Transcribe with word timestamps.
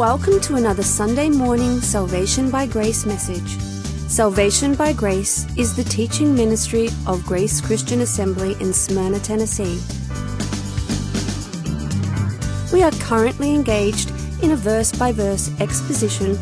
Welcome 0.00 0.40
to 0.40 0.54
another 0.54 0.82
Sunday 0.82 1.28
morning 1.28 1.78
Salvation 1.82 2.50
by 2.50 2.64
Grace 2.66 3.04
message. 3.04 3.60
Salvation 4.08 4.74
by 4.74 4.94
Grace 4.94 5.46
is 5.58 5.76
the 5.76 5.84
teaching 5.84 6.34
ministry 6.34 6.88
of 7.06 7.26
Grace 7.26 7.60
Christian 7.60 8.00
Assembly 8.00 8.56
in 8.60 8.72
Smyrna, 8.72 9.18
Tennessee. 9.20 9.78
We 12.72 12.82
are 12.82 12.92
currently 12.92 13.54
engaged 13.54 14.10
in 14.42 14.52
a 14.52 14.56
verse 14.56 14.90
by 14.90 15.12
verse 15.12 15.50
exposition 15.60 16.34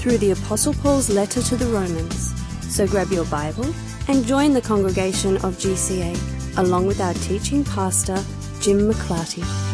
through 0.00 0.18
the 0.18 0.32
Apostle 0.32 0.74
Paul's 0.74 1.08
letter 1.08 1.40
to 1.40 1.54
the 1.54 1.66
Romans. 1.66 2.34
So 2.62 2.84
grab 2.84 3.12
your 3.12 3.26
Bible 3.26 3.72
and 4.08 4.26
join 4.26 4.52
the 4.52 4.60
congregation 4.60 5.36
of 5.36 5.54
GCA 5.54 6.58
along 6.58 6.86
with 6.86 7.00
our 7.00 7.14
teaching 7.14 7.62
pastor, 7.62 8.20
Jim 8.60 8.90
McClarty. 8.90 9.73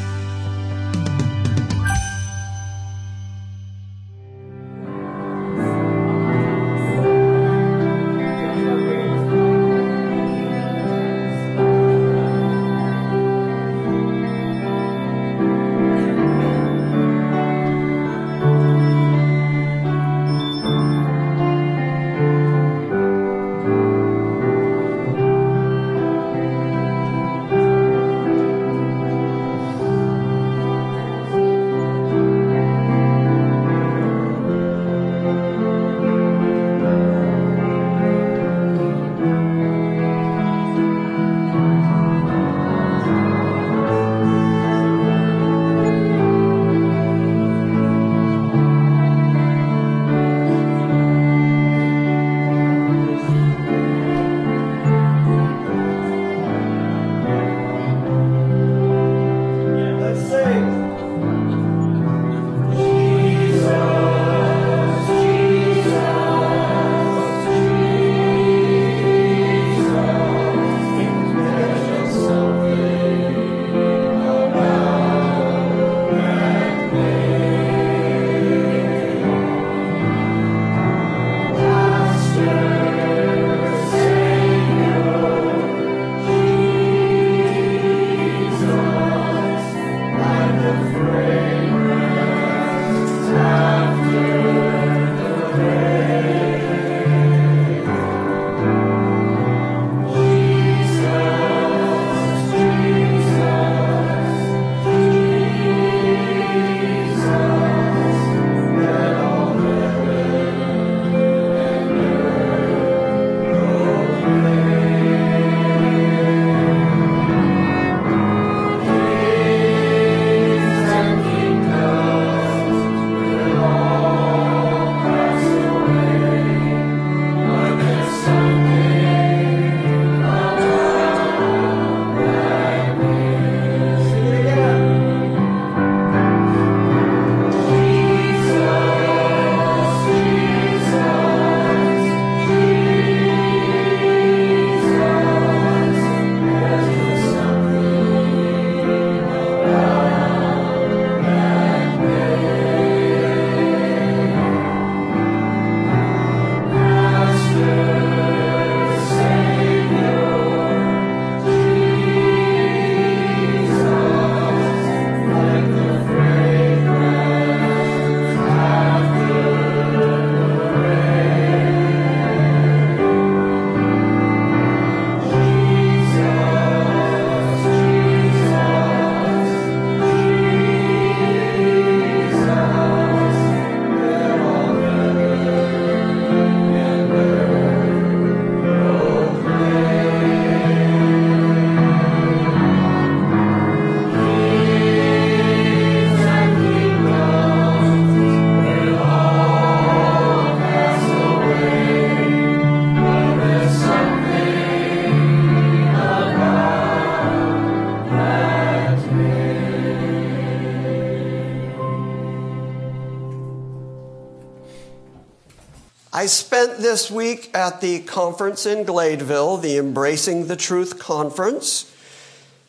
This 216.90 217.08
week 217.08 217.48
at 217.54 217.80
the 217.80 218.00
conference 218.00 218.66
in 218.66 218.84
Gladeville, 218.84 219.62
the 219.62 219.78
Embracing 219.78 220.48
the 220.48 220.56
Truth 220.56 220.98
conference. 220.98 221.88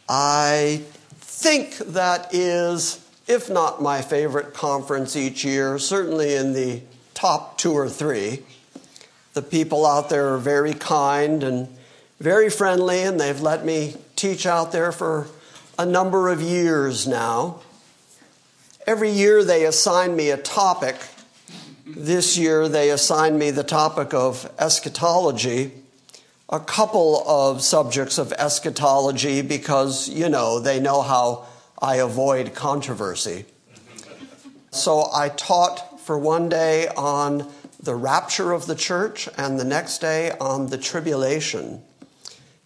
I 0.08 0.84
think 1.16 1.78
that 1.80 2.32
is, 2.32 3.04
if 3.26 3.50
not 3.50 3.82
my 3.82 4.04
favorite 4.04 4.54
conference 4.54 5.16
each 5.16 5.44
year, 5.44 5.80
certainly 5.80 6.36
in 6.36 6.54
the 6.54 6.84
top 7.16 7.58
two 7.58 7.74
or 7.74 7.90
three. 7.90 8.44
The 9.34 9.42
people 9.42 9.88
out 9.88 10.10
there 10.10 10.36
are 10.36 10.38
very 10.38 10.76
kind 10.76 11.42
and 11.42 11.68
very 12.20 12.52
friendly, 12.52 13.02
and 13.02 13.20
they've 13.20 13.42
let 13.42 13.66
me 13.66 13.96
teach 14.16 14.46
out 14.46 14.72
there 14.72 14.92
for 14.92 15.30
a 15.80 15.86
number 15.88 16.30
of 16.30 16.44
years 16.44 17.08
now. 17.08 17.62
Every 18.86 19.10
year 19.10 19.44
they 19.44 19.66
assign 19.66 20.16
me 20.16 20.30
a 20.30 20.38
topic. 20.38 20.98
This 22.02 22.36
year 22.36 22.68
they 22.68 22.90
assigned 22.90 23.38
me 23.38 23.52
the 23.52 23.64
topic 23.64 24.12
of 24.12 24.52
eschatology, 24.58 25.72
a 26.50 26.60
couple 26.60 27.24
of 27.30 27.62
subjects 27.62 28.18
of 28.18 28.34
eschatology 28.34 29.44
because, 29.44 30.10
you 30.10 30.28
know, 30.28 30.60
they 30.60 30.80
know 30.80 31.04
how 31.04 31.46
I 31.80 31.98
avoid 31.98 32.56
controversy. 32.56 33.46
So 34.72 35.12
I 35.14 35.30
taught 35.30 36.02
for 36.02 36.18
one 36.18 36.50
day 36.50 36.88
on 36.88 37.48
the 37.80 37.94
rapture 37.94 38.52
of 38.52 38.66
the 38.66 38.74
church 38.74 39.30
and 39.38 39.60
the 39.60 39.64
next 39.64 40.00
day 40.00 40.32
on 40.42 40.72
the 40.72 40.80
tribulation. 40.80 41.84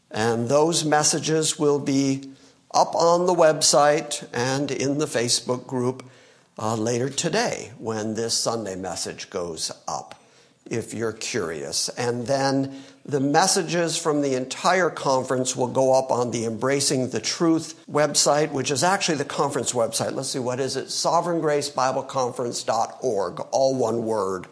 And 0.09 0.47
those 0.47 0.85
messages 0.85 1.59
will 1.59 1.79
be 1.79 2.29
up 2.73 2.95
on 2.95 3.25
the 3.25 3.35
website 3.35 4.25
and 4.31 4.71
in 4.71 4.97
the 4.97 5.07
Facebook 5.07 5.67
group 5.67 6.09
uh, 6.57 6.75
later 6.75 7.09
today 7.09 7.71
when 7.77 8.13
this 8.13 8.33
Sunday 8.33 8.75
message 8.75 9.29
goes 9.29 9.71
up, 9.87 10.15
if 10.69 10.93
you're 10.93 11.13
curious. 11.13 11.89
And 11.89 12.27
then 12.27 12.81
the 13.05 13.19
messages 13.19 13.97
from 13.97 14.21
the 14.21 14.35
entire 14.35 14.89
conference 14.89 15.53
will 15.55 15.67
go 15.67 15.93
up 15.93 16.11
on 16.11 16.31
the 16.31 16.45
Embracing 16.45 17.09
the 17.09 17.19
Truth 17.19 17.85
website, 17.89 18.51
which 18.51 18.71
is 18.71 18.83
actually 18.83 19.17
the 19.17 19.25
conference 19.25 19.73
website. 19.73 20.13
Let's 20.13 20.29
see, 20.29 20.39
what 20.39 20.59
is 20.59 20.75
it? 20.75 20.87
SovereignGraceBibleConference.org, 20.87 23.39
all 23.51 23.75
one 23.75 24.05
word. 24.05 24.47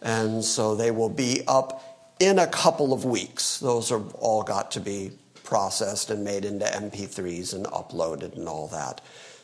And 0.00 0.44
so 0.44 0.74
they 0.74 0.90
will 0.90 1.08
be 1.08 1.42
up 1.48 2.14
in 2.20 2.38
a 2.38 2.46
couple 2.46 2.92
of 2.92 3.04
weeks. 3.04 3.58
Those 3.58 3.90
are 3.90 4.02
all 4.18 4.42
got 4.42 4.70
to 4.72 4.80
be 4.80 5.12
processed 5.42 6.10
and 6.10 6.24
made 6.24 6.44
into 6.44 6.64
MP3s 6.64 7.52
and 7.52 7.66
uploaded 7.66 8.36
and 8.36 8.48
all 8.48 8.68
that. 8.68 9.00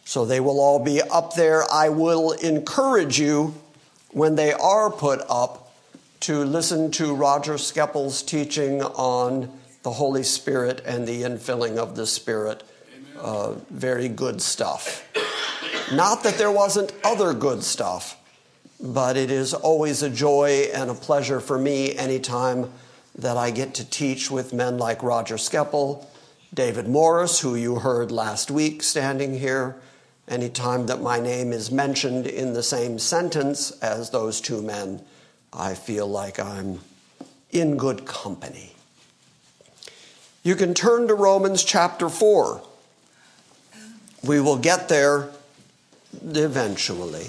So 0.08 0.25
they 0.25 0.40
will 0.40 0.58
all 0.58 0.78
be 0.78 1.02
up 1.02 1.34
there. 1.34 1.70
I 1.70 1.90
will 1.90 2.32
encourage 2.32 3.20
you 3.20 3.52
when 4.10 4.37
they 4.37 4.55
are 4.55 4.90
put 4.90 5.20
up 5.28 5.70
to 6.20 6.46
listen 6.46 6.90
to 6.93 7.14
Roger 7.14 7.56
Skeppel's 7.56 8.22
teaching 8.22 8.81
on 8.81 9.52
the 9.82 9.90
Holy 9.90 10.22
Spirit 10.22 10.81
and 10.87 11.06
the 11.06 11.25
infilling 11.25 11.76
of 11.76 11.94
the 11.94 12.06
Spirit. 12.06 12.62
Uh, 13.20 13.56
very 13.69 14.08
good 14.08 14.40
stuff. 14.40 15.06
Not 15.93 16.22
that 16.22 16.38
there 16.38 16.50
wasn't 16.50 16.94
other 17.04 17.34
good 17.34 17.62
stuff, 17.62 18.16
but 18.81 19.19
it 19.19 19.31
is 19.31 19.52
always 19.52 20.02
a 20.02 20.08
joy 20.08 20.70
and 20.72 20.88
a 20.88 20.94
pleasure 20.94 21.38
for 21.38 21.58
me 21.58 21.94
anytime 21.94 22.72
that 23.14 23.37
I 23.37 23.50
get 23.50 23.75
to 23.75 23.84
teach 23.84 24.31
with 24.31 24.54
men 24.54 24.78
like 24.78 25.02
Roger 25.02 25.34
Skeppel, 25.34 26.06
David 26.54 26.88
Morris, 26.88 27.40
who 27.40 27.54
you 27.54 27.81
heard 27.81 28.11
last 28.11 28.50
week 28.50 28.82
standing 28.82 29.38
here, 29.38 29.76
anytime 30.28 30.86
that 30.86 31.00
my 31.00 31.19
name 31.19 31.52
is 31.52 31.70
mentioned 31.70 32.26
in 32.26 32.52
the 32.52 32.62
same 32.62 32.98
sentence 32.98 33.70
as 33.80 34.10
those 34.10 34.40
two 34.40 34.62
men 34.62 35.02
I 35.52 35.75
feel 35.75 36.06
like 36.06 36.38
I'm 36.38 36.80
in 37.50 37.76
good 37.76 38.04
company. 38.04 38.75
You 40.42 40.54
can 40.54 40.75
turn 40.75 41.08
to 41.08 41.14
Romans 41.14 41.64
chapter 41.64 42.08
4. 42.08 42.62
We 44.25 44.40
will 44.40 44.58
get 44.58 44.88
there 44.88 45.30
eventually. 46.22 47.28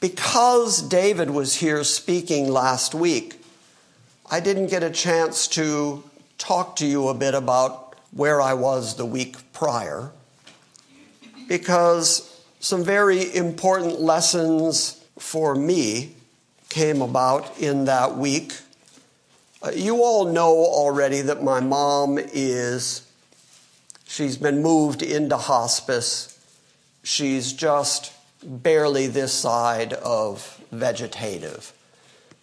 Because 0.00 0.82
David 0.82 1.30
was 1.30 1.56
here 1.56 1.82
speaking 1.84 2.48
last 2.48 2.94
week, 2.94 3.40
I 4.30 4.40
didn't 4.40 4.66
get 4.66 4.82
a 4.82 4.90
chance 4.90 5.48
to 5.48 6.04
talk 6.36 6.76
to 6.76 6.86
you 6.86 7.08
a 7.08 7.14
bit 7.14 7.34
about 7.34 7.83
where 8.14 8.40
I 8.40 8.54
was 8.54 8.96
the 8.96 9.04
week 9.04 9.36
prior, 9.52 10.10
because 11.48 12.40
some 12.60 12.84
very 12.84 13.34
important 13.34 14.00
lessons 14.00 15.04
for 15.18 15.54
me 15.54 16.14
came 16.68 17.02
about 17.02 17.58
in 17.58 17.84
that 17.84 18.16
week. 18.16 18.54
Uh, 19.62 19.70
you 19.74 20.02
all 20.02 20.26
know 20.26 20.50
already 20.50 21.22
that 21.22 21.42
my 21.42 21.60
mom 21.60 22.18
is, 22.18 23.06
she's 24.06 24.36
been 24.36 24.62
moved 24.62 25.02
into 25.02 25.36
hospice. 25.36 26.38
She's 27.02 27.52
just 27.52 28.12
barely 28.42 29.06
this 29.06 29.32
side 29.32 29.92
of 29.92 30.60
vegetative. 30.70 31.72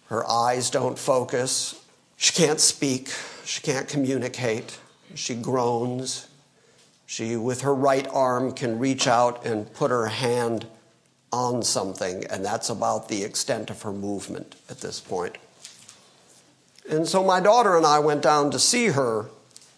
Her 0.06 0.28
eyes 0.28 0.70
don't 0.70 0.98
focus. 0.98 1.82
She 2.16 2.32
can't 2.32 2.60
speak. 2.60 3.10
She 3.44 3.60
can't 3.60 3.88
communicate. 3.88 4.78
She 5.14 5.34
groans. 5.34 6.28
She, 7.06 7.36
with 7.36 7.60
her 7.62 7.74
right 7.74 8.06
arm, 8.08 8.52
can 8.52 8.78
reach 8.78 9.06
out 9.06 9.44
and 9.44 9.72
put 9.74 9.90
her 9.90 10.06
hand 10.06 10.66
on 11.32 11.62
something, 11.62 12.24
and 12.26 12.44
that's 12.44 12.68
about 12.68 13.08
the 13.08 13.24
extent 13.24 13.70
of 13.70 13.82
her 13.82 13.92
movement 13.92 14.54
at 14.68 14.80
this 14.80 15.00
point. 15.00 15.36
And 16.88 17.08
so 17.08 17.24
my 17.24 17.40
daughter 17.40 17.76
and 17.76 17.86
I 17.86 17.98
went 18.00 18.22
down 18.22 18.50
to 18.50 18.58
see 18.58 18.88
her 18.88 19.26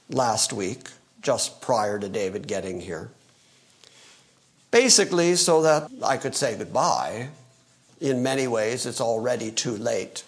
last 0.09 0.53
week, 0.53 0.89
just 1.23 1.61
prior 1.61 1.99
to 1.99 2.09
David 2.09 2.47
getting 2.47 2.81
here. 2.81 3.11
Basically, 4.71 5.37
so 5.37 5.63
that 5.63 5.91
I 6.03 6.17
could 6.17 6.35
say 6.35 6.57
goodbye. 6.57 7.29
In 8.01 8.23
many 8.23 8.47
ways, 8.47 8.87
it's 8.87 9.01
already 9.01 9.51
too 9.51 9.77
late. 9.77 10.25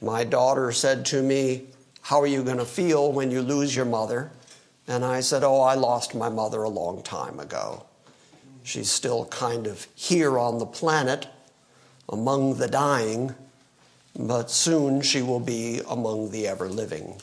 My 0.00 0.24
daughter 0.24 0.72
said 0.72 1.06
to 1.06 1.22
me, 1.22 1.66
How 2.08 2.22
are 2.22 2.26
you 2.26 2.42
going 2.42 2.56
to 2.56 2.64
feel 2.64 3.12
when 3.12 3.30
you 3.30 3.42
lose 3.42 3.76
your 3.76 3.84
mother? 3.84 4.30
And 4.86 5.04
I 5.04 5.20
said, 5.20 5.44
Oh, 5.44 5.60
I 5.60 5.74
lost 5.74 6.14
my 6.14 6.30
mother 6.30 6.62
a 6.62 6.68
long 6.70 7.02
time 7.02 7.38
ago. 7.38 7.84
She's 8.62 8.90
still 8.90 9.26
kind 9.26 9.66
of 9.66 9.86
here 9.94 10.38
on 10.38 10.56
the 10.56 10.64
planet 10.64 11.26
among 12.08 12.56
the 12.56 12.66
dying, 12.66 13.34
but 14.18 14.50
soon 14.50 15.02
she 15.02 15.20
will 15.20 15.38
be 15.38 15.82
among 15.86 16.30
the 16.30 16.48
ever 16.48 16.66
living. 16.66 17.20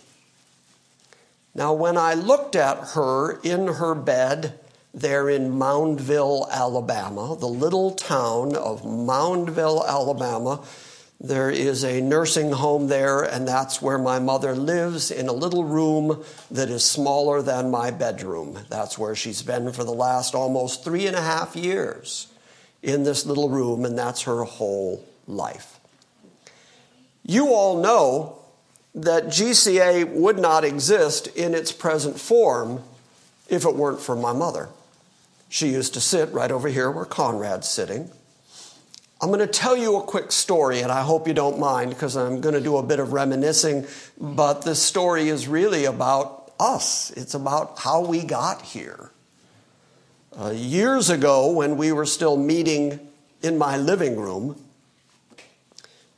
Now, 1.55 1.73
when 1.73 1.97
I 1.97 2.13
looked 2.13 2.55
at 2.55 2.89
her 2.89 3.39
in 3.41 3.65
her 3.65 3.95
bed 3.95 4.59
there 4.93 5.27
in 5.31 5.49
Moundville, 5.49 6.47
Alabama, 6.51 7.35
the 7.35 7.47
little 7.47 7.89
town 7.89 8.55
of 8.55 8.83
Moundville, 8.83 9.83
Alabama, 9.87 10.63
there 11.19 11.49
is 11.49 11.83
a 11.83 12.01
nursing 12.01 12.51
home 12.51 12.87
there, 12.87 13.23
and 13.23 13.47
that's 13.47 13.81
where 13.81 13.97
my 13.97 14.19
mother 14.19 14.53
lives 14.53 15.11
in 15.11 15.27
a 15.27 15.33
little 15.33 15.63
room 15.63 16.23
that 16.51 16.69
is 16.69 16.83
smaller 16.83 17.41
than 17.41 17.71
my 17.71 17.89
bedroom. 17.89 18.59
That's 18.69 18.97
where 18.97 19.15
she's 19.15 19.41
been 19.41 19.71
for 19.71 19.83
the 19.83 19.93
last 19.93 20.35
almost 20.35 20.83
three 20.83 21.07
and 21.07 21.15
a 21.15 21.21
half 21.21 21.55
years 21.55 22.27
in 22.83 23.03
this 23.03 23.25
little 23.25 23.49
room, 23.49 23.85
and 23.85 23.97
that's 23.97 24.23
her 24.23 24.43
whole 24.43 25.05
life. 25.27 25.79
You 27.23 27.47
all 27.47 27.81
know 27.81 28.37
that 28.93 29.25
GCA 29.25 30.09
would 30.11 30.37
not 30.37 30.63
exist 30.63 31.27
in 31.27 31.55
its 31.55 31.71
present 31.71 32.19
form 32.19 32.83
if 33.49 33.65
it 33.65 33.75
weren't 33.75 34.01
for 34.01 34.15
my 34.15 34.33
mother. 34.33 34.69
She 35.49 35.69
used 35.69 35.93
to 35.93 36.01
sit 36.01 36.31
right 36.31 36.51
over 36.51 36.67
here 36.67 36.91
where 36.91 37.05
Conrad's 37.05 37.69
sitting. 37.69 38.11
I'm 39.21 39.29
going 39.29 39.39
to 39.39 39.47
tell 39.47 39.77
you 39.77 39.97
a 39.97 40.03
quick 40.03 40.31
story, 40.31 40.81
and 40.81 40.91
I 40.91 41.01
hope 41.01 41.27
you 41.27 41.33
don't 41.33 41.57
mind 41.57 41.91
because 41.91 42.17
I'm 42.17 42.41
going 42.41 42.55
to 42.55 42.61
do 42.61 42.77
a 42.77 42.83
bit 42.83 42.99
of 42.99 43.13
reminiscing. 43.13 43.87
But 44.19 44.63
this 44.63 44.81
story 44.81 45.29
is 45.29 45.47
really 45.47 45.85
about 45.85 46.51
us, 46.59 47.11
it's 47.11 47.33
about 47.33 47.79
how 47.79 48.05
we 48.05 48.23
got 48.23 48.61
here. 48.61 49.11
Uh, 50.37 50.51
years 50.51 51.09
ago, 51.09 51.51
when 51.51 51.77
we 51.77 51.93
were 51.93 52.05
still 52.05 52.35
meeting 52.35 52.99
in 53.41 53.57
my 53.57 53.77
living 53.77 54.17
room, 54.17 54.61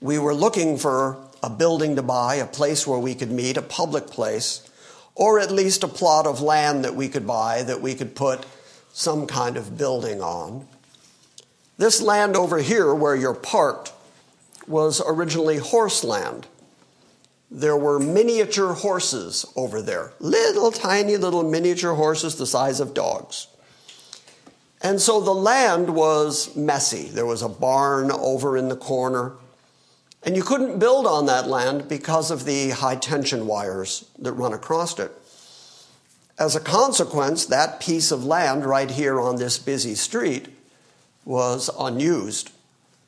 we 0.02 0.18
were 0.18 0.34
looking 0.34 0.78
for 0.78 1.18
a 1.44 1.50
building 1.50 1.96
to 1.96 2.02
buy, 2.02 2.36
a 2.36 2.46
place 2.46 2.88
where 2.88 3.00
we 3.00 3.14
could 3.14 3.32
meet, 3.32 3.58
a 3.58 3.62
public 3.62 4.08
place, 4.08 4.68
or 5.14 5.40
at 5.40 5.52
least 5.52 5.84
a 5.84 5.88
plot 5.88 6.26
of 6.26 6.42
land 6.42 6.84
that 6.84 6.96
we 6.96 7.10
could 7.10 7.28
buy 7.28 7.62
that 7.64 7.82
we 7.82 7.94
could 7.94 8.16
put 8.16 8.46
some 8.92 9.28
kind 9.28 9.56
of 9.56 9.78
building 9.78 10.22
on. 10.22 10.68
This 11.78 12.02
land 12.02 12.36
over 12.36 12.58
here 12.58 12.94
where 12.94 13.16
you're 13.16 13.34
parked 13.34 13.94
was 14.68 15.02
originally 15.06 15.58
horse 15.58 16.04
land. 16.04 16.48
There 17.50 17.78
were 17.78 18.00
miniature 18.00 18.74
horses 18.74 19.46
over 19.56 19.82
there, 19.82 20.12
little 20.20 20.72
tiny 20.72 21.16
little 21.16 21.44
miniature 21.44 21.94
horses 21.94 22.36
the 22.36 22.46
size 22.46 22.80
of 22.80 22.94
dogs. 22.94 23.48
And 24.82 25.00
so 25.00 25.22
the 25.22 25.34
land 25.34 25.96
was 25.96 26.56
messy. 26.56 27.10
There 27.10 27.26
was 27.26 27.42
a 27.42 27.50
barn 27.50 28.12
over 28.12 28.58
in 28.58 28.68
the 28.68 28.76
corner. 28.76 29.34
And 30.24 30.36
you 30.36 30.44
couldn't 30.44 30.80
build 30.80 31.08
on 31.08 31.26
that 31.28 31.48
land 31.48 31.88
because 31.88 32.32
of 32.32 32.46
the 32.46 32.72
high 32.72 32.98
tension 32.98 33.48
wires 33.48 34.10
that 34.20 34.34
run 34.34 34.54
across 34.54 35.00
it. 35.00 35.12
As 36.38 36.56
a 36.56 36.60
consequence, 36.60 37.46
that 37.46 37.80
piece 37.80 38.12
of 38.12 38.26
land 38.26 38.66
right 38.66 38.92
here 38.92 39.20
on 39.20 39.38
this 39.38 39.58
busy 39.58 39.96
street 39.96 40.50
was 41.28 41.70
unused 41.78 42.52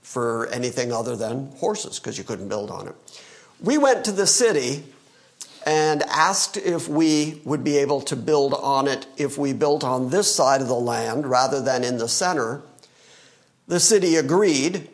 for 0.02 0.48
anything 0.48 0.92
other 0.92 1.16
than 1.16 1.50
horses 1.58 2.00
because 2.00 2.18
you 2.18 2.24
couldn't 2.24 2.50
build 2.50 2.70
on 2.70 2.88
it. 2.88 2.96
We 3.62 3.78
went 3.78 4.04
to 4.06 4.12
the 4.12 4.28
city 4.28 4.84
and 5.66 6.04
asked 6.04 6.58
if 6.58 6.90
we 6.90 7.42
would 7.46 7.64
be 7.64 7.78
able 7.78 8.02
to 8.02 8.18
build 8.18 8.54
on 8.54 8.88
it 8.88 9.08
if 9.16 9.38
we 9.38 9.54
built 9.54 9.86
on 9.86 10.10
this 10.10 10.34
side 10.34 10.62
of 10.62 10.68
the 10.68 10.74
land 10.74 11.28
rather 11.28 11.62
than 11.62 11.84
in 11.86 11.98
the 11.98 12.10
center. 12.10 12.62
The 13.68 13.80
city 13.80 14.18
agreed. 14.18 14.90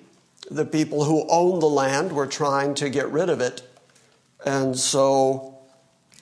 The 0.51 0.65
people 0.65 1.05
who 1.05 1.27
owned 1.27 1.63
the 1.63 1.67
land 1.67 2.11
were 2.11 2.27
trying 2.27 2.75
to 2.75 2.89
get 2.89 3.09
rid 3.09 3.29
of 3.29 3.41
it. 3.41 3.63
And 4.45 4.77
so 4.77 5.57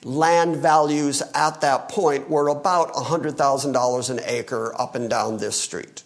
land 0.04 0.56
values 0.56 1.22
at 1.34 1.60
that 1.60 1.90
point 1.90 2.30
were 2.30 2.48
about 2.48 2.94
$100,000 2.94 4.10
an 4.10 4.20
acre 4.24 4.74
up 4.80 4.94
and 4.94 5.10
down 5.10 5.36
this 5.36 5.60
street 5.60 6.03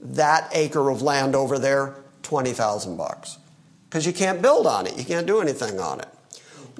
that 0.00 0.48
acre 0.52 0.90
of 0.90 1.02
land 1.02 1.34
over 1.34 1.58
there, 1.58 1.94
20,000 2.22 2.96
bucks. 2.96 3.38
Because 3.88 4.06
you 4.06 4.12
can't 4.12 4.42
build 4.42 4.66
on 4.66 4.86
it, 4.86 4.96
you 4.98 5.04
can't 5.04 5.26
do 5.26 5.40
anything 5.40 5.78
on 5.80 6.00
it. 6.00 6.08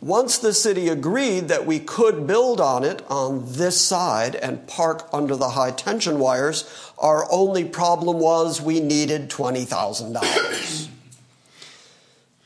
once 0.01 0.39
the 0.39 0.53
city 0.53 0.89
agreed 0.89 1.49
that 1.49 1.65
we 1.65 1.79
could 1.79 2.27
build 2.27 2.61
on 2.61 2.85
it 2.85 3.03
on 3.09 3.45
this 3.53 3.81
side 3.81 4.35
and 4.37 4.67
park 4.67 5.09
under 5.13 5.35
the 5.35 5.51
high 5.51 5.71
tension 5.71 6.19
wires, 6.19 6.93
our 6.99 7.27
only 7.31 7.65
problem 7.65 8.19
was 8.19 8.61
we 8.61 8.81
needed 8.81 9.31
$20,000. 9.31 10.89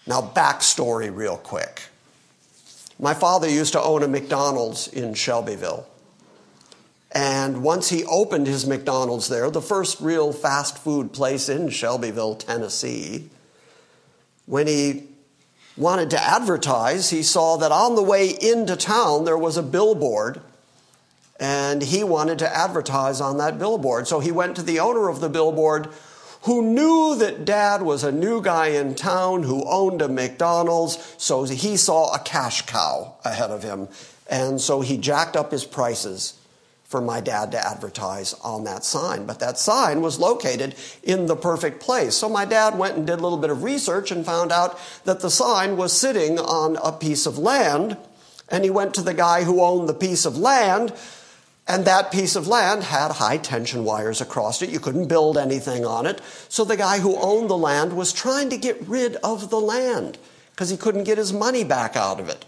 now, 0.06 0.20
backstory, 0.20 1.14
real 1.14 1.36
quick. 1.36 1.82
My 3.00 3.14
father 3.14 3.48
used 3.48 3.72
to 3.72 3.82
own 3.82 4.02
a 4.02 4.08
McDonald's 4.08 4.86
in 4.86 5.14
Shelbyville. 5.14 5.86
And 7.12 7.62
once 7.62 7.88
he 7.88 8.04
opened 8.04 8.46
his 8.46 8.66
McDonald's 8.66 9.28
there, 9.28 9.50
the 9.50 9.60
first 9.60 10.00
real 10.00 10.32
fast 10.32 10.78
food 10.78 11.12
place 11.12 11.48
in 11.48 11.68
Shelbyville, 11.68 12.36
Tennessee, 12.36 13.30
when 14.46 14.66
he 14.66 15.04
wanted 15.76 16.10
to 16.10 16.22
advertise, 16.22 17.10
he 17.10 17.22
saw 17.22 17.56
that 17.56 17.72
on 17.72 17.96
the 17.96 18.02
way 18.02 18.28
into 18.28 18.76
town 18.76 19.24
there 19.24 19.38
was 19.38 19.56
a 19.56 19.62
billboard 19.62 20.40
and 21.40 21.82
he 21.82 22.04
wanted 22.04 22.38
to 22.38 22.56
advertise 22.56 23.20
on 23.20 23.38
that 23.38 23.58
billboard. 23.58 24.06
So 24.06 24.20
he 24.20 24.30
went 24.30 24.56
to 24.56 24.62
the 24.62 24.78
owner 24.78 25.08
of 25.08 25.20
the 25.20 25.28
billboard 25.28 25.88
who 26.42 26.62
knew 26.62 27.16
that 27.16 27.44
dad 27.44 27.82
was 27.82 28.04
a 28.04 28.12
new 28.12 28.42
guy 28.42 28.68
in 28.68 28.94
town 28.94 29.42
who 29.42 29.64
owned 29.68 30.02
a 30.02 30.08
McDonald's. 30.08 31.14
So 31.16 31.44
he 31.44 31.76
saw 31.76 32.14
a 32.14 32.18
cash 32.18 32.62
cow 32.62 33.14
ahead 33.24 33.50
of 33.50 33.62
him. 33.62 33.88
And 34.28 34.60
so 34.60 34.80
he 34.80 34.96
jacked 34.96 35.34
up 35.34 35.50
his 35.50 35.64
prices 35.64 36.39
for 36.90 37.00
my 37.00 37.20
dad 37.20 37.52
to 37.52 37.64
advertise 37.64 38.34
on 38.42 38.64
that 38.64 38.84
sign. 38.84 39.24
But 39.24 39.38
that 39.38 39.58
sign 39.58 40.02
was 40.02 40.18
located 40.18 40.74
in 41.04 41.26
the 41.26 41.36
perfect 41.36 41.80
place. 41.80 42.16
So 42.16 42.28
my 42.28 42.44
dad 42.44 42.76
went 42.76 42.96
and 42.96 43.06
did 43.06 43.20
a 43.20 43.22
little 43.22 43.38
bit 43.38 43.50
of 43.50 43.62
research 43.62 44.10
and 44.10 44.26
found 44.26 44.50
out 44.50 44.76
that 45.04 45.20
the 45.20 45.30
sign 45.30 45.76
was 45.76 45.92
sitting 45.92 46.40
on 46.40 46.76
a 46.82 46.90
piece 46.90 47.26
of 47.26 47.38
land. 47.38 47.96
And 48.48 48.64
he 48.64 48.70
went 48.70 48.94
to 48.94 49.02
the 49.02 49.14
guy 49.14 49.44
who 49.44 49.62
owned 49.62 49.88
the 49.88 49.94
piece 49.94 50.24
of 50.24 50.36
land. 50.36 50.92
And 51.68 51.84
that 51.84 52.10
piece 52.10 52.34
of 52.34 52.48
land 52.48 52.82
had 52.82 53.12
high 53.12 53.38
tension 53.38 53.84
wires 53.84 54.20
across 54.20 54.60
it. 54.60 54.70
You 54.70 54.80
couldn't 54.80 55.06
build 55.06 55.38
anything 55.38 55.86
on 55.86 56.06
it. 56.06 56.20
So 56.48 56.64
the 56.64 56.76
guy 56.76 56.98
who 56.98 57.16
owned 57.20 57.48
the 57.48 57.56
land 57.56 57.92
was 57.92 58.12
trying 58.12 58.50
to 58.50 58.56
get 58.56 58.88
rid 58.88 59.14
of 59.16 59.48
the 59.48 59.60
land 59.60 60.18
because 60.50 60.70
he 60.70 60.76
couldn't 60.76 61.04
get 61.04 61.18
his 61.18 61.32
money 61.32 61.62
back 61.62 61.94
out 61.94 62.18
of 62.18 62.28
it. 62.28 62.44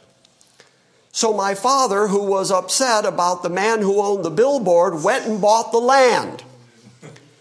So 1.12 1.34
my 1.34 1.54
father, 1.54 2.08
who 2.08 2.22
was 2.22 2.50
upset 2.50 3.04
about 3.04 3.42
the 3.42 3.50
man 3.50 3.82
who 3.82 4.02
owned 4.02 4.24
the 4.24 4.30
billboard, 4.30 5.04
went 5.04 5.26
and 5.26 5.40
bought 5.40 5.70
the 5.70 5.78
land 5.78 6.42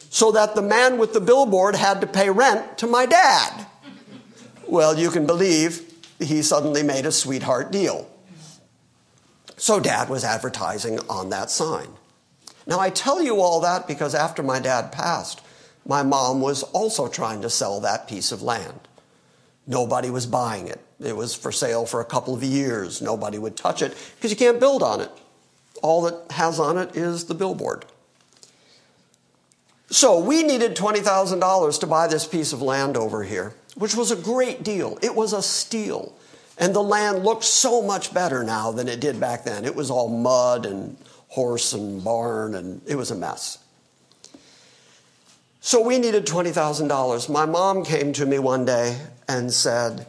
so 0.10 0.34
that 0.34 0.56
the 0.56 0.62
man 0.62 0.98
with 0.98 1.14
the 1.14 1.22
billboard 1.22 1.76
had 1.76 2.02
to 2.02 2.08
pay 2.08 2.30
rent 2.30 2.78
to 2.80 2.86
my 2.86 3.06
dad. 3.06 3.66
Well, 4.68 5.00
you 5.00 5.10
can 5.10 5.26
believe 5.26 5.90
he 6.20 6.42
suddenly 6.42 6.84
made 6.84 7.06
a 7.06 7.14
sweetheart 7.14 7.72
deal. 7.72 8.10
So 9.56 9.80
dad 9.80 10.10
was 10.10 10.26
advertising 10.26 11.00
on 11.10 11.30
that 11.30 11.50
sign. 11.50 11.88
Now, 12.68 12.80
I 12.80 12.90
tell 12.90 13.22
you 13.22 13.40
all 13.40 13.62
that 13.62 13.88
because 13.88 14.14
after 14.14 14.44
my 14.44 14.60
dad 14.60 14.92
passed, 14.92 15.42
my 15.86 16.04
mom 16.04 16.42
was 16.42 16.64
also 16.64 17.08
trying 17.08 17.42
to 17.42 17.50
sell 17.50 17.80
that 17.80 18.08
piece 18.08 18.34
of 18.34 18.42
land. 18.42 18.88
Nobody 19.66 20.10
was 20.10 20.26
buying 20.26 20.68
it. 20.68 20.82
It 21.04 21.16
was 21.16 21.34
for 21.34 21.52
sale 21.52 21.86
for 21.86 22.02
a 22.02 22.06
couple 22.06 22.34
of 22.34 22.44
years. 22.44 23.02
Nobody 23.02 23.38
would 23.38 23.56
touch 23.58 23.82
it 23.82 23.96
because 24.16 24.32
you 24.32 24.38
can't 24.38 24.60
build 24.60 24.84
on 24.84 25.02
it. 25.02 25.10
All 25.82 26.04
that 26.04 26.32
has 26.32 26.60
on 26.60 26.78
it 26.78 26.96
is 26.96 27.26
the 27.26 27.34
billboard. 27.34 27.86
So 29.90 30.20
we 30.20 30.44
needed 30.44 30.76
$20,000 30.76 31.80
to 31.80 31.88
buy 31.88 32.08
this 32.08 32.26
piece 32.26 32.54
of 32.54 32.62
land 32.62 32.96
over 32.96 33.24
here, 33.24 33.54
which 33.76 33.96
was 33.96 34.12
a 34.12 34.16
great 34.16 34.64
deal. 34.64 34.98
It 35.02 35.16
was 35.16 35.34
a 35.34 35.42
steal. 35.42 36.16
And 36.58 36.74
the 36.74 36.84
land 36.84 37.26
looked 37.26 37.44
so 37.44 37.82
much 37.82 38.14
better 38.14 38.44
now 38.44 38.72
than 38.72 38.88
it 38.88 39.02
did 39.02 39.20
back 39.20 39.44
then. 39.44 39.66
It 39.66 39.76
was 39.76 39.90
all 39.90 40.08
mud 40.08 40.66
and 40.66 40.96
horse 41.30 41.74
and 41.74 42.04
barn, 42.04 42.56
and 42.56 42.82
it 42.86 42.96
was 42.96 43.10
a 43.10 43.16
mess. 43.16 43.58
So 45.62 45.82
we 45.82 45.98
needed 45.98 46.26
$20,000. 46.26 47.30
My 47.30 47.46
mom 47.46 47.84
came 47.84 48.14
to 48.14 48.26
me 48.26 48.40
one 48.40 48.66
day 48.66 49.00
and 49.28 49.52
said, 49.52 50.08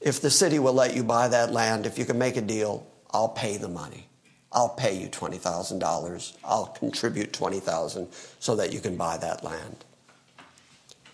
if 0.00 0.20
the 0.20 0.30
city 0.30 0.58
will 0.58 0.72
let 0.72 0.94
you 0.94 1.04
buy 1.04 1.28
that 1.28 1.52
land, 1.52 1.86
if 1.86 1.98
you 1.98 2.04
can 2.04 2.18
make 2.18 2.36
a 2.36 2.40
deal, 2.40 2.86
I'll 3.10 3.28
pay 3.28 3.56
the 3.56 3.68
money. 3.68 4.06
I'll 4.52 4.70
pay 4.70 4.94
you 4.98 5.08
$20,000. 5.08 6.36
I'll 6.44 6.66
contribute 6.66 7.32
20,000 7.32 8.08
so 8.40 8.56
that 8.56 8.72
you 8.72 8.80
can 8.80 8.96
buy 8.96 9.16
that 9.18 9.44
land. 9.44 9.84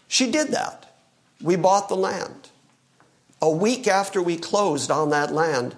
She 0.08 0.30
did 0.30 0.48
that. 0.48 0.94
We 1.42 1.56
bought 1.56 1.88
the 1.88 1.96
land. 1.96 2.48
A 3.42 3.50
week 3.50 3.86
after 3.86 4.22
we 4.22 4.36
closed 4.36 4.90
on 4.90 5.10
that 5.10 5.32
land, 5.32 5.76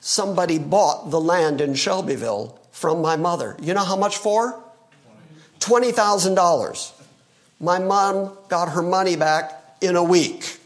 somebody 0.00 0.58
bought 0.58 1.10
the 1.10 1.20
land 1.20 1.60
in 1.60 1.74
Shelbyville 1.74 2.58
from 2.70 3.00
my 3.00 3.16
mother. 3.16 3.56
You 3.60 3.72
know 3.72 3.84
how 3.84 3.96
much 3.96 4.18
for? 4.18 4.62
$20,000. 5.60 6.92
My 7.60 7.78
mom 7.78 8.36
got 8.48 8.70
her 8.70 8.82
money 8.82 9.16
back 9.16 9.76
in 9.80 9.96
a 9.96 10.04
week 10.04 10.58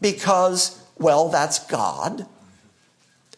because, 0.00 0.77
well, 0.98 1.28
that's 1.28 1.58
God. 1.66 2.26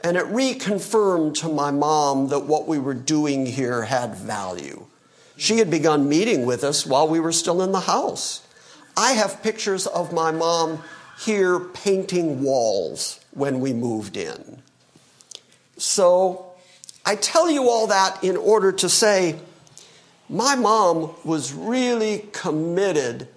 And 0.02 0.16
it 0.16 0.24
reconfirmed 0.26 1.34
to 1.40 1.48
my 1.48 1.70
mom 1.70 2.28
that 2.28 2.46
what 2.46 2.66
we 2.66 2.78
were 2.78 2.94
doing 2.94 3.46
here 3.46 3.82
had 3.82 4.14
value. 4.14 4.86
She 5.36 5.58
had 5.58 5.70
begun 5.70 6.08
meeting 6.08 6.46
with 6.46 6.64
us 6.64 6.86
while 6.86 7.08
we 7.08 7.20
were 7.20 7.32
still 7.32 7.62
in 7.62 7.72
the 7.72 7.80
house. 7.80 8.46
I 8.96 9.12
have 9.12 9.42
pictures 9.42 9.86
of 9.86 10.12
my 10.12 10.30
mom 10.30 10.82
here 11.24 11.60
painting 11.60 12.42
walls 12.42 13.20
when 13.32 13.60
we 13.60 13.72
moved 13.72 14.16
in. 14.16 14.62
So 15.76 16.46
I 17.04 17.16
tell 17.16 17.50
you 17.50 17.68
all 17.68 17.86
that 17.88 18.22
in 18.22 18.36
order 18.36 18.72
to 18.72 18.88
say 18.88 19.38
my 20.28 20.54
mom 20.54 21.14
was 21.24 21.52
really 21.52 22.28
committed 22.32 23.28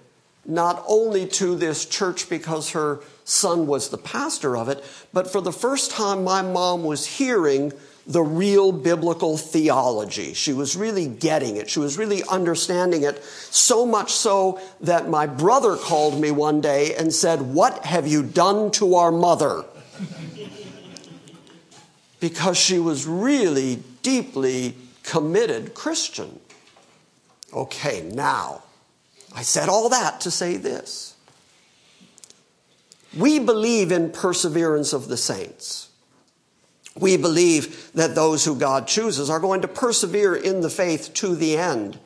not 0.46 0.84
only 0.86 1.26
to 1.26 1.56
this 1.56 1.86
church 1.86 2.28
because 2.28 2.70
her 2.70 3.00
son 3.24 3.66
was 3.66 3.88
the 3.88 3.98
pastor 3.98 4.56
of 4.56 4.68
it, 4.68 4.84
but 5.12 5.30
for 5.30 5.40
the 5.40 5.52
first 5.52 5.90
time, 5.90 6.24
my 6.24 6.42
mom 6.42 6.84
was 6.84 7.06
hearing 7.06 7.72
the 8.06 8.22
real 8.22 8.70
biblical 8.70 9.38
theology. 9.38 10.34
She 10.34 10.52
was 10.52 10.76
really 10.76 11.08
getting 11.08 11.56
it. 11.56 11.70
She 11.70 11.78
was 11.78 11.96
really 11.96 12.22
understanding 12.24 13.02
it, 13.02 13.22
so 13.24 13.86
much 13.86 14.12
so 14.12 14.60
that 14.82 15.08
my 15.08 15.26
brother 15.26 15.76
called 15.76 16.20
me 16.20 16.30
one 16.30 16.60
day 16.60 16.94
and 16.94 17.12
said, 17.12 17.40
What 17.40 17.86
have 17.86 18.06
you 18.06 18.22
done 18.22 18.70
to 18.72 18.96
our 18.96 19.10
mother? 19.10 19.64
because 22.24 22.56
she 22.56 22.78
was 22.78 23.06
really 23.06 23.82
deeply 24.02 24.74
committed 25.02 25.74
Christian. 25.74 26.40
Okay, 27.52 28.00
now, 28.14 28.62
I 29.34 29.42
said 29.42 29.68
all 29.68 29.90
that 29.90 30.22
to 30.22 30.30
say 30.30 30.56
this. 30.56 31.13
We 33.16 33.38
believe 33.38 33.92
in 33.92 34.10
perseverance 34.10 34.92
of 34.92 35.08
the 35.08 35.16
saints. 35.16 35.90
We 36.98 37.16
believe 37.16 37.90
that 37.92 38.14
those 38.14 38.44
who 38.44 38.56
God 38.56 38.86
chooses 38.86 39.28
are 39.28 39.40
going 39.40 39.62
to 39.62 39.68
persevere 39.68 40.34
in 40.34 40.60
the 40.60 40.70
faith 40.70 41.12
to 41.14 41.34
the 41.34 41.56
end. 41.56 41.98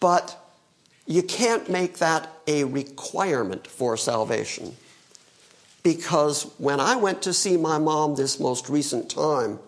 But 0.00 0.38
you 1.06 1.22
can't 1.22 1.68
make 1.70 1.98
that 1.98 2.28
a 2.46 2.64
requirement 2.64 3.66
for 3.66 3.96
salvation. 3.96 4.76
Because 5.82 6.50
when 6.58 6.80
I 6.80 6.96
went 6.96 7.22
to 7.22 7.32
see 7.32 7.56
my 7.56 7.78
mom 7.78 8.14
this 8.14 8.40
most 8.40 8.68
recent 8.68 9.10
time, 9.10 9.58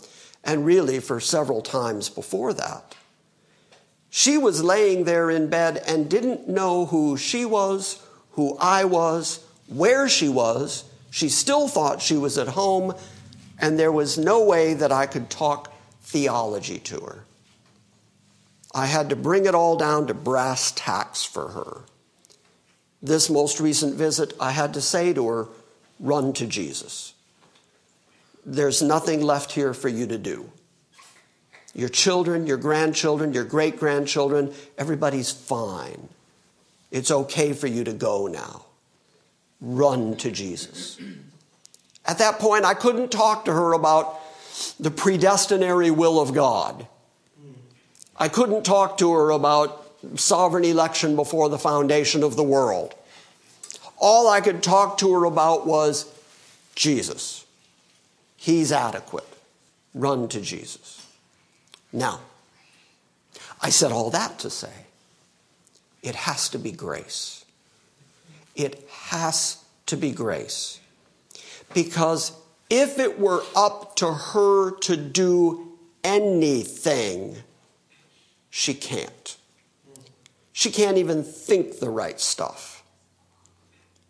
and 0.44 0.64
really 0.64 1.00
for 1.00 1.20
several 1.20 1.60
times 1.60 2.08
before 2.08 2.52
that, 2.54 2.94
she 4.08 4.38
was 4.38 4.62
laying 4.62 5.04
there 5.04 5.30
in 5.30 5.48
bed 5.48 5.82
and 5.86 6.08
didn't 6.08 6.48
know 6.48 6.86
who 6.86 7.16
she 7.18 7.44
was, 7.44 8.02
who 8.32 8.56
I 8.58 8.84
was, 8.84 9.45
where 9.68 10.08
she 10.08 10.28
was. 10.28 10.84
She 11.10 11.28
still 11.28 11.68
thought 11.68 12.02
she 12.02 12.16
was 12.16 12.38
at 12.38 12.48
home, 12.48 12.94
and 13.58 13.78
there 13.78 13.92
was 13.92 14.18
no 14.18 14.44
way 14.44 14.74
that 14.74 14.92
I 14.92 15.06
could 15.06 15.30
talk 15.30 15.72
theology 16.02 16.78
to 16.80 17.00
her. 17.00 17.24
I 18.74 18.86
had 18.86 19.08
to 19.08 19.16
bring 19.16 19.46
it 19.46 19.54
all 19.54 19.76
down 19.76 20.06
to 20.08 20.14
brass 20.14 20.72
tacks 20.72 21.24
for 21.24 21.48
her. 21.48 21.82
This 23.02 23.30
most 23.30 23.60
recent 23.60 23.94
visit, 23.94 24.34
I 24.38 24.50
had 24.50 24.74
to 24.74 24.80
say 24.80 25.12
to 25.14 25.28
her, 25.28 25.48
run 25.98 26.32
to 26.34 26.46
Jesus. 26.46 27.14
There's 28.44 28.82
nothing 28.82 29.22
left 29.22 29.52
here 29.52 29.72
for 29.72 29.88
you 29.88 30.06
to 30.06 30.18
do. 30.18 30.50
Your 31.74 31.88
children, 31.88 32.46
your 32.46 32.56
grandchildren, 32.56 33.32
your 33.32 33.44
great 33.44 33.78
grandchildren, 33.78 34.52
everybody's 34.78 35.30
fine. 35.30 36.08
It's 36.90 37.10
okay 37.10 37.52
for 37.52 37.66
you 37.66 37.84
to 37.84 37.92
go 37.92 38.26
now 38.26 38.65
run 39.60 40.16
to 40.18 40.30
Jesus. 40.30 40.98
At 42.04 42.18
that 42.18 42.38
point, 42.38 42.64
I 42.64 42.74
couldn't 42.74 43.10
talk 43.10 43.44
to 43.46 43.52
her 43.52 43.72
about 43.72 44.20
the 44.78 44.90
predestinary 44.90 45.90
will 45.90 46.20
of 46.20 46.32
God. 46.32 46.86
I 48.16 48.28
couldn't 48.28 48.64
talk 48.64 48.98
to 48.98 49.12
her 49.12 49.30
about 49.30 49.82
sovereign 50.14 50.64
election 50.64 51.16
before 51.16 51.48
the 51.48 51.58
foundation 51.58 52.22
of 52.22 52.36
the 52.36 52.42
world. 52.42 52.94
All 53.98 54.28
I 54.28 54.40
could 54.40 54.62
talk 54.62 54.98
to 54.98 55.12
her 55.14 55.24
about 55.24 55.66
was 55.66 56.06
Jesus. 56.74 57.44
He's 58.36 58.70
adequate. 58.70 59.26
Run 59.94 60.28
to 60.28 60.40
Jesus. 60.40 61.06
Now, 61.92 62.20
I 63.60 63.70
said 63.70 63.90
all 63.90 64.10
that 64.10 64.38
to 64.40 64.50
say 64.50 64.72
it 66.02 66.14
has 66.14 66.48
to 66.50 66.58
be 66.58 66.70
grace. 66.70 67.44
It 68.54 68.85
has 69.06 69.64
to 69.86 69.96
be 69.96 70.10
grace. 70.10 70.80
Because 71.72 72.32
if 72.68 72.98
it 72.98 73.18
were 73.18 73.42
up 73.54 73.96
to 73.96 74.12
her 74.12 74.72
to 74.80 74.96
do 74.96 75.78
anything, 76.02 77.36
she 78.50 78.74
can't. 78.74 79.36
She 80.52 80.70
can't 80.70 80.96
even 80.96 81.22
think 81.22 81.78
the 81.78 81.90
right 81.90 82.18
stuff. 82.18 82.82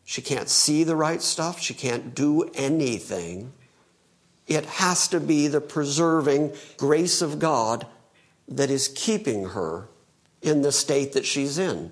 She 0.05 0.23
can't 0.23 0.49
see 0.49 0.85
the 0.85 0.97
right 0.97 1.21
stuff. 1.21 1.61
She 1.61 1.75
can't 1.75 2.15
do 2.15 2.49
anything. 2.55 3.53
It 4.47 4.65
has 4.65 5.09
to 5.09 5.21
be 5.21 5.49
the 5.49 5.61
preserving 5.61 6.55
grace 6.77 7.21
of 7.21 7.39
God 7.39 7.87
that 8.49 8.71
is 8.71 8.89
keeping 8.89 9.51
her 9.51 9.89
in 10.41 10.63
the 10.63 10.71
state 10.71 11.13
that 11.15 11.27
she's 11.27 11.59
in. 11.59 11.91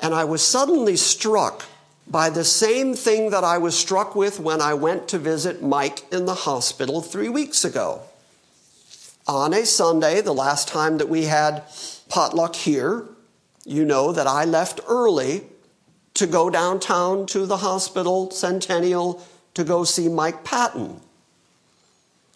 And 0.00 0.14
I 0.14 0.24
was 0.24 0.42
suddenly 0.42 0.96
struck 0.96 1.64
by 2.06 2.30
the 2.30 2.44
same 2.44 2.94
thing 2.94 3.30
that 3.30 3.44
I 3.44 3.58
was 3.58 3.78
struck 3.78 4.14
with 4.14 4.40
when 4.40 4.60
I 4.60 4.74
went 4.74 5.08
to 5.08 5.18
visit 5.18 5.62
Mike 5.62 6.10
in 6.12 6.24
the 6.24 6.34
hospital 6.34 7.02
three 7.02 7.28
weeks 7.28 7.64
ago. 7.64 8.02
On 9.26 9.52
a 9.52 9.66
Sunday, 9.66 10.22
the 10.22 10.32
last 10.32 10.68
time 10.68 10.98
that 10.98 11.08
we 11.08 11.24
had 11.24 11.64
potluck 12.08 12.56
here, 12.56 13.04
you 13.66 13.84
know 13.84 14.12
that 14.12 14.26
I 14.26 14.44
left 14.46 14.80
early 14.88 15.42
to 16.14 16.26
go 16.26 16.48
downtown 16.48 17.26
to 17.26 17.44
the 17.44 17.58
hospital, 17.58 18.30
Centennial, 18.30 19.22
to 19.54 19.64
go 19.64 19.84
see 19.84 20.08
Mike 20.08 20.44
Patton. 20.44 21.00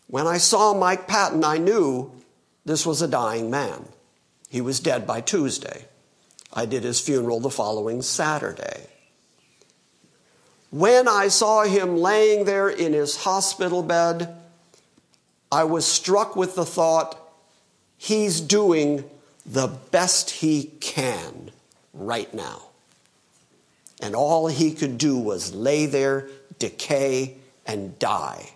When 0.08 0.26
I 0.26 0.36
saw 0.36 0.74
Mike 0.74 1.08
Patton, 1.08 1.42
I 1.42 1.56
knew 1.56 2.12
this 2.66 2.84
was 2.84 3.00
a 3.00 3.08
dying 3.08 3.50
man. 3.50 3.86
He 4.50 4.60
was 4.60 4.78
dead 4.78 5.06
by 5.06 5.22
Tuesday. 5.22 5.86
I 6.52 6.66
did 6.66 6.82
his 6.84 7.00
funeral 7.00 7.40
the 7.40 7.50
following 7.50 8.02
Saturday. 8.02 8.86
When 10.70 11.06
I 11.06 11.28
saw 11.28 11.64
him 11.64 11.96
laying 11.96 12.44
there 12.44 12.68
in 12.68 12.92
his 12.92 13.16
hospital 13.16 13.82
bed, 13.82 14.36
I 15.50 15.64
was 15.64 15.84
struck 15.84 16.34
with 16.34 16.54
the 16.54 16.64
thought, 16.64 17.18
he's 17.98 18.40
doing 18.40 19.04
the 19.44 19.66
best 19.66 20.30
he 20.30 20.64
can 20.80 21.50
right 21.92 22.32
now. 22.32 22.62
And 24.00 24.16
all 24.16 24.46
he 24.48 24.72
could 24.72 24.98
do 24.98 25.18
was 25.18 25.54
lay 25.54 25.86
there, 25.86 26.28
decay, 26.58 27.36
and 27.66 27.98
die. 27.98 28.50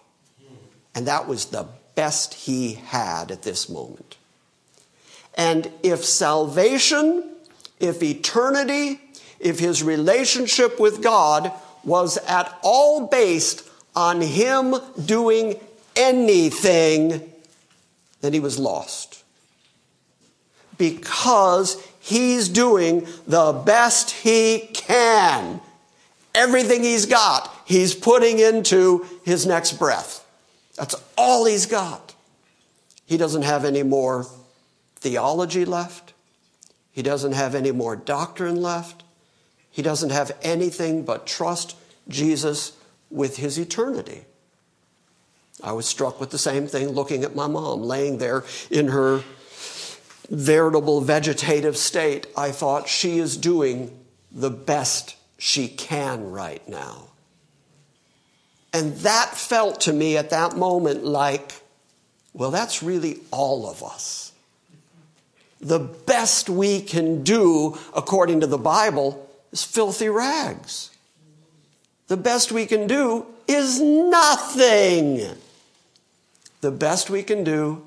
And 0.95 1.07
that 1.07 1.29
was 1.29 1.47
the 1.47 1.67
best 1.95 2.35
he 2.35 2.75
had 2.75 3.31
at 3.31 3.43
this 3.43 3.69
moment. 3.69 4.17
And 5.35 5.71
if 5.83 6.05
salvation, 6.05 7.36
if 7.79 8.03
eternity, 8.03 9.01
if 9.39 9.59
his 9.59 9.83
relationship 9.83 10.81
with 10.81 11.03
God 11.03 11.53
was 11.85 12.17
at 12.27 12.53
all 12.63 13.07
based 13.07 13.69
on 13.95 14.21
him 14.21 14.75
doing 15.05 15.59
anything, 15.95 17.33
then 18.21 18.33
he 18.33 18.41
was 18.41 18.59
lost. 18.59 19.23
Because 20.79 21.83
he's 22.01 22.49
doing 22.49 23.07
the 23.27 23.53
best 23.53 24.11
he 24.11 24.69
can. 24.75 25.61
Everything 26.35 26.83
he's 26.83 27.07
got, 27.07 27.51
he's 27.65 27.95
putting 27.95 28.39
into 28.39 29.07
his 29.25 29.47
next 29.47 29.73
breath. 29.79 30.27
That's 30.77 30.95
all 31.17 31.47
he's 31.47 31.65
got. 31.65 32.15
He 33.07 33.17
doesn't 33.17 33.43
have 33.43 33.65
any 33.65 33.83
more 33.83 34.27
theology 34.97 35.65
left. 35.65 36.13
He 36.97 37.03
doesn't 37.03 37.33
have 37.33 37.55
any 37.55 37.73
more 37.73 37.95
doctrine 37.95 38.63
left. 38.63 39.05
He 39.71 39.83
doesn't 39.83 40.09
have 40.09 40.35
anything 40.41 41.05
but 41.05 41.27
trust 41.27 41.77
Jesus 42.09 42.73
with 43.11 43.37
his 43.37 43.59
eternity. 43.59 44.25
I 45.63 45.73
was 45.73 45.85
struck 45.85 46.19
with 46.19 46.31
the 46.31 46.39
same 46.39 46.67
thing 46.67 46.89
looking 46.89 47.23
at 47.23 47.37
my 47.37 47.49
mom 47.49 47.83
laying 47.83 48.17
there 48.17 48.45
in 48.71 48.89
her 48.89 49.23
veritable 50.31 51.03
vegetative 51.03 51.77
state. 51.77 52.29
I 52.35 52.51
thought 52.51 52.89
she 52.89 53.19
is 53.19 53.37
doing 53.37 53.95
the 54.33 54.51
best 54.51 55.17
she 55.37 55.69
can 55.69 56.31
right 56.31 56.67
now. 56.67 57.09
And 58.73 58.97
that 59.01 59.35
felt 59.35 59.83
to 59.83 59.93
me 59.93 60.17
at 60.17 60.31
that 60.31 60.57
moment 60.57 61.05
like, 61.05 61.61
well, 62.33 62.51
that's 62.51 62.83
really 62.83 63.19
all 63.31 63.69
of 63.69 63.83
us. 63.83 64.26
The 65.61 65.79
best 65.79 66.49
we 66.49 66.81
can 66.81 67.23
do, 67.23 67.79
according 67.95 68.41
to 68.41 68.47
the 68.47 68.59
Bible, 68.59 69.29
is 69.53 69.63
filthy 69.63 70.09
rags. 70.09 70.91
The 72.09 72.17
best 72.17 72.53
we 72.53 72.67
can 72.67 72.87
do 72.87 73.27
is 73.49 73.81
nothing. 73.81 75.23
The 76.61 76.71
best 76.71 77.11
we 77.11 77.23
can 77.23 77.43
do 77.45 77.87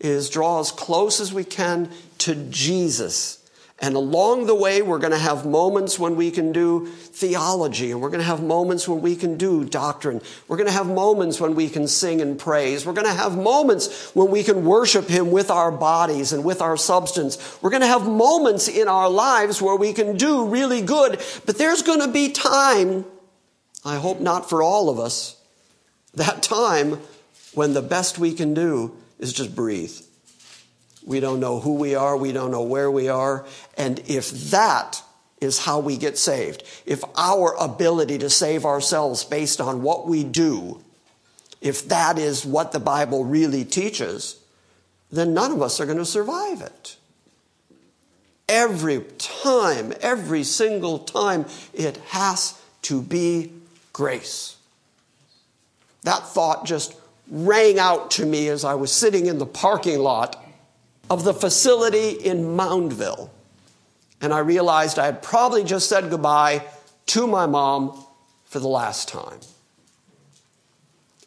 is 0.00 0.30
draw 0.30 0.60
as 0.60 0.70
close 0.70 1.20
as 1.20 1.32
we 1.32 1.44
can 1.44 1.90
to 2.18 2.34
Jesus 2.34 3.37
and 3.80 3.94
along 3.94 4.46
the 4.46 4.56
way, 4.56 4.82
we're 4.82 4.98
going 4.98 5.12
to 5.12 5.18
have 5.18 5.46
moments 5.46 6.00
when 6.00 6.16
we 6.16 6.32
can 6.32 6.50
do 6.50 6.86
theology, 6.86 7.92
and 7.92 8.00
we're 8.00 8.08
going 8.08 8.20
to 8.20 8.26
have 8.26 8.42
moments 8.42 8.88
when 8.88 9.00
we 9.02 9.14
can 9.14 9.36
do 9.36 9.64
doctrine. 9.64 10.20
We're 10.48 10.56
going 10.56 10.66
to 10.66 10.72
have 10.72 10.88
moments 10.88 11.40
when 11.40 11.54
we 11.54 11.68
can 11.68 11.86
sing 11.86 12.20
and 12.20 12.36
praise. 12.36 12.84
We're 12.84 12.92
going 12.92 13.06
to 13.06 13.12
have 13.12 13.38
moments 13.38 14.12
when 14.16 14.32
we 14.32 14.42
can 14.42 14.64
worship 14.64 15.06
Him 15.06 15.30
with 15.30 15.48
our 15.48 15.70
bodies 15.70 16.32
and 16.32 16.42
with 16.42 16.60
our 16.60 16.76
substance. 16.76 17.38
We're 17.62 17.70
going 17.70 17.82
to 17.82 17.86
have 17.86 18.04
moments 18.04 18.66
in 18.66 18.88
our 18.88 19.08
lives 19.08 19.62
where 19.62 19.76
we 19.76 19.92
can 19.92 20.16
do 20.16 20.48
really 20.48 20.82
good, 20.82 21.22
but 21.46 21.56
there's 21.56 21.82
going 21.82 22.00
to 22.00 22.08
be 22.08 22.32
time, 22.32 23.04
I 23.84 23.96
hope 23.96 24.18
not 24.18 24.48
for 24.48 24.60
all 24.60 24.90
of 24.90 24.98
us, 24.98 25.40
that 26.14 26.42
time 26.42 26.98
when 27.54 27.74
the 27.74 27.82
best 27.82 28.18
we 28.18 28.32
can 28.32 28.54
do 28.54 28.96
is 29.20 29.32
just 29.32 29.54
breathe. 29.54 29.92
We 31.08 31.20
don't 31.20 31.40
know 31.40 31.58
who 31.58 31.76
we 31.76 31.94
are. 31.94 32.18
We 32.18 32.32
don't 32.32 32.50
know 32.50 32.64
where 32.64 32.90
we 32.90 33.08
are. 33.08 33.46
And 33.78 34.00
if 34.08 34.30
that 34.50 35.02
is 35.40 35.60
how 35.60 35.78
we 35.78 35.96
get 35.96 36.18
saved, 36.18 36.64
if 36.84 37.02
our 37.16 37.54
ability 37.58 38.18
to 38.18 38.28
save 38.28 38.66
ourselves 38.66 39.24
based 39.24 39.60
on 39.60 39.82
what 39.82 40.08
we 40.08 40.24
do, 40.24 40.82
if 41.60 41.88
that 41.88 42.18
is 42.18 42.44
what 42.44 42.72
the 42.72 42.80
Bible 42.80 43.24
really 43.24 43.64
teaches, 43.64 44.40
then 45.10 45.32
none 45.32 45.52
of 45.52 45.62
us 45.62 45.80
are 45.80 45.86
going 45.86 45.98
to 45.98 46.04
survive 46.04 46.60
it. 46.60 46.96
Every 48.48 49.04
time, 49.18 49.92
every 50.00 50.42
single 50.42 50.98
time, 50.98 51.46
it 51.72 51.98
has 52.08 52.60
to 52.82 53.00
be 53.00 53.52
grace. 53.92 54.56
That 56.02 56.26
thought 56.26 56.64
just 56.64 56.96
rang 57.30 57.78
out 57.78 58.10
to 58.12 58.26
me 58.26 58.48
as 58.48 58.64
I 58.64 58.74
was 58.74 58.90
sitting 58.90 59.26
in 59.26 59.38
the 59.38 59.46
parking 59.46 59.98
lot 60.00 60.42
of 61.10 61.24
the 61.24 61.34
facility 61.34 62.10
in 62.10 62.56
Moundville. 62.56 63.30
And 64.20 64.32
I 64.32 64.38
realized 64.40 64.98
I 64.98 65.06
had 65.06 65.22
probably 65.22 65.64
just 65.64 65.88
said 65.88 66.10
goodbye 66.10 66.64
to 67.06 67.26
my 67.26 67.46
mom 67.46 68.04
for 68.44 68.58
the 68.58 68.68
last 68.68 69.08
time. 69.08 69.40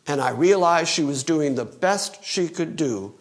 And 0.07 0.19
I 0.19 0.31
realized 0.31 0.89
she 0.89 1.03
was 1.03 1.23
doing 1.23 1.55
the 1.55 1.65
best 1.65 2.23
she 2.23 2.47
could 2.47 2.75
do. 2.75 3.13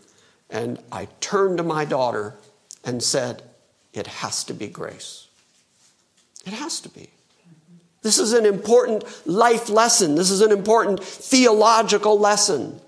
And 0.48 0.80
I 0.90 1.06
turned 1.20 1.59
to 1.59 1.62
my 1.62 1.85
daughter 1.85 2.35
and 2.85 3.02
said, 3.02 3.42
It 3.92 4.06
has 4.06 4.42
to 4.44 4.54
be 4.54 4.66
grace. 4.66 5.28
It 6.46 6.52
has 6.54 6.80
to 6.80 6.88
be. 6.88 7.11
This 8.02 8.18
is 8.18 8.33
an 8.33 8.46
important 8.46 9.04
life 9.26 9.68
lesson. 9.68 10.14
This 10.14 10.30
is 10.30 10.40
an 10.40 10.52
important 10.52 11.04
theological 11.04 12.18
lesson 12.18 12.80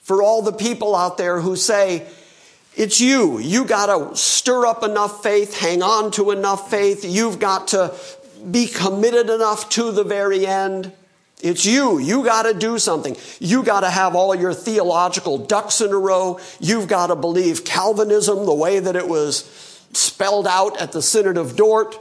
for 0.00 0.22
all 0.22 0.42
the 0.42 0.52
people 0.52 0.96
out 0.96 1.16
there 1.16 1.40
who 1.40 1.54
say, 1.54 2.06
it's 2.78 3.00
you. 3.00 3.40
You 3.40 3.64
got 3.64 3.86
to 3.86 4.16
stir 4.16 4.64
up 4.64 4.84
enough 4.84 5.20
faith, 5.20 5.58
hang 5.58 5.82
on 5.82 6.12
to 6.12 6.30
enough 6.30 6.70
faith. 6.70 7.04
You've 7.04 7.40
got 7.40 7.68
to 7.68 7.92
be 8.48 8.68
committed 8.68 9.28
enough 9.28 9.68
to 9.70 9.90
the 9.90 10.04
very 10.04 10.46
end. 10.46 10.92
It's 11.42 11.66
you. 11.66 11.98
You 11.98 12.22
got 12.22 12.44
to 12.44 12.54
do 12.54 12.78
something. 12.78 13.16
You 13.40 13.64
got 13.64 13.80
to 13.80 13.90
have 13.90 14.14
all 14.14 14.32
your 14.32 14.54
theological 14.54 15.38
ducks 15.38 15.80
in 15.80 15.90
a 15.90 15.98
row. 15.98 16.38
You've 16.60 16.86
got 16.86 17.08
to 17.08 17.16
believe 17.16 17.64
Calvinism 17.64 18.46
the 18.46 18.54
way 18.54 18.78
that 18.78 18.94
it 18.94 19.08
was 19.08 19.42
spelled 19.92 20.46
out 20.46 20.80
at 20.80 20.92
the 20.92 21.02
Synod 21.02 21.36
of 21.36 21.56
Dort. 21.56 21.98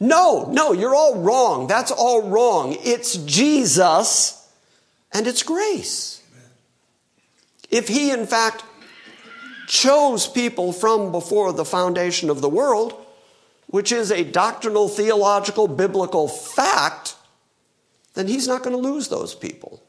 No, 0.00 0.48
no, 0.50 0.72
you're 0.72 0.96
all 0.96 1.20
wrong. 1.20 1.68
That's 1.68 1.92
all 1.92 2.28
wrong. 2.28 2.76
It's 2.80 3.16
Jesus 3.18 4.50
and 5.12 5.28
it's 5.28 5.44
grace. 5.44 6.24
If 7.70 7.86
he, 7.86 8.10
in 8.10 8.26
fact, 8.26 8.64
chose 9.68 10.26
people 10.26 10.72
from 10.72 11.12
before 11.12 11.52
the 11.52 11.64
foundation 11.64 12.30
of 12.30 12.40
the 12.40 12.48
world, 12.48 12.94
which 13.68 13.92
is 13.92 14.10
a 14.10 14.24
doctrinal, 14.24 14.88
theological, 14.88 15.68
biblical 15.68 16.26
fact, 16.26 17.14
then 18.14 18.26
he's 18.26 18.48
not 18.48 18.64
going 18.64 18.74
to 18.74 18.82
lose 18.82 19.08
those 19.08 19.34
people. 19.34 19.80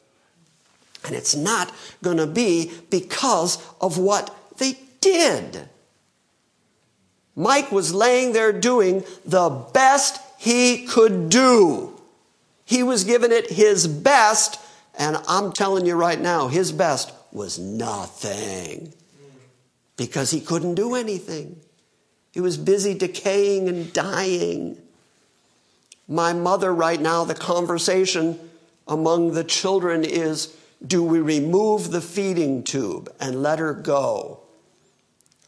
And 1.05 1.15
it's 1.15 1.35
not 1.35 1.73
going 2.03 2.17
to 2.17 2.27
be 2.27 2.71
because 2.89 3.57
of 3.79 3.97
what 3.97 4.35
they 4.57 4.77
did. 4.99 5.69
Mike 7.35 7.71
was 7.71 7.93
laying 7.93 8.33
there 8.33 8.51
doing 8.51 9.05
the 9.23 9.49
best 9.49 10.21
he 10.37 10.85
could 10.85 11.29
do. 11.29 11.97
He 12.65 12.83
was 12.83 13.05
giving 13.05 13.31
it 13.31 13.49
his 13.49 13.87
best, 13.87 14.59
and 14.97 15.17
I'm 15.27 15.53
telling 15.53 15.85
you 15.85 15.95
right 15.95 16.19
now, 16.19 16.49
his 16.49 16.73
best 16.73 17.13
was 17.31 17.57
nothing 17.57 18.93
because 19.99 20.31
he 20.31 20.39
couldn't 20.39 20.75
do 20.75 20.95
anything. 20.95 21.59
He 22.31 22.39
was 22.39 22.57
busy 22.57 22.93
decaying 22.93 23.67
and 23.67 23.91
dying. 23.91 24.77
My 26.07 26.31
mother, 26.31 26.73
right 26.73 27.01
now, 27.01 27.25
the 27.25 27.35
conversation 27.35 28.39
among 28.87 29.33
the 29.33 29.43
children 29.43 30.05
is 30.05 30.55
do 30.85 31.03
we 31.03 31.19
remove 31.19 31.91
the 31.91 31.99
feeding 31.99 32.63
tube 32.63 33.13
and 33.19 33.43
let 33.43 33.59
her 33.59 33.73
go? 33.73 34.39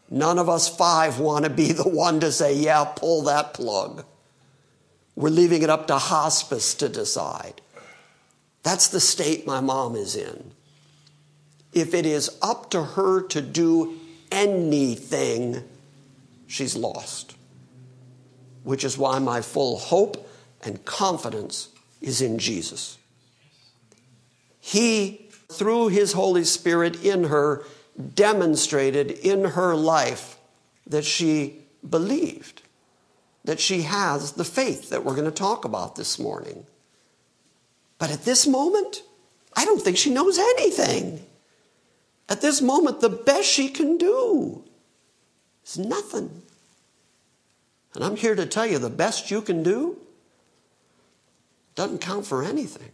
None 0.10 0.38
of 0.38 0.50
us 0.50 0.68
five 0.68 1.18
want 1.18 1.46
to 1.46 1.50
be 1.50 1.72
the 1.72 1.88
one 1.88 2.20
to 2.20 2.30
say, 2.30 2.54
yeah, 2.54 2.84
pull 2.84 3.24
that 3.24 3.54
plug. 3.54 4.04
We're 5.16 5.30
leaving 5.30 5.62
it 5.62 5.70
up 5.70 5.88
to 5.88 5.98
hospice 5.98 6.76
to 6.76 6.90
decide. 6.90 7.62
That's 8.64 8.90
the 8.90 9.00
state 9.00 9.48
my 9.48 9.62
mom 9.62 9.96
is 9.96 10.18
in. 10.18 10.52
If 11.72 11.94
it 11.94 12.06
is 12.06 12.38
up 12.42 12.70
to 12.72 12.84
her 12.84 13.22
to 13.28 13.42
do 13.42 14.01
anything, 14.32 15.64
she's 16.48 16.76
lost. 16.76 17.36
Which 18.64 18.84
is 18.84 18.98
why 18.98 19.20
my 19.20 19.42
full 19.42 19.78
hope 19.78 20.30
and 20.64 20.84
confidence 20.86 21.70
is 22.00 22.22
in 22.22 22.40
Jesus. 22.40 22.98
He, 24.60 25.30
through 25.52 25.90
His 25.90 26.14
Holy 26.14 26.44
Spirit 26.44 27.04
in 27.04 27.26
her, 27.26 27.64
demonstrated 28.16 29.12
in 29.12 29.44
her 29.44 29.76
life 29.76 30.38
that 30.88 31.06
she 31.06 31.58
believed, 31.88 32.62
that 33.44 33.60
she 33.60 33.82
has 33.84 34.34
the 34.34 34.46
faith 34.46 34.90
that 34.90 35.04
we're 35.04 35.16
going 35.16 35.26
to 35.26 35.32
talk 35.32 35.66
about 35.66 35.96
this 35.96 36.20
morning. 36.20 36.66
But 37.98 38.12
at 38.12 38.24
this 38.24 38.48
moment, 38.48 39.04
I 39.56 39.66
don't 39.66 39.82
think 39.82 39.98
she 39.98 40.12
knows 40.12 40.38
anything. 40.38 41.26
At 42.32 42.40
this 42.40 42.62
moment, 42.62 43.02
the 43.02 43.10
best 43.10 43.50
she 43.50 43.68
can 43.68 43.98
do 43.98 44.64
is 45.66 45.78
nothing. 45.78 46.44
And 47.94 48.04
I'm 48.06 48.16
here 48.16 48.36
to 48.36 48.46
tell 48.46 48.66
you 48.66 48.80
the 48.80 48.90
best 48.90 49.30
you 49.30 49.42
can 49.42 49.64
do 49.64 49.98
doesn't 51.76 52.00
count 52.00 52.26
for 52.26 52.42
anything 52.42 52.92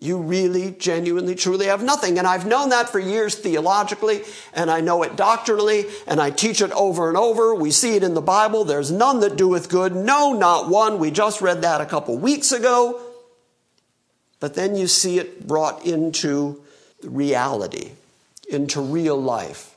you 0.00 0.18
really, 0.18 0.72
genuinely, 0.72 1.34
truly 1.34 1.66
have 1.66 1.82
nothing. 1.82 2.18
And 2.18 2.26
I've 2.26 2.46
known 2.46 2.68
that 2.68 2.88
for 2.88 2.98
years 2.98 3.34
theologically, 3.34 4.22
and 4.52 4.70
I 4.70 4.80
know 4.80 5.02
it 5.02 5.16
doctrinally, 5.16 5.86
and 6.06 6.20
I 6.20 6.30
teach 6.30 6.60
it 6.60 6.70
over 6.72 7.08
and 7.08 7.16
over. 7.16 7.54
We 7.54 7.70
see 7.70 7.96
it 7.96 8.02
in 8.02 8.14
the 8.14 8.20
Bible. 8.20 8.64
There's 8.64 8.90
none 8.90 9.20
that 9.20 9.36
doeth 9.36 9.68
good. 9.68 9.94
No, 9.94 10.32
not 10.32 10.68
one. 10.68 10.98
We 10.98 11.10
just 11.10 11.40
read 11.40 11.62
that 11.62 11.80
a 11.80 11.86
couple 11.86 12.16
weeks 12.18 12.52
ago. 12.52 13.00
But 14.38 14.54
then 14.54 14.76
you 14.76 14.86
see 14.86 15.18
it 15.18 15.46
brought 15.46 15.86
into 15.86 16.62
reality, 17.06 17.92
into 18.48 18.80
real 18.80 19.20
life, 19.20 19.76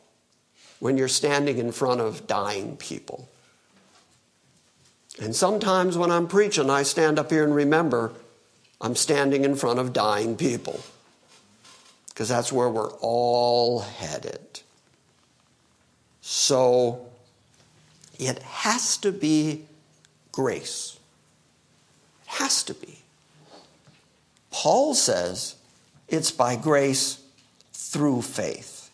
when 0.80 0.98
you're 0.98 1.08
standing 1.08 1.58
in 1.58 1.72
front 1.72 2.02
of 2.02 2.28
dying 2.28 2.78
people. 2.78 3.28
And 5.22 5.36
sometimes 5.36 5.98
when 5.98 6.12
I'm 6.12 6.28
preaching, 6.28 6.70
I 6.70 6.84
stand 6.84 7.20
up 7.20 7.30
here 7.30 7.44
and 7.44 7.54
remember 7.54 8.14
I'm 8.82 8.96
standing 8.96 9.44
in 9.44 9.56
front 9.56 9.80
of 9.80 9.92
dying 9.92 10.38
people 10.38 10.80
because 12.10 12.30
that's 12.30 12.52
where 12.52 12.70
we're 12.70 12.92
all 13.00 13.80
headed. 13.80 14.62
So 16.22 17.08
it 18.18 18.40
has 18.40 18.98
to 18.98 19.12
be 19.12 19.66
grace. 20.32 20.98
It 22.24 22.30
has 22.30 22.64
to 22.64 22.74
be. 22.74 23.00
Paul 24.52 24.94
says 24.96 25.56
it's 26.08 26.32
by 26.32 26.56
grace 26.56 27.19
through 27.90 28.22
faith. 28.22 28.92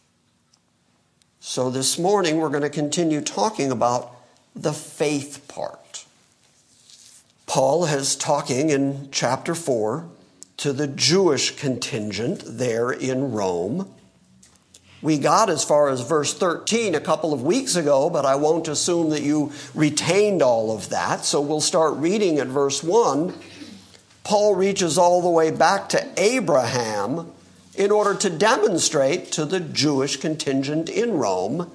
So 1.42 1.70
this 1.70 2.00
morning 2.00 2.38
we're 2.38 2.48
going 2.48 2.62
to 2.62 2.70
continue 2.70 3.20
talking 3.20 3.70
about 3.70 4.16
the 4.56 4.72
faith 4.72 5.46
part. 5.50 6.06
Paul 7.46 7.84
is 7.84 8.16
talking 8.16 8.70
in 8.70 9.10
chapter 9.12 9.54
4 9.54 10.08
to 10.58 10.72
the 10.72 10.88
Jewish 10.88 11.58
contingent 11.58 12.44
there 12.46 12.90
in 12.90 13.34
Rome. 13.34 13.94
We 15.02 15.18
got 15.18 15.50
as 15.50 15.66
far 15.66 15.90
as 15.90 16.00
verse 16.00 16.34
13 16.34 16.96
a 16.96 17.02
couple 17.02 17.34
of 17.34 17.44
weeks 17.44 17.76
ago, 17.76 18.10
but 18.10 18.26
I 18.26 18.36
won't 18.36 18.70
assume 18.70 19.10
that 19.10 19.24
you 19.24 19.52
retained 19.74 20.42
all 20.42 20.74
of 20.74 20.88
that. 20.90 21.26
So 21.26 21.42
we'll 21.42 21.60
start 21.60 21.96
reading 21.96 22.40
at 22.40 22.48
verse 22.48 22.82
1. 22.82 23.34
Paul 24.24 24.56
reaches 24.56 24.98
all 24.98 25.22
the 25.22 25.30
way 25.30 25.52
back 25.52 25.90
to 25.90 26.08
Abraham 26.18 27.34
in 27.78 27.92
order 27.92 28.16
to 28.16 28.30
demonstrate 28.30 29.32
to 29.34 29.46
the 29.46 29.60
Jewish 29.60 30.18
contingent 30.18 30.90
in 30.90 31.14
Rome 31.14 31.72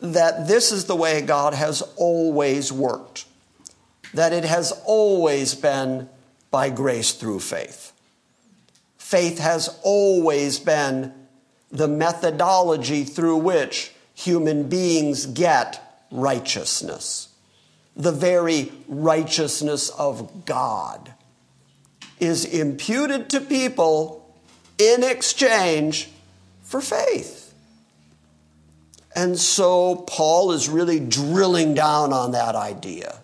that 0.00 0.48
this 0.48 0.70
is 0.72 0.84
the 0.84 0.96
way 0.96 1.22
God 1.22 1.54
has 1.54 1.82
always 1.96 2.70
worked 2.72 3.24
that 4.14 4.32
it 4.32 4.44
has 4.44 4.72
always 4.86 5.54
been 5.54 6.08
by 6.50 6.70
grace 6.70 7.12
through 7.12 7.40
faith. 7.40 7.92
Faith 8.96 9.38
has 9.38 9.78
always 9.82 10.58
been 10.60 11.12
the 11.70 11.88
methodology 11.88 13.02
through 13.02 13.36
which 13.36 13.92
human 14.14 14.68
beings 14.68 15.26
get 15.26 16.06
righteousness. 16.12 17.28
The 17.96 18.12
very 18.12 18.72
righteousness 18.88 19.90
of 19.90 20.44
God 20.44 21.12
is 22.20 22.44
imputed 22.44 23.28
to 23.30 23.40
people 23.40 24.23
in 24.78 25.02
exchange 25.02 26.10
for 26.62 26.80
faith. 26.80 27.54
And 29.14 29.38
so 29.38 29.96
Paul 29.96 30.52
is 30.52 30.68
really 30.68 30.98
drilling 30.98 31.74
down 31.74 32.12
on 32.12 32.32
that 32.32 32.56
idea. 32.56 33.20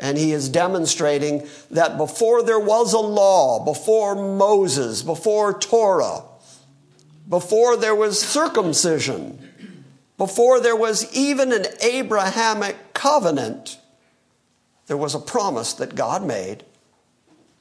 And 0.00 0.16
he 0.16 0.32
is 0.32 0.48
demonstrating 0.48 1.46
that 1.70 1.96
before 1.96 2.42
there 2.42 2.58
was 2.58 2.92
a 2.92 2.98
law, 2.98 3.64
before 3.64 4.14
Moses, 4.14 5.02
before 5.02 5.58
Torah, 5.58 6.22
before 7.28 7.76
there 7.76 7.94
was 7.94 8.20
circumcision, 8.20 9.38
before 10.16 10.60
there 10.60 10.76
was 10.76 11.12
even 11.14 11.52
an 11.52 11.64
Abrahamic 11.82 12.94
covenant, 12.94 13.78
there 14.86 14.96
was 14.96 15.14
a 15.14 15.20
promise 15.20 15.74
that 15.74 15.94
God 15.94 16.24
made 16.24 16.64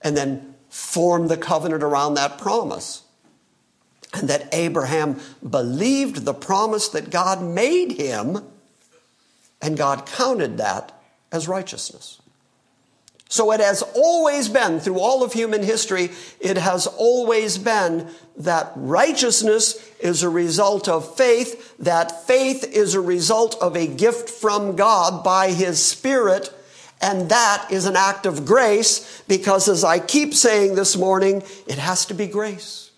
and 0.02 0.16
then 0.16 0.56
formed 0.78 1.28
the 1.28 1.38
covenant 1.38 1.82
around 1.82 2.14
that 2.14 2.38
promise. 2.38 3.02
And 4.14 4.30
that 4.30 4.54
Abraham 4.54 5.20
believed 5.48 6.24
the 6.24 6.36
promise 6.36 6.88
that 6.90 7.10
God 7.10 7.42
made 7.42 7.94
him, 7.94 8.44
and 9.60 9.76
God 9.76 10.06
counted 10.06 10.60
that 10.60 10.94
as 11.32 11.48
righteousness. 11.48 12.22
So 13.28 13.52
it 13.52 13.60
has 13.60 13.82
always 13.96 14.48
been, 14.50 14.80
through 14.80 15.00
all 15.00 15.24
of 15.24 15.34
human 15.34 15.64
history, 15.64 16.12
it 16.40 16.58
has 16.58 16.86
always 16.86 17.58
been 17.58 18.08
that 18.38 18.72
righteousness 18.76 19.84
is 20.00 20.22
a 20.22 20.30
result 20.30 20.88
of 20.88 21.18
faith, 21.18 21.76
that 21.80 22.28
faith 22.28 22.64
is 22.64 22.94
a 22.94 23.02
result 23.02 23.58
of 23.60 23.76
a 23.76 23.88
gift 23.88 24.30
from 24.30 24.76
God 24.76 25.24
by 25.24 25.52
His 25.52 25.84
Spirit, 25.84 26.54
and 27.02 27.30
that 27.30 27.68
is 27.70 27.86
an 27.86 27.96
act 27.96 28.26
of 28.26 28.46
grace 28.46 29.22
because, 29.28 29.68
as 29.68 29.84
I 29.84 30.00
keep 30.00 30.34
saying 30.34 30.76
this 30.76 30.98
morning, 30.98 31.44
it 31.68 31.78
has 31.78 32.06
to 32.08 32.14
be 32.14 32.28
grace. 32.28 32.92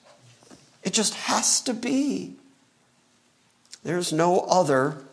It 0.83 0.93
just 0.93 1.13
has 1.15 1.61
to 1.61 1.73
be. 1.73 2.35
There's 3.83 4.13
no 4.13 4.41
other 4.41 5.03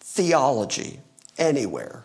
theology 0.00 1.00
anywhere. 1.38 2.04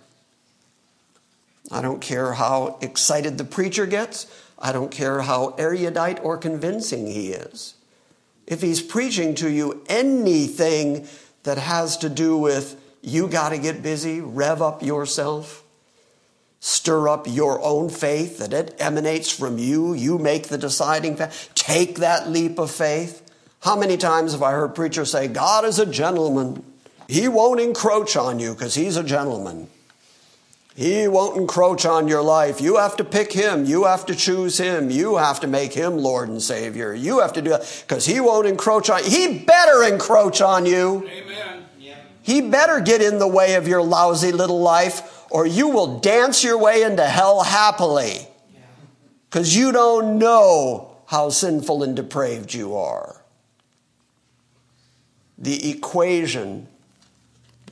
I 1.72 1.82
don't 1.82 2.00
care 2.00 2.34
how 2.34 2.78
excited 2.82 3.38
the 3.38 3.44
preacher 3.44 3.86
gets. 3.86 4.28
I 4.60 4.72
don't 4.72 4.92
care 4.92 5.22
how 5.22 5.56
erudite 5.58 6.24
or 6.24 6.38
convincing 6.38 7.08
he 7.08 7.30
is. 7.30 7.76
If 8.46 8.62
he's 8.62 8.82
preaching 8.82 9.36
to 9.36 9.50
you 9.50 9.84
anything 9.90 11.08
that 11.44 11.58
has 11.58 11.98
to 11.98 12.10
do 12.10 12.38
with 12.38 12.82
you 13.02 13.28
got 13.28 13.50
to 13.50 13.58
get 13.58 13.84
busy, 13.84 14.22
rev 14.22 14.62
up 14.62 14.82
yourself, 14.82 15.64
stir 16.68 17.08
up 17.08 17.26
your 17.28 17.62
own 17.64 17.90
faith, 17.90 18.40
that 18.40 18.52
it 18.52 18.76
emanates 18.78 19.32
from 19.32 19.58
you, 19.58 19.94
you 19.94 20.18
make 20.18 20.50
the 20.50 20.58
deciding 20.58 21.16
fact, 21.16 21.50
take 21.56 22.00
that 22.00 22.30
leap 22.30 22.60
of 22.60 22.70
faith. 22.70 23.24
How 23.62 23.78
many 23.78 23.96
times 23.96 24.34
have 24.34 24.44
I 24.44 24.52
heard 24.52 24.76
preachers 24.76 25.12
say, 25.12 25.30
God 25.30 25.64
is 25.64 25.80
a 25.80 25.86
gentleman? 25.86 26.66
He 27.08 27.30
won't 27.30 27.62
encroach 27.62 28.18
on 28.18 28.40
you 28.40 28.54
because 28.54 28.76
he's 28.76 28.98
a 28.98 29.04
gentleman. 29.04 29.70
He 30.76 31.08
won't 31.08 31.38
encroach 31.38 31.86
on 31.86 32.10
your 32.10 32.22
life. 32.22 32.60
You 32.60 32.76
have 32.76 32.98
to 32.98 33.06
pick 33.06 33.32
him. 33.32 33.64
You 33.64 33.86
have 33.86 34.06
to 34.08 34.14
choose 34.14 34.58
him. 34.58 34.92
You 34.92 35.16
have 35.16 35.40
to 35.40 35.48
make 35.48 35.72
him 35.72 35.98
Lord 35.98 36.28
and 36.28 36.42
Savior. 36.42 36.94
You 36.94 37.22
have 37.22 37.32
to 37.34 37.42
do 37.42 37.54
it 37.54 37.86
because 37.88 38.06
he 38.06 38.20
won't 38.20 38.46
encroach 38.46 38.90
on 38.90 39.06
you. 39.06 39.10
He 39.10 39.40
better 39.40 39.84
encroach 39.84 40.42
on 40.42 40.66
you. 40.66 41.08
Amen. 41.08 41.64
Yeah. 41.80 41.96
He 42.22 42.42
better 42.42 42.82
get 42.82 43.02
in 43.02 43.20
the 43.20 43.28
way 43.28 43.56
of 43.56 43.70
your 43.70 43.82
lousy 43.82 44.34
little 44.34 44.60
life 44.60 45.17
or 45.30 45.46
you 45.46 45.70
will 45.70 46.00
dance 46.00 46.44
your 46.44 46.58
way 46.58 46.84
into 46.84 47.06
hell 47.06 47.44
happily 47.44 48.28
because 49.30 49.56
you 49.56 49.72
don't 49.72 50.18
know 50.18 50.96
how 51.08 51.30
sinful 51.30 51.84
and 51.84 51.96
depraved 51.96 52.54
you 52.54 52.76
are. 52.76 53.22
The 55.38 55.70
equation 55.70 56.68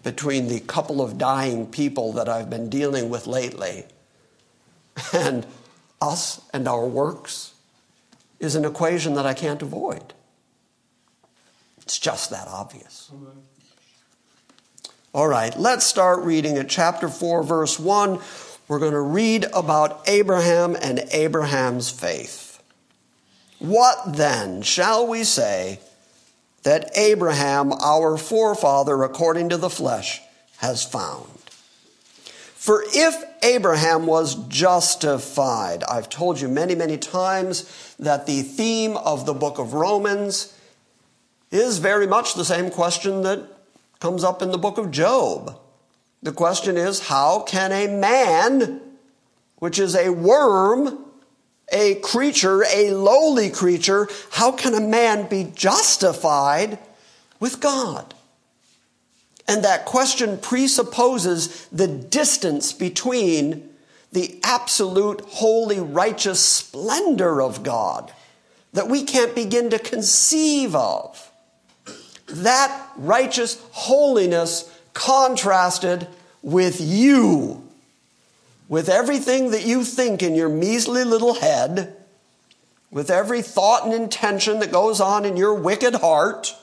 between 0.03 0.47
the 0.47 0.59
couple 0.59 1.01
of 1.01 1.17
dying 1.17 1.65
people 1.65 2.13
that 2.13 2.29
I've 2.29 2.49
been 2.49 2.69
dealing 2.69 3.09
with 3.09 3.25
lately 3.25 3.85
and 5.13 5.45
us 6.01 6.41
and 6.53 6.67
our 6.67 6.85
works 6.85 7.53
is 8.39 8.55
an 8.55 8.65
equation 8.65 9.15
that 9.15 9.25
I 9.25 9.33
can't 9.33 9.61
avoid. 9.61 10.13
It's 11.81 11.97
just 11.97 12.29
that 12.29 12.47
obvious. 12.47 13.11
All 15.15 15.29
right, 15.29 15.57
let's 15.57 15.85
start 15.85 16.25
reading 16.25 16.57
at 16.57 16.67
chapter 16.67 17.07
4, 17.07 17.41
verse 17.43 17.79
1. 17.79 18.19
We're 18.67 18.79
going 18.79 18.91
to 18.91 18.99
read 18.99 19.45
about 19.53 20.09
Abraham 20.09 20.75
and 20.75 21.05
Abraham's 21.11 21.89
faith. 21.89 22.61
What 23.59 24.17
then 24.17 24.61
shall 24.61 25.07
we 25.07 25.23
say? 25.23 25.79
that 26.65 26.89
Abraham, 26.97 27.71
our 27.73 28.17
forefather 28.17 29.03
according 29.03 29.49
to 29.49 29.57
the 29.57 29.69
flesh, 29.69 30.19
has 30.57 30.83
found. 30.83 31.29
For 32.55 32.83
if 32.87 33.15
Abraham 33.43 34.07
was 34.07 34.33
justified, 34.47 35.83
I've 35.83 36.09
told 36.09 36.41
you 36.41 36.47
many, 36.47 36.73
many 36.73 36.97
times 36.97 37.95
that 37.99 38.25
the 38.25 38.41
theme 38.41 38.97
of 38.97 39.27
the 39.27 39.35
book 39.35 39.59
of 39.59 39.75
Romans 39.75 40.57
is 41.51 41.77
very 41.77 42.07
much 42.07 42.33
the 42.33 42.43
same 42.43 42.71
question 42.71 43.21
that 43.21 43.47
comes 43.99 44.23
up 44.23 44.41
in 44.41 44.51
the 44.51 44.57
book 44.57 44.77
of 44.77 44.91
Job. 44.91 45.59
The 46.21 46.31
question 46.31 46.77
is 46.77 47.07
how 47.07 47.41
can 47.41 47.71
a 47.71 47.87
man, 47.87 48.81
which 49.57 49.79
is 49.79 49.95
a 49.95 50.09
worm, 50.09 51.05
a 51.71 51.95
creature, 51.95 52.63
a 52.65 52.91
lowly 52.91 53.49
creature, 53.49 54.07
how 54.31 54.51
can 54.51 54.73
a 54.73 54.81
man 54.81 55.27
be 55.27 55.51
justified 55.55 56.79
with 57.39 57.59
God? 57.59 58.13
And 59.47 59.63
that 59.63 59.85
question 59.85 60.37
presupposes 60.39 61.67
the 61.67 61.87
distance 61.87 62.73
between 62.73 63.69
the 64.11 64.39
absolute 64.43 65.21
holy, 65.21 65.79
righteous 65.79 66.39
splendor 66.39 67.41
of 67.41 67.63
God 67.63 68.11
that 68.73 68.89
we 68.89 69.03
can't 69.03 69.35
begin 69.35 69.69
to 69.69 69.79
conceive 69.79 70.75
of. 70.75 71.31
That 72.27 72.91
righteous 72.97 73.61
holiness 73.71 74.71
contrasted 74.93 76.07
with 76.41 76.79
you 76.79 77.65
with 78.67 78.89
everything 78.89 79.51
that 79.51 79.65
you 79.65 79.83
think 79.83 80.23
in 80.23 80.35
your 80.35 80.49
measly 80.49 81.03
little 81.03 81.35
head, 81.35 81.95
with 82.91 83.09
every 83.09 83.41
thought 83.41 83.85
and 83.85 83.93
intention 83.93 84.59
that 84.59 84.71
goes 84.71 84.99
on 84.99 85.25
in 85.25 85.37
your 85.37 85.53
wicked 85.53 85.95
heart, 85.95 86.55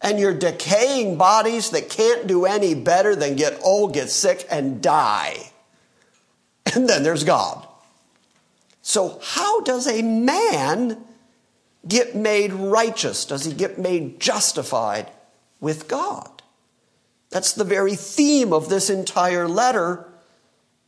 and 0.00 0.18
your 0.18 0.34
decaying 0.34 1.16
bodies 1.16 1.70
that 1.70 1.88
can't 1.88 2.26
do 2.26 2.44
any 2.44 2.74
better 2.74 3.14
than 3.16 3.36
get 3.36 3.58
old, 3.62 3.94
get 3.94 4.10
sick, 4.10 4.46
and 4.50 4.82
die. 4.82 5.50
And 6.74 6.88
then 6.88 7.02
there's 7.02 7.24
God. 7.24 7.66
So, 8.82 9.18
how 9.22 9.60
does 9.60 9.86
a 9.86 10.02
man 10.02 11.02
get 11.86 12.14
made 12.14 12.52
righteous? 12.52 13.24
Does 13.24 13.44
he 13.44 13.52
get 13.52 13.78
made 13.78 14.20
justified 14.20 15.10
with 15.60 15.88
God? 15.88 16.30
That's 17.30 17.52
the 17.52 17.64
very 17.64 17.96
theme 17.96 18.52
of 18.52 18.68
this 18.68 18.90
entire 18.90 19.48
letter 19.48 20.06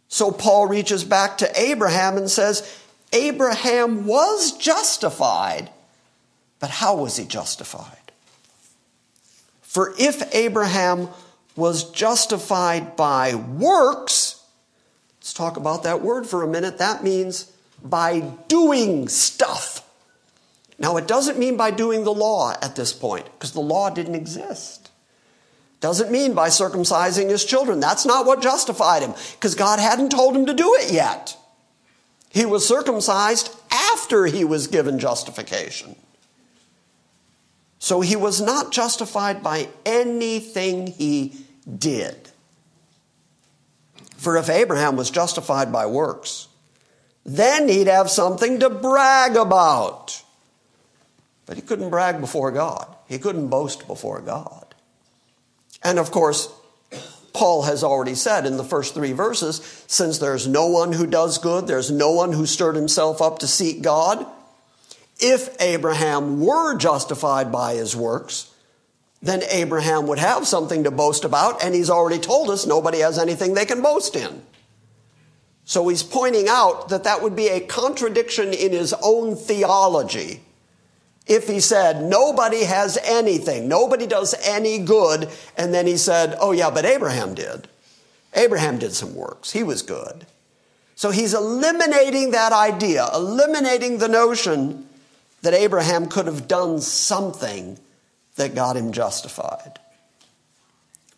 so 0.08 0.30
Paul 0.30 0.66
reaches 0.66 1.04
back 1.04 1.38
to 1.38 1.60
Abraham 1.60 2.16
and 2.16 2.30
says, 2.30 2.80
Abraham 3.12 4.06
was 4.06 4.52
justified, 4.56 5.70
but 6.58 6.70
how 6.70 6.96
was 6.96 7.16
he 7.16 7.24
justified? 7.24 8.12
For 9.62 9.94
if 9.98 10.34
Abraham 10.34 11.08
was 11.54 11.90
justified 11.90 12.96
by 12.96 13.34
works, 13.34 14.42
let's 15.18 15.32
talk 15.34 15.56
about 15.56 15.82
that 15.82 16.02
word 16.02 16.26
for 16.26 16.42
a 16.42 16.48
minute. 16.48 16.78
That 16.78 17.02
means 17.02 17.52
by 17.82 18.20
doing 18.48 19.08
stuff. 19.08 19.85
Now, 20.78 20.96
it 20.98 21.08
doesn't 21.08 21.38
mean 21.38 21.56
by 21.56 21.70
doing 21.70 22.04
the 22.04 22.12
law 22.12 22.54
at 22.60 22.76
this 22.76 22.92
point, 22.92 23.24
because 23.32 23.52
the 23.52 23.60
law 23.60 23.88
didn't 23.90 24.14
exist. 24.14 24.90
Doesn't 25.80 26.10
mean 26.10 26.34
by 26.34 26.48
circumcising 26.48 27.30
his 27.30 27.44
children. 27.44 27.80
That's 27.80 28.04
not 28.04 28.26
what 28.26 28.42
justified 28.42 29.02
him, 29.02 29.14
because 29.32 29.54
God 29.54 29.78
hadn't 29.78 30.10
told 30.10 30.36
him 30.36 30.46
to 30.46 30.54
do 30.54 30.74
it 30.80 30.92
yet. 30.92 31.36
He 32.30 32.44
was 32.44 32.68
circumcised 32.68 33.54
after 33.70 34.26
he 34.26 34.44
was 34.44 34.66
given 34.66 34.98
justification. 34.98 35.96
So 37.78 38.00
he 38.00 38.16
was 38.16 38.40
not 38.40 38.72
justified 38.72 39.42
by 39.42 39.68
anything 39.86 40.88
he 40.88 41.36
did. 41.78 42.30
For 44.16 44.36
if 44.36 44.50
Abraham 44.50 44.96
was 44.96 45.10
justified 45.10 45.72
by 45.72 45.86
works, 45.86 46.48
then 47.24 47.68
he'd 47.68 47.86
have 47.86 48.10
something 48.10 48.60
to 48.60 48.68
brag 48.68 49.36
about. 49.36 50.22
But 51.46 51.56
he 51.56 51.62
couldn't 51.62 51.90
brag 51.90 52.20
before 52.20 52.50
God, 52.50 52.94
he 53.08 53.18
couldn't 53.18 53.48
boast 53.48 53.86
before 53.86 54.20
God. 54.20 54.74
And 55.82 55.98
of 55.98 56.10
course, 56.10 56.52
Paul 57.32 57.62
has 57.62 57.84
already 57.84 58.14
said 58.14 58.46
in 58.46 58.56
the 58.56 58.64
first 58.64 58.94
three 58.94 59.12
verses 59.12 59.84
since 59.86 60.18
there's 60.18 60.48
no 60.48 60.66
one 60.66 60.92
who 60.92 61.06
does 61.06 61.38
good, 61.38 61.66
there's 61.66 61.90
no 61.90 62.12
one 62.12 62.32
who 62.32 62.46
stirred 62.46 62.76
himself 62.76 63.22
up 63.22 63.38
to 63.40 63.46
seek 63.46 63.82
God. 63.82 64.26
If 65.20 65.54
Abraham 65.60 66.40
were 66.40 66.76
justified 66.76 67.52
by 67.52 67.74
his 67.74 67.94
works, 67.94 68.50
then 69.22 69.42
Abraham 69.50 70.06
would 70.06 70.18
have 70.18 70.46
something 70.46 70.84
to 70.84 70.90
boast 70.90 71.24
about, 71.24 71.62
and 71.62 71.74
he's 71.74 71.90
already 71.90 72.18
told 72.18 72.50
us 72.50 72.66
nobody 72.66 72.98
has 72.98 73.18
anything 73.18 73.54
they 73.54 73.64
can 73.64 73.82
boast 73.82 74.16
in. 74.16 74.42
So 75.64 75.88
he's 75.88 76.02
pointing 76.02 76.48
out 76.48 76.90
that 76.90 77.04
that 77.04 77.22
would 77.22 77.34
be 77.34 77.48
a 77.48 77.60
contradiction 77.60 78.52
in 78.52 78.72
his 78.72 78.94
own 79.02 79.36
theology 79.36 80.40
if 81.26 81.48
he 81.48 81.60
said, 81.60 82.02
nobody 82.02 82.64
has 82.64 82.98
anything, 83.02 83.68
nobody 83.68 84.06
does 84.06 84.34
any 84.44 84.78
good, 84.78 85.28
and 85.56 85.74
then 85.74 85.86
he 85.86 85.96
said, 85.96 86.36
oh 86.40 86.52
yeah, 86.52 86.70
but 86.70 86.84
Abraham 86.84 87.34
did. 87.34 87.68
Abraham 88.34 88.78
did 88.78 88.92
some 88.92 89.14
works. 89.14 89.50
He 89.50 89.62
was 89.62 89.82
good. 89.82 90.26
So 90.94 91.10
he's 91.10 91.34
eliminating 91.34 92.30
that 92.30 92.52
idea, 92.52 93.08
eliminating 93.14 93.98
the 93.98 94.08
notion 94.08 94.88
that 95.42 95.54
Abraham 95.54 96.08
could 96.08 96.26
have 96.26 96.48
done 96.48 96.80
something 96.80 97.78
that 98.36 98.54
got 98.54 98.76
him 98.76 98.92
justified. 98.92 99.78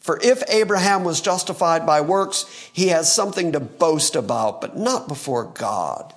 For 0.00 0.18
if 0.22 0.42
Abraham 0.48 1.04
was 1.04 1.20
justified 1.20 1.84
by 1.84 2.00
works, 2.00 2.46
he 2.72 2.88
has 2.88 3.12
something 3.12 3.52
to 3.52 3.60
boast 3.60 4.16
about, 4.16 4.60
but 4.60 4.76
not 4.76 5.06
before 5.06 5.44
God. 5.44 6.14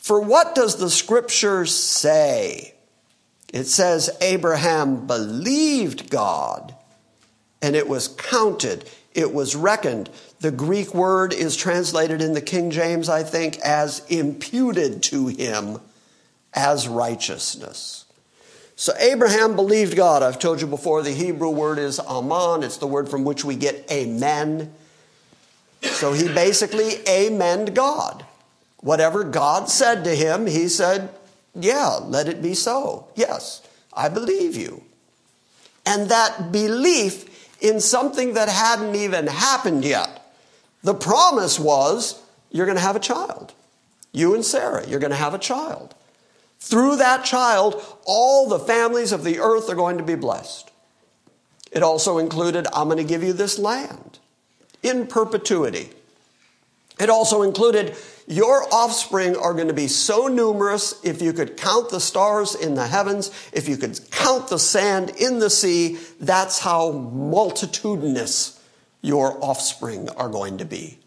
For 0.00 0.18
what 0.18 0.54
does 0.54 0.76
the 0.76 0.88
scripture 0.88 1.66
say? 1.66 2.74
It 3.52 3.64
says 3.64 4.10
Abraham 4.22 5.06
believed 5.06 6.10
God 6.10 6.74
and 7.60 7.76
it 7.76 7.86
was 7.86 8.08
counted, 8.08 8.88
it 9.12 9.34
was 9.34 9.54
reckoned. 9.54 10.08
The 10.40 10.50
Greek 10.50 10.94
word 10.94 11.34
is 11.34 11.54
translated 11.54 12.22
in 12.22 12.32
the 12.32 12.40
King 12.40 12.70
James, 12.70 13.10
I 13.10 13.22
think, 13.22 13.58
as 13.58 14.00
imputed 14.08 15.02
to 15.04 15.26
him 15.26 15.78
as 16.54 16.88
righteousness. 16.88 18.06
So 18.76 18.94
Abraham 18.98 19.54
believed 19.54 19.94
God. 19.94 20.22
I've 20.22 20.38
told 20.38 20.62
you 20.62 20.66
before 20.66 21.02
the 21.02 21.10
Hebrew 21.10 21.50
word 21.50 21.78
is 21.78 22.00
aman, 22.00 22.62
it's 22.62 22.78
the 22.78 22.86
word 22.86 23.10
from 23.10 23.24
which 23.24 23.44
we 23.44 23.54
get 23.54 23.84
amen. 23.90 24.72
So 25.82 26.14
he 26.14 26.26
basically 26.28 26.92
amened 26.92 27.74
God. 27.74 28.24
Whatever 28.80 29.24
God 29.24 29.68
said 29.68 30.04
to 30.04 30.14
him, 30.14 30.46
he 30.46 30.68
said, 30.68 31.10
Yeah, 31.54 31.96
let 32.02 32.28
it 32.28 32.42
be 32.42 32.54
so. 32.54 33.08
Yes, 33.14 33.62
I 33.92 34.08
believe 34.08 34.56
you. 34.56 34.82
And 35.86 36.08
that 36.10 36.52
belief 36.52 37.26
in 37.60 37.80
something 37.80 38.34
that 38.34 38.48
hadn't 38.48 38.94
even 38.94 39.26
happened 39.26 39.84
yet. 39.84 40.34
The 40.82 40.94
promise 40.94 41.58
was, 41.58 42.22
You're 42.50 42.66
going 42.66 42.78
to 42.78 42.82
have 42.82 42.96
a 42.96 43.00
child. 43.00 43.52
You 44.12 44.34
and 44.34 44.44
Sarah, 44.44 44.86
you're 44.88 45.00
going 45.00 45.10
to 45.10 45.16
have 45.16 45.34
a 45.34 45.38
child. 45.38 45.94
Through 46.58 46.96
that 46.96 47.24
child, 47.24 47.82
all 48.04 48.48
the 48.48 48.58
families 48.58 49.12
of 49.12 49.24
the 49.24 49.38
earth 49.38 49.70
are 49.70 49.74
going 49.74 49.98
to 49.98 50.04
be 50.04 50.14
blessed. 50.16 50.70
It 51.72 51.82
also 51.82 52.18
included, 52.18 52.66
I'm 52.72 52.88
going 52.88 52.98
to 52.98 53.04
give 53.04 53.22
you 53.22 53.32
this 53.32 53.58
land. 53.58 54.18
in 54.82 55.06
perpetuity. 55.06 55.90
It 56.98 57.10
also 57.10 57.42
included 57.42 57.96
your 58.26 58.62
offspring 58.72 59.36
are 59.36 59.54
going 59.54 59.68
to 59.68 59.74
be 59.74 59.88
so 59.88 60.28
numerous, 60.28 61.00
if 61.02 61.20
you 61.20 61.32
could 61.32 61.56
count 61.56 61.90
the 61.90 62.00
stars 62.00 62.54
in 62.54 62.74
the 62.74 62.86
heavens, 62.86 63.30
if 63.52 63.68
you 63.68 63.76
could 63.76 63.98
count 64.10 64.48
the 64.48 64.58
sand 64.58 65.10
in 65.18 65.38
the 65.38 65.50
sea, 65.50 65.98
that's 66.20 66.58
how 66.58 66.92
multitudinous 66.92 68.60
your 69.02 69.42
offspring 69.42 70.08
are 70.10 70.28
going 70.28 70.58
to 70.58 70.64
be. 70.64 70.98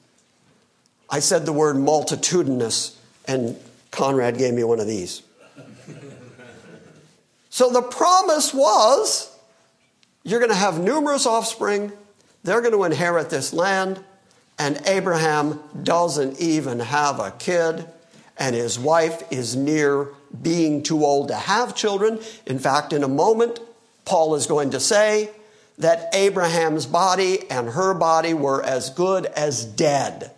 I 1.10 1.19
said 1.19 1.45
the 1.45 1.54
word 1.54 1.78
multitudinous, 1.78 2.99
and 3.26 3.58
Conrad 3.91 4.38
gave 4.38 4.54
me 4.54 4.63
one 4.63 4.80
of 4.80 4.88
these. 4.88 5.21
so 7.49 7.69
the 7.69 7.82
promise 7.82 8.54
was 8.54 9.30
you're 10.23 10.39
going 10.39 10.52
to 10.52 10.58
have 10.58 10.80
numerous 10.80 11.26
offspring, 11.26 11.91
they're 12.43 12.62
going 12.62 12.73
to 12.73 12.84
inherit 12.84 13.30
this 13.30 13.54
land 13.54 14.04
and 14.57 14.81
Abraham 14.85 15.59
doesn't 15.81 16.39
even 16.39 16.79
have 16.79 17.19
a 17.19 17.31
kid, 17.31 17.85
and 18.37 18.55
his 18.55 18.79
wife 18.79 19.23
is 19.31 19.55
near 19.55 20.09
being 20.41 20.83
too 20.83 21.03
old 21.05 21.27
to 21.29 21.35
have 21.35 21.75
children. 21.75 22.19
In 22.45 22.59
fact, 22.59 22.93
in 22.93 23.03
a 23.03 23.07
moment, 23.07 23.59
Paul 24.05 24.35
is 24.35 24.47
going 24.47 24.71
to 24.71 24.79
say 24.79 25.29
that 25.77 26.13
Abraham's 26.13 26.85
body 26.85 27.49
and 27.49 27.69
her 27.69 27.93
body 27.93 28.33
were 28.33 28.63
as 28.63 28.89
good 28.89 29.25
as 29.25 29.65
dead. 29.65 30.31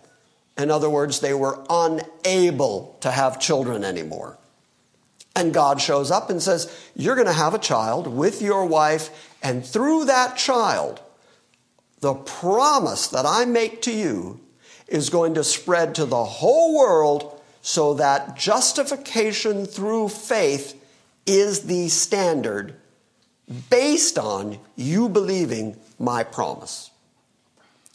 In 0.56 0.70
other 0.70 0.88
words, 0.88 1.20
they 1.20 1.34
were 1.34 1.64
unable 1.68 2.96
to 3.00 3.10
have 3.10 3.40
children 3.40 3.84
anymore. 3.84 4.38
And 5.34 5.52
God 5.52 5.82
shows 5.82 6.10
up 6.10 6.30
and 6.30 6.42
says, 6.42 6.74
You're 6.94 7.14
going 7.14 7.26
to 7.26 7.32
have 7.32 7.52
a 7.52 7.58
child 7.58 8.06
with 8.06 8.40
your 8.40 8.64
wife, 8.64 9.34
and 9.42 9.64
through 9.64 10.06
that 10.06 10.36
child, 10.38 11.00
the 12.06 12.14
promise 12.14 13.08
that 13.08 13.26
I 13.26 13.46
make 13.46 13.82
to 13.82 13.92
you 13.92 14.38
is 14.86 15.10
going 15.10 15.34
to 15.34 15.42
spread 15.42 15.96
to 15.96 16.04
the 16.04 16.22
whole 16.22 16.78
world 16.78 17.42
so 17.62 17.94
that 17.94 18.36
justification 18.36 19.66
through 19.66 20.10
faith 20.10 20.80
is 21.26 21.62
the 21.62 21.88
standard 21.88 22.76
based 23.70 24.20
on 24.20 24.60
you 24.76 25.08
believing 25.08 25.76
my 25.98 26.22
promise. 26.22 26.92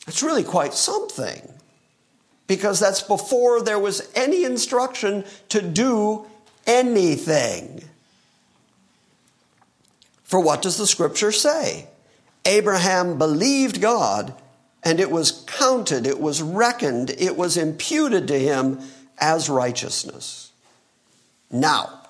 It's 0.10 0.21
really 0.21 0.43
quite 0.43 0.74
something 0.74 1.50
because 2.47 2.82
that's 2.82 3.02
before 3.02 3.62
there 3.62 3.80
was 3.80 4.12
any 4.13 4.43
instruction 4.43 5.24
to 5.47 5.62
do 5.62 6.26
anything. 6.67 7.86
For 10.26 10.41
what 10.41 10.62
does 10.62 10.78
the 10.78 10.86
scripture 10.86 11.32
say? 11.32 11.88
Abraham 12.45 13.17
believed 13.17 13.82
God, 13.82 14.34
and 14.84 14.99
it 14.99 15.12
was 15.12 15.43
counted, 15.47 16.08
it 16.08 16.19
was 16.19 16.41
reckoned, 16.41 17.12
it 17.12 17.38
was 17.38 17.58
imputed 17.58 18.27
to 18.27 18.39
him 18.39 18.80
as 19.19 19.49
righteousness. 19.49 20.51
Now, 21.51 22.01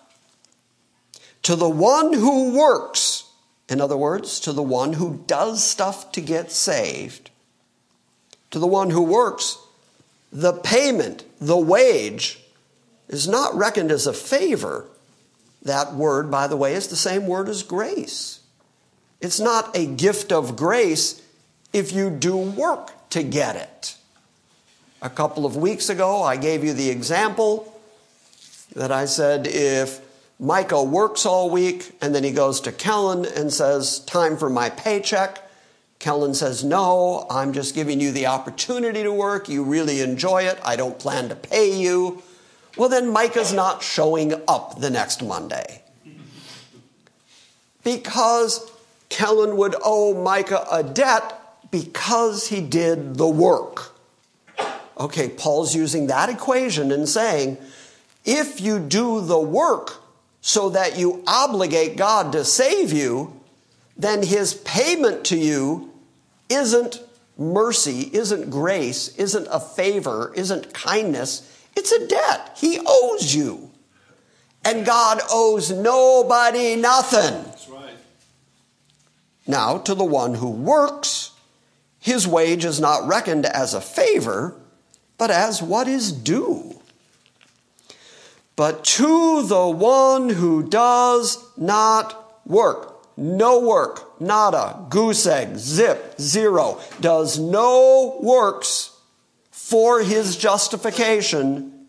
to 1.43 1.55
the 1.55 1.69
one 1.69 2.13
who 2.13 2.57
works, 2.57 3.25
in 3.67 3.81
other 3.81 3.97
words, 3.97 4.39
to 4.41 4.53
the 4.53 4.63
one 4.63 4.93
who 4.93 5.23
does 5.27 5.63
stuff 5.63 6.11
to 6.13 6.21
get 6.21 6.51
saved, 6.51 7.29
to 8.51 8.59
the 8.59 8.67
one 8.67 8.91
who 8.91 9.01
works, 9.01 9.57
the 10.31 10.53
payment, 10.53 11.25
the 11.39 11.57
wage, 11.57 12.39
is 13.09 13.27
not 13.27 13.55
reckoned 13.55 13.91
as 13.91 14.07
a 14.07 14.13
favor. 14.13 14.85
That 15.63 15.93
word, 15.93 16.31
by 16.31 16.47
the 16.47 16.57
way, 16.57 16.73
is 16.73 16.87
the 16.87 16.95
same 16.95 17.27
word 17.27 17.49
as 17.49 17.63
grace. 17.63 18.40
It's 19.21 19.39
not 19.39 19.75
a 19.77 19.85
gift 19.85 20.31
of 20.31 20.55
grace 20.55 21.21
if 21.71 21.91
you 21.91 22.09
do 22.09 22.35
work 22.35 22.91
to 23.11 23.23
get 23.23 23.55
it. 23.55 23.95
A 25.01 25.09
couple 25.09 25.45
of 25.45 25.55
weeks 25.55 25.89
ago, 25.89 26.23
I 26.23 26.37
gave 26.37 26.63
you 26.63 26.73
the 26.73 26.89
example 26.89 27.79
that 28.75 28.91
I 28.91 29.05
said 29.05 29.47
if 29.47 30.01
Micah 30.39 30.83
works 30.83 31.25
all 31.25 31.49
week 31.49 31.91
and 32.01 32.15
then 32.15 32.23
he 32.23 32.31
goes 32.31 32.61
to 32.61 32.71
Kellen 32.71 33.25
and 33.25 33.53
says, 33.53 33.99
Time 33.99 34.37
for 34.37 34.49
my 34.49 34.69
paycheck. 34.69 35.47
Kellen 35.99 36.33
says, 36.33 36.63
No, 36.63 37.27
I'm 37.29 37.53
just 37.53 37.75
giving 37.75 37.99
you 37.99 38.11
the 38.11 38.25
opportunity 38.25 39.03
to 39.03 39.11
work. 39.13 39.49
You 39.49 39.63
really 39.63 40.01
enjoy 40.01 40.43
it. 40.43 40.59
I 40.63 40.75
don't 40.75 40.97
plan 40.97 41.29
to 41.29 41.35
pay 41.35 41.79
you. 41.79 42.23
Well, 42.75 42.89
then 42.89 43.11
Micah's 43.11 43.53
not 43.53 43.83
showing 43.83 44.33
up 44.47 44.79
the 44.79 44.89
next 44.89 45.21
Monday. 45.21 45.83
Because 47.83 48.70
Kellen 49.11 49.57
would 49.57 49.75
owe 49.83 50.19
Micah 50.19 50.65
a 50.71 50.81
debt 50.81 51.37
because 51.69 52.47
he 52.47 52.61
did 52.61 53.15
the 53.15 53.27
work. 53.27 53.93
Okay, 54.97 55.29
Paul's 55.29 55.75
using 55.75 56.07
that 56.07 56.29
equation 56.29 56.91
and 56.91 57.07
saying, 57.07 57.57
if 58.23 58.61
you 58.61 58.79
do 58.79 59.21
the 59.21 59.39
work 59.39 60.01
so 60.39 60.69
that 60.69 60.97
you 60.97 61.23
obligate 61.27 61.97
God 61.97 62.31
to 62.31 62.45
save 62.45 62.93
you, 62.93 63.39
then 63.97 64.23
his 64.23 64.53
payment 64.53 65.25
to 65.25 65.37
you 65.37 65.91
isn't 66.49 67.01
mercy, 67.37 68.09
isn't 68.13 68.49
grace, 68.49 69.09
isn't 69.17 69.47
a 69.51 69.59
favor, 69.59 70.31
isn't 70.35 70.73
kindness. 70.73 71.47
It's 71.75 71.91
a 71.91 72.07
debt. 72.07 72.57
He 72.57 72.79
owes 72.85 73.35
you. 73.35 73.71
And 74.63 74.85
God 74.85 75.19
owes 75.29 75.71
nobody 75.71 76.75
nothing. 76.75 77.50
Now, 79.51 79.79
to 79.79 79.93
the 79.93 80.05
one 80.05 80.35
who 80.35 80.49
works, 80.49 81.31
his 81.99 82.25
wage 82.25 82.63
is 82.63 82.79
not 82.79 83.05
reckoned 83.05 83.45
as 83.45 83.73
a 83.73 83.81
favor, 83.81 84.55
but 85.17 85.29
as 85.29 85.61
what 85.61 85.89
is 85.89 86.13
due. 86.13 86.79
But 88.55 88.85
to 88.95 89.45
the 89.45 89.67
one 89.67 90.29
who 90.29 90.63
does 90.63 91.37
not 91.57 92.47
work, 92.47 93.05
no 93.17 93.59
work, 93.59 94.21
nada, 94.21 94.85
goose 94.89 95.27
egg, 95.27 95.57
zip, 95.57 96.15
zero, 96.17 96.79
does 97.01 97.37
no 97.37 98.19
works 98.21 98.91
for 99.51 100.01
his 100.01 100.37
justification, 100.37 101.87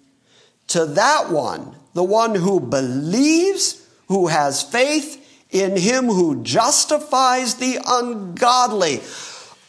to 0.67 0.85
that 0.85 1.31
one, 1.31 1.77
the 1.95 2.03
one 2.03 2.35
who 2.35 2.59
believes, 2.59 3.87
who 4.09 4.27
has 4.27 4.65
faith, 4.65 5.22
in 5.53 5.77
him 5.77 6.07
who 6.07 6.43
justifies 6.43 7.57
the 7.57 7.79
ungodly. 7.87 9.01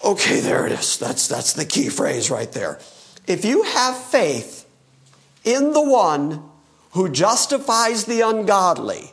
Okay, 0.03 0.39
there 0.39 0.65
it 0.65 0.71
is. 0.71 0.97
That's, 0.97 1.27
that's 1.27 1.53
the 1.53 1.65
key 1.65 1.89
phrase 1.89 2.31
right 2.31 2.51
there. 2.51 2.79
If 3.27 3.45
you 3.45 3.63
have 3.63 3.97
faith 3.97 4.65
in 5.43 5.73
the 5.73 5.83
one 5.83 6.43
who 6.91 7.09
justifies 7.09 8.05
the 8.05 8.21
ungodly, 8.21 9.11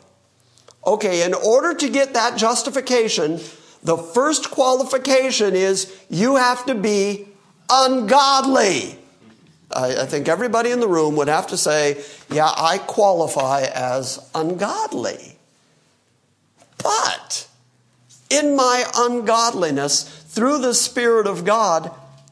okay, 0.87 1.25
in 1.25 1.35
order 1.35 1.75
to 1.75 1.89
get 1.89 2.15
that 2.15 2.39
justification, 2.39 3.41
the 3.83 3.97
first 3.97 4.51
qualification 4.51 5.55
is 5.55 5.97
you 6.09 6.37
have 6.37 6.65
to 6.67 6.75
be 6.75 7.29
ungodly. 7.69 8.97
I, 9.75 10.03
I, 10.03 10.07
think 10.07 10.29
everybody 10.29 10.71
in 10.71 10.81
the 10.81 10.89
room 10.89 11.17
would 11.17 11.29
have 11.29 11.47
to 11.49 11.57
say, 11.57 12.03
Yeah, 12.31 12.53
I 12.57 12.79
qualify 12.79 13.63
as 13.63 14.29
ungodly. 14.35 15.39
But 16.83 17.49
in 18.31 18.57
my 18.57 18.85
ungodliness, 18.95 20.05
through 20.29 20.59
the 20.59 20.75
Spirit 20.75 21.27
of 21.27 21.45
God, 21.45 21.91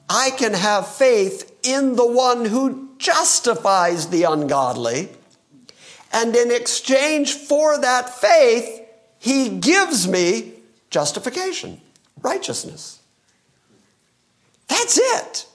I 0.08 0.30
can 0.30 0.54
have 0.54 0.88
faith 0.88 1.52
in 1.62 1.96
the 1.96 2.06
one 2.06 2.46
who 2.46 2.88
justifies 2.98 4.08
the 4.08 4.24
ungodly. 4.24 5.10
And 6.12 6.34
in 6.34 6.50
exchange 6.50 7.34
for 7.34 7.78
that 7.78 8.08
faith, 8.08 8.82
he 9.18 9.48
gives 9.58 10.08
me 10.08 10.54
justification, 10.90 11.80
righteousness. 12.22 13.00
That's 14.68 14.98
it. 14.98 15.46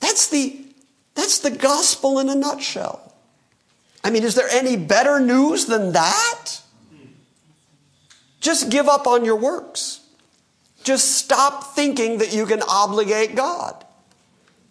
That's 0.00 0.28
the, 0.28 0.60
that's 1.14 1.38
the 1.38 1.50
gospel 1.50 2.18
in 2.18 2.28
a 2.28 2.34
nutshell. 2.34 3.14
I 4.04 4.10
mean, 4.10 4.24
is 4.24 4.34
there 4.34 4.48
any 4.48 4.76
better 4.76 5.20
news 5.20 5.66
than 5.66 5.92
that? 5.92 6.61
Just 8.42 8.70
give 8.70 8.88
up 8.88 9.06
on 9.06 9.24
your 9.24 9.36
works. 9.36 10.00
Just 10.82 11.16
stop 11.16 11.74
thinking 11.76 12.18
that 12.18 12.34
you 12.34 12.44
can 12.44 12.60
obligate 12.68 13.36
God. 13.36 13.86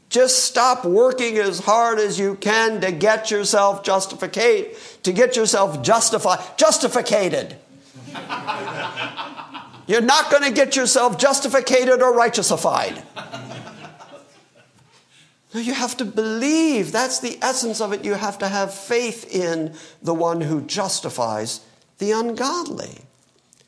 Just 0.10 0.44
stop 0.44 0.84
working 0.84 1.38
as 1.38 1.60
hard 1.60 1.98
as 1.98 2.20
you 2.20 2.36
can 2.36 2.82
to 2.82 2.92
get 2.92 3.32
yourself 3.32 3.82
justificate, 3.82 4.78
to 5.04 5.14
get 5.14 5.38
yourself 5.38 5.82
justified, 5.82 6.40
justificated. 6.58 7.56
You're 9.88 10.02
not 10.02 10.30
going 10.30 10.44
to 10.44 10.52
get 10.52 10.76
yourself 10.76 11.18
justificated 11.18 12.02
or 12.02 12.12
righteousified. 12.12 13.02
No, 15.54 15.62
you 15.62 15.74
have 15.74 15.96
to 15.98 16.06
believe. 16.06 16.92
That's 16.92 17.20
the 17.20 17.38
essence 17.42 17.80
of 17.80 17.94
it. 17.94 18.04
You 18.04 18.16
have 18.16 18.38
to 18.40 18.50
have 18.50 18.74
faith 18.74 19.34
in 19.34 19.76
the 20.02 20.14
one 20.14 20.42
who 20.42 20.62
justifies 20.62 21.62
the 22.00 22.12
ungodly. 22.12 23.06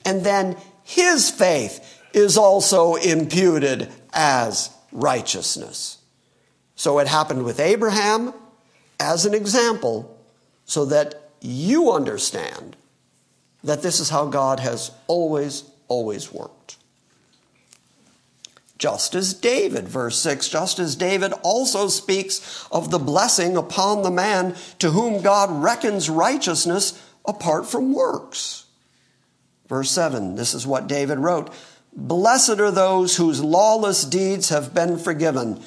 And 0.05 0.23
then 0.23 0.57
his 0.83 1.29
faith 1.29 2.01
is 2.13 2.37
also 2.37 2.95
imputed 2.95 3.91
as 4.13 4.69
righteousness. 4.91 5.97
So 6.75 6.99
it 6.99 7.07
happened 7.07 7.43
with 7.43 7.59
Abraham 7.59 8.33
as 8.99 9.25
an 9.25 9.33
example 9.33 10.17
so 10.65 10.85
that 10.85 11.29
you 11.41 11.91
understand 11.91 12.75
that 13.63 13.81
this 13.81 13.99
is 13.99 14.09
how 14.09 14.27
God 14.27 14.59
has 14.59 14.91
always, 15.07 15.63
always 15.87 16.31
worked. 16.31 16.77
Just 18.77 19.15
as 19.15 19.33
David, 19.33 19.87
verse 19.87 20.19
6, 20.19 20.49
just 20.49 20.79
as 20.79 20.95
David 20.95 21.31
also 21.41 21.87
speaks 21.87 22.67
of 22.71 22.91
the 22.91 22.99
blessing 22.99 23.55
upon 23.55 24.01
the 24.01 24.11
man 24.11 24.55
to 24.79 24.91
whom 24.91 25.21
God 25.21 25.49
reckons 25.63 26.09
righteousness 26.09 27.01
apart 27.25 27.65
from 27.65 27.93
works. 27.93 28.62
Verse 29.73 29.89
7, 29.89 30.35
this 30.35 30.53
is 30.53 30.67
what 30.67 30.85
David 30.85 31.17
wrote 31.17 31.51
Blessed 31.95 32.59
are 32.59 32.69
those 32.69 33.17
whose 33.17 33.43
lawless 33.43 34.05
deeds 34.05 34.49
have 34.49 34.71
been 34.71 34.99
forgiven. 34.99 35.59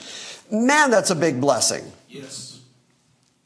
Man, 0.48 0.92
that's 0.92 1.10
a 1.10 1.16
big 1.16 1.40
blessing. 1.40 1.90
Yes. 2.08 2.60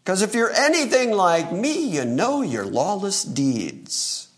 Because 0.04 0.20
if 0.20 0.34
you're 0.34 0.52
anything 0.52 1.12
like 1.12 1.50
me, 1.50 1.88
you 1.88 2.04
know 2.04 2.42
your 2.42 2.66
lawless 2.66 3.24
deeds. 3.24 4.28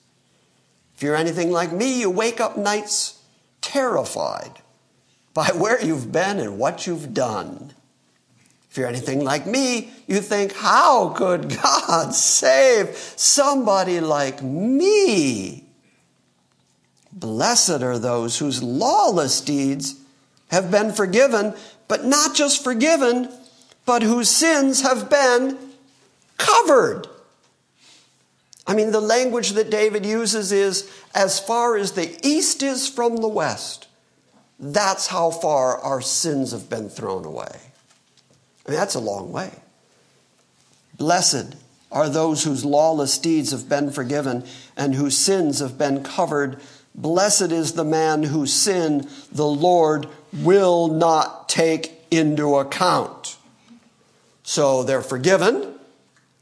If 0.95 1.03
you're 1.03 1.16
anything 1.16 1.51
like 1.51 1.73
me, 1.73 1.99
you 1.99 2.09
wake 2.09 2.41
up 2.41 2.57
nights 2.57 3.20
terrified 3.61 4.61
by 5.35 5.47
where 5.57 5.85
you've 5.85 6.12
been 6.12 6.39
and 6.39 6.57
what 6.57 6.87
you've 6.87 7.12
done. 7.12 7.75
If 8.70 8.77
you're 8.77 8.87
anything 8.87 9.25
like 9.25 9.45
me, 9.45 9.91
you 10.07 10.20
think, 10.20 10.55
how 10.55 11.09
could 11.09 11.49
God 11.62 12.14
save 12.14 12.91
somebody 12.95 13.99
like 13.99 14.41
me? 14.41 15.66
Blessed 17.23 17.83
are 17.83 18.01
those 18.01 18.41
whose 18.41 18.64
lawless 18.64 19.41
deeds 19.41 19.95
have 20.51 20.73
been 20.73 20.93
forgiven, 20.93 21.55
but 21.87 22.05
not 22.05 22.35
just 22.35 22.64
forgiven, 22.64 23.29
but 23.87 24.03
whose 24.03 24.29
sins 24.29 24.83
have 24.83 25.09
been 25.09 25.57
covered. 26.37 27.07
I 28.66 28.75
mean, 28.75 28.91
the 28.91 29.01
language 29.01 29.51
that 29.53 29.70
David 29.70 30.05
uses 30.05 30.51
is 30.51 30.93
as 31.14 31.39
far 31.39 31.77
as 31.77 31.93
the 31.93 32.18
east 32.27 32.61
is 32.61 32.89
from 32.89 33.18
the 33.18 33.29
west. 33.29 33.87
That's 34.59 35.07
how 35.07 35.31
far 35.31 35.79
our 35.79 36.01
sins 36.01 36.51
have 36.51 36.68
been 36.68 36.89
thrown 36.89 37.25
away. 37.25 37.57
I 38.66 38.70
mean, 38.70 38.79
that's 38.81 38.97
a 38.97 39.01
long 39.01 39.31
way. 39.31 39.53
Blessed 40.99 41.55
are 41.93 42.09
those 42.09 42.43
whose 42.43 42.64
lawless 42.64 43.16
deeds 43.16 43.53
have 43.53 43.68
been 43.68 43.93
forgiven 43.93 44.45
and 44.77 44.97
whose 44.97 45.16
sins 45.16 45.61
have 45.61 45.79
been 45.79 46.03
covered. 46.03 46.61
Blessed 46.95 47.53
is 47.53 47.72
the 47.72 47.84
man 47.84 48.24
whose 48.24 48.53
sin 48.53 49.09
the 49.30 49.47
Lord 49.47 50.07
will 50.32 50.88
not 50.88 51.49
take 51.49 51.93
into 52.11 52.57
account. 52.57 53.36
So 54.43 54.82
they're 54.82 55.03
forgiven, 55.03 55.74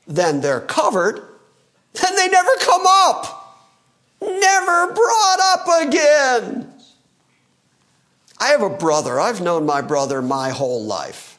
then 0.07 0.41
they're 0.41 0.61
covered, 0.61 1.21
then 1.95 2.17
they 2.17 2.29
never 2.29 2.51
come 2.61 2.83
up, 2.87 3.59
never 4.21 4.93
brought 4.93 5.39
up 5.41 5.87
again. 5.87 6.73
I 8.41 8.49
have 8.49 8.63
a 8.63 8.71
brother. 8.71 9.21
I've 9.21 9.43
known 9.43 9.67
my 9.67 9.83
brother 9.83 10.23
my 10.23 10.49
whole 10.49 10.83
life. 10.83 11.39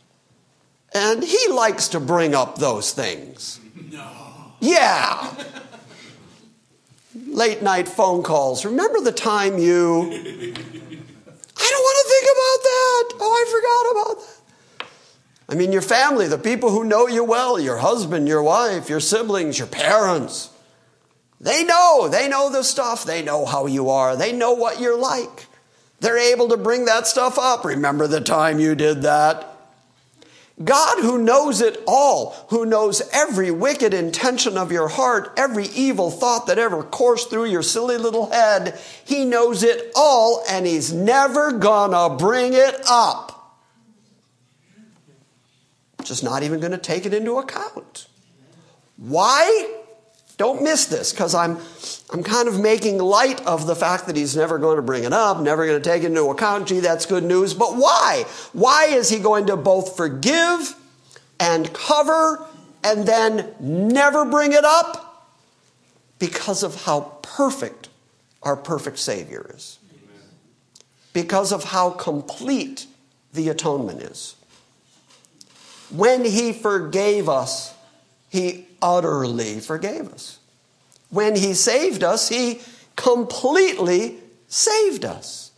And 0.94 1.24
he 1.24 1.48
likes 1.48 1.88
to 1.90 2.00
bring 2.00 2.36
up 2.36 2.58
those 2.58 2.94
things. 2.94 3.60
No. 3.92 4.54
Yeah. 4.62 5.34
Late 7.14 7.62
night 7.62 7.90
phone 7.90 8.24
calls. 8.24 8.64
Remember 8.64 9.02
the 9.02 9.12
time 9.12 9.58
you. 9.58 10.04
I 10.04 11.70
don't 11.70 11.84
want 11.84 11.98
to 11.98 12.10
think 12.10 12.26
about 12.32 12.60
that. 12.64 13.14
Oh, 13.20 13.34
I 13.34 13.46
forgot 13.52 13.92
about 13.92 14.18
that. 14.20 14.38
I 15.50 15.56
mean, 15.56 15.74
your 15.74 15.82
family, 15.82 16.28
the 16.28 16.38
people 16.38 16.70
who 16.70 16.86
know 16.86 17.08
you 17.08 17.26
well, 17.26 17.60
your 17.60 17.78
husband, 17.78 18.30
your 18.30 18.42
wife, 18.42 18.90
your 18.90 19.02
siblings, 19.02 19.60
your 19.60 19.68
parents. 19.68 20.50
They 21.42 21.66
know. 21.66 22.08
They 22.08 22.30
know 22.30 22.50
the 22.50 22.64
stuff. 22.64 23.04
They 23.04 23.22
know 23.22 23.46
how 23.46 23.66
you 23.66 23.90
are. 23.90 24.16
They 24.16 24.32
know 24.32 24.54
what 24.54 24.80
you're 24.80 24.98
like. 24.98 25.48
They're 26.00 26.34
able 26.34 26.48
to 26.50 26.58
bring 26.58 26.86
that 26.86 27.06
stuff 27.08 27.38
up. 27.38 27.66
Remember 27.66 28.08
the 28.08 28.22
time 28.22 28.60
you 28.60 28.76
did 28.76 29.02
that? 29.02 29.51
God, 30.64 31.00
who 31.00 31.18
knows 31.18 31.62
it 31.62 31.82
all, 31.88 32.32
who 32.50 32.66
knows 32.66 33.02
every 33.14 33.52
wicked 33.52 33.94
intention 33.94 34.58
of 34.58 34.72
your 34.72 34.90
heart, 34.90 35.34
every 35.38 35.66
evil 35.68 36.12
thought 36.12 36.48
that 36.48 36.60
ever 36.60 36.84
coursed 36.84 37.30
through 37.30 37.46
your 37.46 37.64
silly 37.64 37.98
little 37.98 38.30
head, 38.30 38.80
He 39.04 39.26
knows 39.26 39.64
it 39.64 39.92
all 39.96 40.44
and 40.50 40.68
He's 40.68 40.94
never 40.94 41.54
gonna 41.54 42.16
bring 42.16 42.54
it 42.54 42.76
up. 42.88 43.62
Just 46.04 46.24
not 46.24 46.44
even 46.44 46.60
gonna 46.60 46.78
take 46.78 47.06
it 47.06 47.14
into 47.14 47.38
account. 47.38 48.08
Why? 48.98 49.78
Don't 50.38 50.62
miss 50.62 50.86
this 50.86 51.12
because 51.12 51.34
I'm, 51.34 51.58
I'm 52.14 52.24
kind 52.24 52.50
of 52.50 52.60
making 52.60 52.98
light 52.98 53.46
of 53.46 53.68
the 53.68 53.76
fact 53.76 54.06
that 54.08 54.18
he's 54.18 54.36
never 54.36 54.58
going 54.58 54.76
to 54.76 54.82
bring 54.82 55.06
it 55.06 55.14
up, 55.14 55.40
never 55.40 55.66
going 55.66 55.82
to 55.82 55.90
take 55.90 56.04
it 56.04 56.08
into 56.08 56.26
account. 56.26 56.68
Gee, 56.68 56.82
that's 56.82 57.06
good 57.06 57.24
news. 57.24 57.54
But 57.54 57.78
why? 57.78 58.26
Why 58.52 58.86
is 58.86 59.10
he 59.10 59.20
going 59.20 59.46
to 59.46 59.56
both 59.56 59.96
forgive 59.96 60.76
and 61.40 61.72
cover 61.74 62.46
and 62.84 63.08
then 63.08 63.56
never 63.62 64.26
bring 64.26 64.52
it 64.52 64.66
up? 64.66 65.30
Because 66.20 66.64
of 66.64 66.84
how 66.84 67.18
perfect 67.22 67.88
our 68.44 68.58
perfect 68.58 69.00
Savior 69.00 69.50
is. 69.56 69.80
Because 71.14 71.54
of 71.54 71.64
how 71.66 71.92
complete 71.92 72.88
the 73.34 73.48
atonement 73.48 74.02
is. 74.02 74.36
When 75.90 76.26
he 76.26 76.52
forgave 76.52 77.30
us, 77.30 77.74
he 78.30 78.68
utterly 78.82 79.62
forgave 79.62 80.10
us. 80.10 80.40
When 81.12 81.36
He 81.36 81.54
saved 81.54 82.04
us, 82.04 82.28
He 82.28 82.62
completely 82.96 84.18
saved 84.48 85.06
us. 85.06 85.52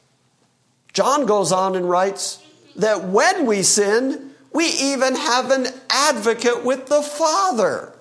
John 0.91 1.25
goes 1.25 1.51
on 1.51 1.75
and 1.75 1.89
writes 1.89 2.43
that 2.75 3.05
when 3.05 3.45
we 3.45 3.63
sin, 3.63 4.31
we 4.51 4.65
even 4.65 5.15
have 5.15 5.49
an 5.49 5.67
advocate 5.89 6.63
with 6.63 6.87
the 6.87 7.01
Father. 7.01 7.93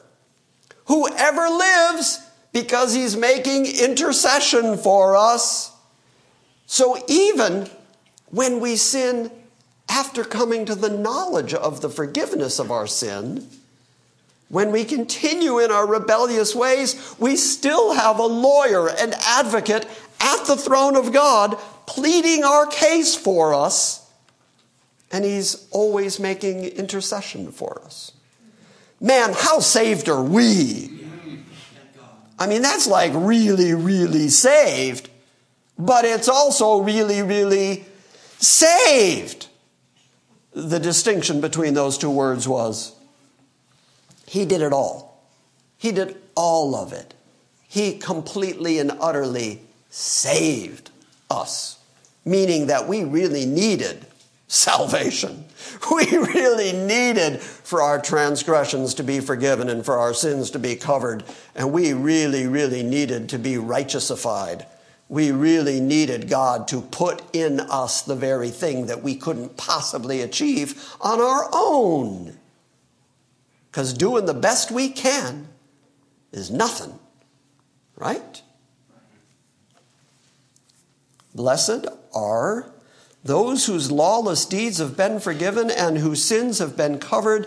Whoever 0.87 1.49
lives 1.49 2.19
because 2.53 2.93
he's 2.93 3.17
making 3.17 3.67
intercession 3.67 4.77
for 4.77 5.17
us. 5.17 5.75
So 6.67 7.03
even 7.09 7.69
when 8.27 8.61
we 8.61 8.77
sin 8.77 9.31
after 9.89 10.25
coming 10.25 10.65
to 10.67 10.75
the 10.75 10.91
knowledge 10.91 11.55
of 11.55 11.81
the 11.81 11.89
forgiveness 11.89 12.59
of 12.59 12.71
our 12.71 12.87
sin, 12.87 13.49
when 14.53 14.71
we 14.71 14.85
continue 14.85 15.61
in 15.61 15.71
our 15.73 15.87
rebellious 15.87 16.55
ways, 16.55 17.15
we 17.19 17.37
still 17.37 17.95
have 17.95 18.19
a 18.19 18.27
lawyer, 18.27 18.87
an 18.87 19.15
advocate 19.23 19.89
at 20.21 20.45
the 20.45 20.57
throne 20.57 20.95
of 20.95 21.11
God 21.11 21.57
pleading 21.87 22.45
our 22.45 22.67
case 22.67 23.15
for 23.15 23.55
us, 23.55 24.07
and 25.11 25.25
he's 25.25 25.67
always 25.71 26.21
making 26.21 26.65
intercession 26.65 27.51
for 27.51 27.81
us. 27.83 28.13
Man, 29.01 29.33
how 29.35 29.61
saved 29.61 30.11
are 30.11 30.23
we? 30.23 31.07
I 32.39 32.47
mean, 32.47 32.61
that's 32.61 32.87
like 32.87 33.13
really, 33.15 33.73
really 33.73 34.29
saved, 34.29 35.09
but 35.79 36.05
it's 36.05 36.29
also 36.29 36.83
really, 36.83 37.23
really 37.23 37.87
saved. 38.37 39.47
The 40.53 40.79
distinction 40.79 41.41
between 41.41 41.73
those 41.73 41.97
two 41.97 42.11
words 42.11 42.47
was 42.47 42.95
he 44.27 44.45
did 44.45 44.63
it 44.63 44.73
all. 44.73 45.27
He 45.79 45.93
did 45.93 46.17
all 46.35 46.75
of 46.75 46.93
it. 46.93 47.15
He 47.69 47.99
completely 47.99 48.79
and 48.79 48.93
utterly 49.01 49.63
saved 49.91 50.91
us, 51.31 51.79
meaning 52.25 52.67
that 52.67 52.87
we 52.87 53.05
really 53.05 53.47
needed 53.47 54.07
salvation. 54.47 55.45
We 55.91 56.05
really 56.17 56.73
needed 56.73 57.41
for 57.41 57.83
our 57.83 58.01
transgressions 58.01 58.95
to 58.95 59.03
be 59.03 59.21
forgiven 59.21 59.69
and 59.69 59.85
for 59.85 59.99
our 59.99 60.15
sins 60.15 60.51
to 60.53 60.59
be 60.59 60.77
covered. 60.77 61.25
And 61.55 61.73
we 61.73 61.93
really, 61.93 62.47
really 62.47 62.83
needed 62.83 63.29
to 63.31 63.39
be 63.39 63.55
righteousified. 63.55 64.67
We 65.09 65.33
really 65.33 65.81
needed 65.81 66.29
God 66.29 66.69
to 66.69 66.81
put 66.81 67.23
in 67.33 67.61
us 67.61 68.03
the 68.03 68.15
very 68.17 68.51
thing 68.51 68.87
that 68.87 69.03
we 69.03 69.17
couldn't 69.17 69.57
possibly 69.57 70.21
achieve 70.21 70.95
on 71.01 71.21
our 71.21 71.49
own. 71.53 72.39
Because 73.73 73.95
doing 73.95 74.27
the 74.27 74.35
best 74.35 74.71
we 74.71 74.91
can 74.91 75.49
is 76.31 76.51
nothing, 76.51 76.99
right? 77.97 78.43
Blessed 81.35 81.87
are 82.15 82.71
those 83.25 83.65
whose 83.65 83.91
lawless 83.91 84.45
deeds 84.45 84.77
have 84.77 84.95
been 84.95 85.19
forgiven 85.21 85.71
and 85.71 85.97
whose 85.97 86.23
sins 86.23 86.59
have 86.59 86.77
been 86.77 86.99
covered. 86.99 87.47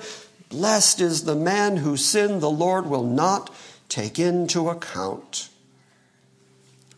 Blessed 0.49 0.99
is 0.99 1.26
the 1.26 1.36
man 1.36 1.78
whose 1.78 2.03
sin 2.03 2.39
the 2.39 2.49
Lord 2.49 2.88
will 2.88 3.03
not 3.03 3.53
take 3.88 4.17
into 4.17 4.67
account. 4.67 5.49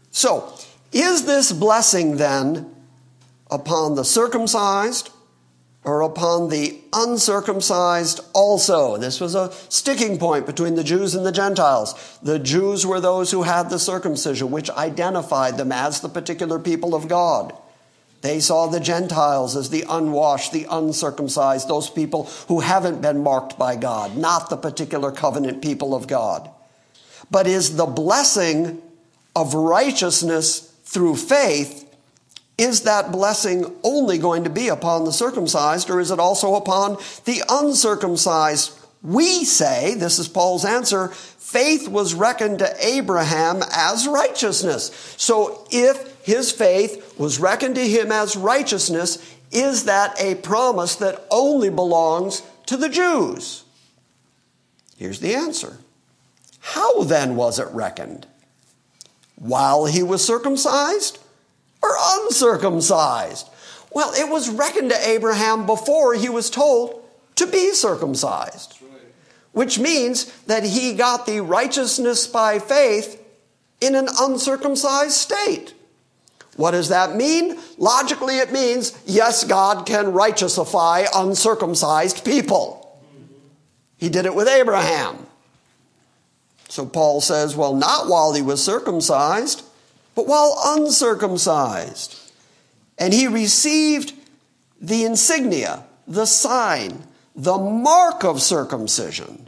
So, 0.10 0.58
is 0.94 1.26
this 1.26 1.52
blessing 1.52 2.16
then 2.16 2.74
upon 3.52 3.96
the 3.96 4.06
circumcised 4.06 5.10
or 5.88 6.02
upon 6.02 6.50
the 6.50 6.78
uncircumcised 6.92 8.20
also. 8.34 8.98
This 8.98 9.22
was 9.22 9.36
a 9.36 9.54
sticking 9.70 10.20
point 10.20 10.46
between 10.46 10.76
the 10.76 10.84
Jews 10.84 11.16
and 11.16 11.26
the 11.26 11.32
Gentiles. 11.32 12.20
The 12.22 12.40
Jews 12.40 12.86
were 12.86 13.00
those 13.00 13.32
who 13.32 13.44
had 13.44 13.70
the 13.70 13.80
circumcision, 13.80 14.52
which 14.52 14.70
identified 14.70 15.58
them 15.58 15.72
as 15.72 16.02
the 16.02 16.10
particular 16.10 16.60
people 16.60 16.94
of 16.94 17.08
God. 17.08 17.54
They 18.20 18.42
saw 18.42 18.68
the 18.68 18.82
Gentiles 18.82 19.56
as 19.56 19.70
the 19.70 19.86
unwashed, 19.88 20.52
the 20.52 20.68
uncircumcised, 20.70 21.70
those 21.70 21.90
people 21.90 22.26
who 22.50 22.60
haven't 22.60 23.02
been 23.02 23.24
marked 23.24 23.58
by 23.58 23.78
God, 23.78 24.18
not 24.18 24.50
the 24.50 24.58
particular 24.58 25.12
covenant 25.12 25.62
people 25.62 25.96
of 25.96 26.08
God. 26.08 26.50
But 27.32 27.48
is 27.48 27.78
the 27.78 27.86
blessing 27.86 28.82
of 29.38 29.54
righteousness 29.54 30.76
through 30.84 31.16
faith 31.16 31.87
is 32.58 32.82
that 32.84 33.12
blessing 33.12 33.76
only 33.84 34.18
going 34.18 34.44
to 34.44 34.50
be 34.50 34.68
upon 34.68 35.06
the 35.06 35.14
circumcised, 35.14 35.90
or 35.90 36.00
is 36.00 36.12
it 36.12 36.20
also 36.20 36.56
upon 36.56 36.98
the 37.26 37.44
uncircumcised? 37.48 38.78
We 39.04 39.46
say, 39.46 39.94
this 39.94 40.18
is 40.18 40.28
Paul's 40.28 40.66
answer, 40.66 41.10
faith 41.10 41.88
was 41.88 42.14
reckoned 42.14 42.60
to 42.60 42.86
Abraham 42.86 43.62
as 43.72 44.08
righteousness. 44.08 45.16
So 45.18 45.66
if 45.72 46.26
his 46.26 46.52
faith 46.52 47.18
was 47.18 47.40
reckoned 47.40 47.76
to 47.76 47.88
him 47.88 48.12
as 48.12 48.36
righteousness, 48.36 49.36
is 49.52 49.86
that 49.86 50.20
a 50.20 50.36
promise 50.36 50.96
that 50.96 51.26
only 51.32 51.70
belongs 51.70 52.42
to 52.66 52.76
the 52.76 52.90
Jews? 52.90 53.64
Here's 54.98 55.20
the 55.20 55.36
answer. 55.36 55.78
How 56.60 57.04
then 57.04 57.36
was 57.36 57.60
it 57.60 57.68
reckoned? 57.70 58.28
While 59.36 59.86
he 59.86 60.04
was 60.04 60.26
circumcised? 60.26 61.20
Or 61.82 61.90
uncircumcised? 62.00 63.48
Well, 63.92 64.14
it 64.14 64.30
was 64.30 64.50
reckoned 64.50 64.92
to 64.92 65.08
Abraham 65.08 65.66
before 65.66 66.14
he 66.14 66.30
was 66.30 66.50
told 66.50 67.04
to 67.36 67.48
be 67.48 67.72
circumcised, 67.74 68.78
which 69.52 69.80
means 69.80 70.26
that 70.44 70.64
he 70.64 70.94
got 70.94 71.26
the 71.26 71.42
righteousness 71.42 72.28
by 72.28 72.60
faith 72.60 73.24
in 73.80 73.96
an 73.96 74.08
uncircumcised 74.20 75.14
state. 75.14 75.74
What 76.56 76.72
does 76.72 76.90
that 76.90 77.16
mean? 77.16 77.60
Logically, 77.78 78.40
it 78.40 78.52
means 78.52 78.98
yes, 79.06 79.44
God 79.44 79.86
can 79.86 80.12
righteousify 80.12 81.06
uncircumcised 81.14 82.26
people. 82.26 83.00
He 83.98 84.10
did 84.10 84.26
it 84.26 84.36
with 84.36 84.48
Abraham. 84.48 85.28
So 86.70 86.86
Paul 86.86 87.22
says, 87.22 87.56
well, 87.56 87.76
not 87.76 88.08
while 88.08 88.34
he 88.34 88.42
was 88.42 88.64
circumcised, 88.64 89.64
but 90.18 90.26
while 90.26 90.60
uncircumcised. 90.66 92.20
And 92.98 93.14
he 93.14 93.28
received 93.28 94.14
the 94.82 95.06
insignia, 95.06 95.86
the 96.08 96.26
sign, 96.26 97.04
the 97.36 97.60
mark 97.60 98.24
of 98.24 98.42
circumcision, 98.42 99.48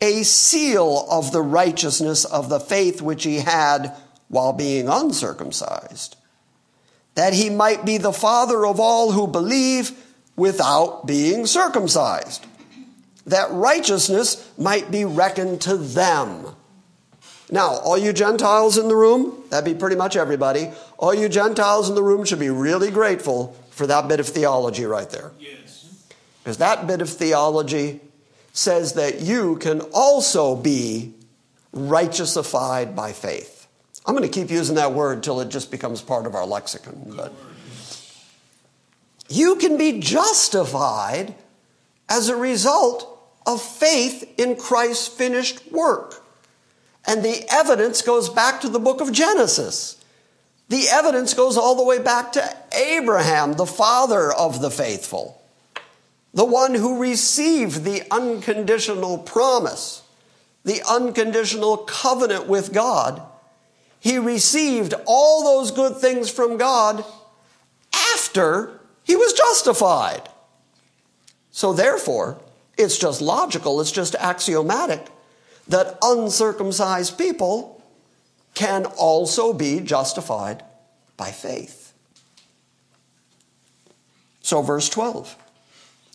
a 0.00 0.22
seal 0.22 1.06
of 1.10 1.32
the 1.32 1.42
righteousness 1.42 2.24
of 2.24 2.48
the 2.48 2.58
faith 2.58 3.02
which 3.02 3.24
he 3.24 3.40
had 3.40 3.94
while 4.28 4.54
being 4.54 4.88
uncircumcised, 4.88 6.16
that 7.14 7.34
he 7.34 7.50
might 7.50 7.84
be 7.84 7.98
the 7.98 8.14
father 8.14 8.64
of 8.64 8.80
all 8.80 9.12
who 9.12 9.26
believe 9.26 9.92
without 10.34 11.06
being 11.06 11.44
circumcised, 11.44 12.46
that 13.26 13.50
righteousness 13.50 14.50
might 14.56 14.90
be 14.90 15.04
reckoned 15.04 15.60
to 15.60 15.76
them. 15.76 16.56
Now, 17.50 17.76
all 17.76 17.96
you 17.96 18.12
Gentiles 18.12 18.76
in 18.76 18.88
the 18.88 18.96
room, 18.96 19.44
that'd 19.50 19.64
be 19.64 19.78
pretty 19.78 19.96
much 19.96 20.16
everybody, 20.16 20.70
all 20.98 21.14
you 21.14 21.28
Gentiles 21.28 21.88
in 21.88 21.94
the 21.94 22.02
room 22.02 22.24
should 22.24 22.40
be 22.40 22.50
really 22.50 22.90
grateful 22.90 23.56
for 23.70 23.86
that 23.86 24.08
bit 24.08 24.18
of 24.18 24.26
theology 24.26 24.84
right 24.84 25.08
there. 25.10 25.32
Yes. 25.38 26.06
Because 26.42 26.58
that 26.58 26.86
bit 26.86 27.00
of 27.00 27.08
theology 27.08 28.00
says 28.52 28.94
that 28.94 29.20
you 29.20 29.56
can 29.56 29.80
also 29.92 30.56
be 30.56 31.14
righteousified 31.74 32.96
by 32.96 33.12
faith. 33.12 33.68
I'm 34.06 34.16
going 34.16 34.28
to 34.28 34.40
keep 34.40 34.50
using 34.50 34.76
that 34.76 34.92
word 34.92 35.22
till 35.22 35.40
it 35.40 35.48
just 35.48 35.70
becomes 35.70 36.00
part 36.00 36.26
of 36.26 36.34
our 36.34 36.46
lexicon. 36.46 37.12
But 37.16 37.32
you 39.28 39.56
can 39.56 39.76
be 39.76 40.00
justified 40.00 41.34
as 42.08 42.28
a 42.28 42.36
result 42.36 43.12
of 43.46 43.60
faith 43.60 44.32
in 44.38 44.56
Christ's 44.56 45.08
finished 45.08 45.70
work. 45.72 46.24
And 47.06 47.22
the 47.22 47.44
evidence 47.48 48.02
goes 48.02 48.28
back 48.28 48.60
to 48.60 48.68
the 48.68 48.80
book 48.80 49.00
of 49.00 49.12
Genesis. 49.12 50.02
The 50.68 50.88
evidence 50.88 51.34
goes 51.34 51.56
all 51.56 51.76
the 51.76 51.84
way 51.84 52.00
back 52.00 52.32
to 52.32 52.56
Abraham, 52.76 53.52
the 53.52 53.66
father 53.66 54.32
of 54.32 54.60
the 54.60 54.70
faithful, 54.70 55.40
the 56.34 56.44
one 56.44 56.74
who 56.74 57.00
received 57.00 57.84
the 57.84 58.02
unconditional 58.10 59.18
promise, 59.18 60.02
the 60.64 60.82
unconditional 60.88 61.76
covenant 61.78 62.48
with 62.48 62.72
God. 62.72 63.22
He 64.00 64.18
received 64.18 64.94
all 65.06 65.44
those 65.44 65.70
good 65.70 65.96
things 65.98 66.30
from 66.30 66.56
God 66.56 67.04
after 68.14 68.80
he 69.04 69.14
was 69.14 69.32
justified. 69.32 70.28
So, 71.52 71.72
therefore, 71.72 72.38
it's 72.76 72.98
just 72.98 73.22
logical, 73.22 73.80
it's 73.80 73.92
just 73.92 74.16
axiomatic 74.16 75.06
that 75.68 75.98
uncircumcised 76.02 77.18
people 77.18 77.82
can 78.54 78.86
also 78.96 79.52
be 79.52 79.80
justified 79.80 80.62
by 81.16 81.30
faith. 81.30 81.92
So, 84.40 84.62
verse 84.62 84.88
12. 84.88 85.36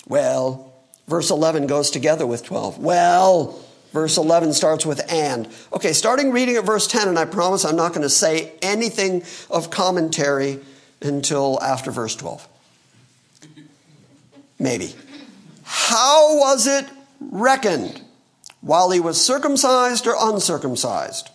Well, 0.08 0.74
verse 1.08 1.30
11 1.30 1.68
goes 1.68 1.92
together 1.92 2.26
with 2.26 2.44
12. 2.44 2.80
Well, 2.80 3.60
verse 3.92 4.18
11 4.18 4.54
starts 4.54 4.86
with 4.86 5.12
and. 5.12 5.48
Okay, 5.74 5.94
starting 5.94 6.32
reading 6.32 6.56
at 6.56 6.64
verse 6.64 6.88
10, 6.88 7.08
and 7.10 7.20
I 7.20 7.26
promise 7.26 7.66
I'm 7.66 7.76
not 7.76 7.90
going 7.90 8.04
to 8.04 8.10
say 8.10 8.54
anything 8.62 9.24
of 9.50 9.70
commentary 9.70 10.60
until 11.02 11.62
after 11.62 11.92
verse 11.92 12.16
12. 12.16 12.48
Maybe. 14.58 14.96
How 15.64 16.38
was 16.38 16.68
it 16.68 16.86
reckoned? 17.20 18.02
While 18.62 18.92
he 18.92 19.00
was 19.00 19.24
circumcised 19.24 20.08
or 20.08 20.16
uncircumcised. 20.18 21.30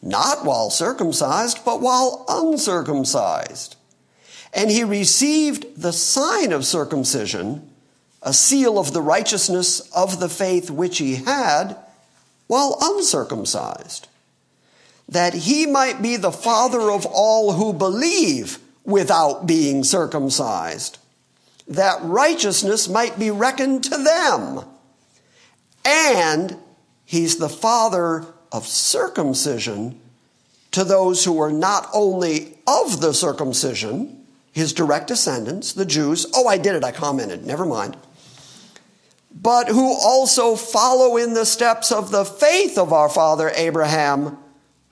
Not 0.00 0.44
while 0.44 0.70
circumcised, 0.70 1.64
but 1.64 1.80
while 1.80 2.24
uncircumcised. 2.28 3.76
And 4.54 4.70
he 4.70 4.82
received 4.82 5.80
the 5.80 5.92
sign 5.92 6.52
of 6.52 6.64
circumcision, 6.64 7.70
a 8.22 8.32
seal 8.32 8.78
of 8.78 8.92
the 8.92 9.02
righteousness 9.02 9.80
of 9.90 10.20
the 10.20 10.28
faith 10.28 10.70
which 10.70 10.98
he 10.98 11.16
had, 11.16 11.76
while 12.46 12.78
uncircumcised, 12.80 14.08
that 15.08 15.34
he 15.34 15.66
might 15.66 16.00
be 16.00 16.16
the 16.16 16.32
father 16.32 16.90
of 16.90 17.04
all 17.06 17.52
who 17.52 17.72
believe 17.72 18.58
without 18.84 19.46
being 19.46 19.84
circumcised, 19.84 20.98
that 21.68 22.02
righteousness 22.02 22.88
might 22.88 23.18
be 23.18 23.30
reckoned 23.30 23.84
to 23.84 23.96
them 23.96 24.64
and 25.84 26.56
he's 27.04 27.36
the 27.36 27.48
father 27.48 28.26
of 28.52 28.66
circumcision 28.66 30.00
to 30.72 30.84
those 30.84 31.24
who 31.24 31.40
are 31.40 31.52
not 31.52 31.88
only 31.92 32.58
of 32.66 33.00
the 33.00 33.12
circumcision, 33.12 34.24
his 34.52 34.72
direct 34.72 35.08
descendants, 35.08 35.72
the 35.72 35.84
Jews. 35.84 36.26
Oh, 36.34 36.46
I 36.46 36.58
did 36.58 36.74
it, 36.74 36.84
I 36.84 36.92
commented, 36.92 37.44
never 37.44 37.64
mind. 37.64 37.96
But 39.32 39.68
who 39.68 39.94
also 39.94 40.56
follow 40.56 41.16
in 41.16 41.34
the 41.34 41.46
steps 41.46 41.92
of 41.92 42.10
the 42.10 42.24
faith 42.24 42.76
of 42.76 42.92
our 42.92 43.08
father 43.08 43.50
Abraham 43.54 44.38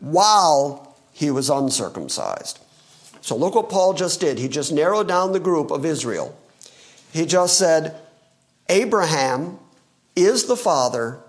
while 0.01 0.97
he 1.13 1.31
was 1.31 1.51
uncircumcised. 1.51 2.61
So 3.21 3.37
look 3.37 3.57
what 3.57 3.69
Paul 3.69 3.95
just 3.95 4.21
did. 4.21 4.39
He 4.39 4.49
just 4.49 4.73
narrowed 4.73 5.09
down 5.09 5.33
the 5.33 5.41
group 5.41 5.71
of 5.71 5.85
Israel. 5.85 6.37
He 7.13 7.27
just 7.27 7.59
said, 7.59 7.97
Abraham 8.69 9.59
is 10.23 10.45
the 10.45 10.57
father 10.57 11.21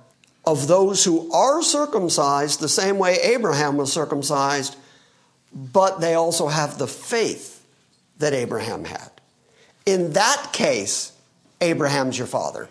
of 0.45 0.67
those 0.67 1.03
who 1.03 1.31
are 1.31 1.61
circumcised 1.61 2.59
the 2.59 2.69
same 2.69 2.97
way 2.97 3.15
Abraham 3.21 3.77
was 3.77 3.91
circumcised, 3.91 4.75
but 5.53 6.01
they 6.01 6.13
also 6.13 6.47
have 6.47 6.77
the 6.77 6.87
faith 6.87 7.65
that 8.19 8.33
Abraham 8.33 8.85
had. 8.85 9.09
In 9.85 10.13
that 10.13 10.49
case, 10.53 11.11
Abraham's 11.61 12.17
your 12.17 12.27
father. 12.27 12.69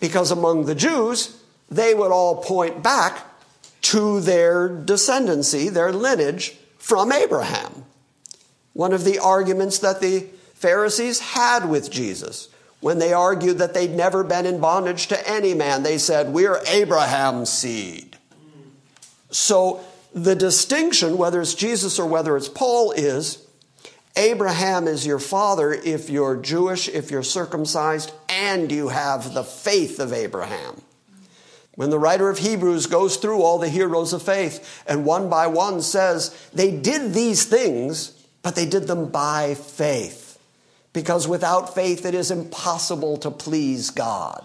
Because 0.00 0.30
among 0.30 0.66
the 0.66 0.74
Jews, 0.74 1.40
they 1.70 1.94
would 1.94 2.12
all 2.12 2.42
point 2.42 2.82
back 2.82 3.26
to 3.82 4.20
their 4.20 4.68
descendancy, 4.68 5.70
their 5.70 5.92
lineage 5.92 6.56
from 6.78 7.12
Abraham. 7.12 7.84
One 8.72 8.92
of 8.92 9.04
the 9.04 9.18
arguments 9.18 9.78
that 9.78 10.00
the 10.00 10.26
Pharisees 10.54 11.20
had 11.20 11.68
with 11.68 11.90
Jesus 11.90 12.48
when 12.80 12.98
they 12.98 13.12
argued 13.12 13.58
that 13.58 13.74
they'd 13.74 13.94
never 13.94 14.22
been 14.22 14.46
in 14.46 14.60
bondage 14.60 15.08
to 15.08 15.28
any 15.28 15.54
man, 15.54 15.82
they 15.82 15.98
said, 15.98 16.32
We're 16.32 16.60
Abraham's 16.68 17.50
seed. 17.50 18.16
So 19.30 19.80
the 20.14 20.34
distinction, 20.34 21.18
whether 21.18 21.40
it's 21.40 21.54
Jesus 21.54 21.98
or 21.98 22.06
whether 22.06 22.36
it's 22.36 22.48
Paul, 22.48 22.92
is 22.92 23.46
Abraham 24.16 24.88
is 24.88 25.06
your 25.06 25.18
father 25.18 25.72
if 25.72 26.10
you're 26.10 26.36
Jewish, 26.36 26.88
if 26.88 27.10
you're 27.10 27.22
circumcised, 27.22 28.12
and 28.28 28.70
you 28.70 28.88
have 28.88 29.34
the 29.34 29.44
faith 29.44 30.00
of 30.00 30.12
Abraham. 30.12 30.82
When 31.76 31.90
the 31.90 31.98
writer 31.98 32.28
of 32.28 32.38
Hebrews 32.38 32.86
goes 32.86 33.16
through 33.16 33.42
all 33.42 33.58
the 33.58 33.68
heroes 33.68 34.12
of 34.12 34.22
faith 34.22 34.82
and 34.88 35.04
one 35.04 35.28
by 35.28 35.46
one 35.46 35.80
says 35.82 36.36
they 36.52 36.72
did 36.72 37.14
these 37.14 37.44
things, 37.44 38.26
but 38.42 38.56
they 38.56 38.66
did 38.66 38.88
them 38.88 39.10
by 39.10 39.54
faith. 39.54 40.27
Because 40.92 41.28
without 41.28 41.74
faith, 41.74 42.04
it 42.04 42.14
is 42.14 42.30
impossible 42.30 43.16
to 43.18 43.30
please 43.30 43.90
God. 43.90 44.44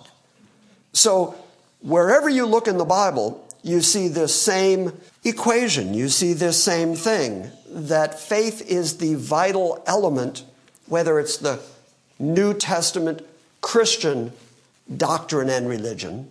So, 0.92 1.36
wherever 1.82 2.30
you 2.30 2.46
look 2.46 2.68
in 2.68 2.78
the 2.78 2.86
Bible, 2.86 3.48
you 3.64 3.82
see 3.82 4.08
this 4.08 4.40
same 4.40 4.94
equation. 5.24 5.94
You 5.94 6.10
see 6.10 6.34
this 6.34 6.62
same 6.62 6.96
thing 6.96 7.50
that 7.68 8.20
faith 8.20 8.62
is 8.70 8.98
the 8.98 9.16
vital 9.16 9.84
element, 9.88 10.44
whether 10.88 11.18
it's 11.18 11.38
the 11.38 11.62
New 12.20 12.54
Testament 12.54 13.26
Christian 13.62 14.34
doctrine 14.96 15.50
and 15.50 15.68
religion, 15.68 16.30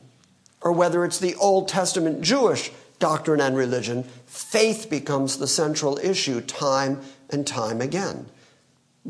or 0.60 0.72
whether 0.72 1.04
it's 1.04 1.18
the 1.18 1.34
Old 1.36 1.68
Testament 1.68 2.20
Jewish 2.20 2.70
doctrine 2.98 3.40
and 3.40 3.56
religion, 3.56 4.04
faith 4.26 4.88
becomes 4.88 5.38
the 5.38 5.48
central 5.48 5.98
issue 5.98 6.40
time 6.40 7.00
and 7.30 7.46
time 7.46 7.80
again. 7.80 8.26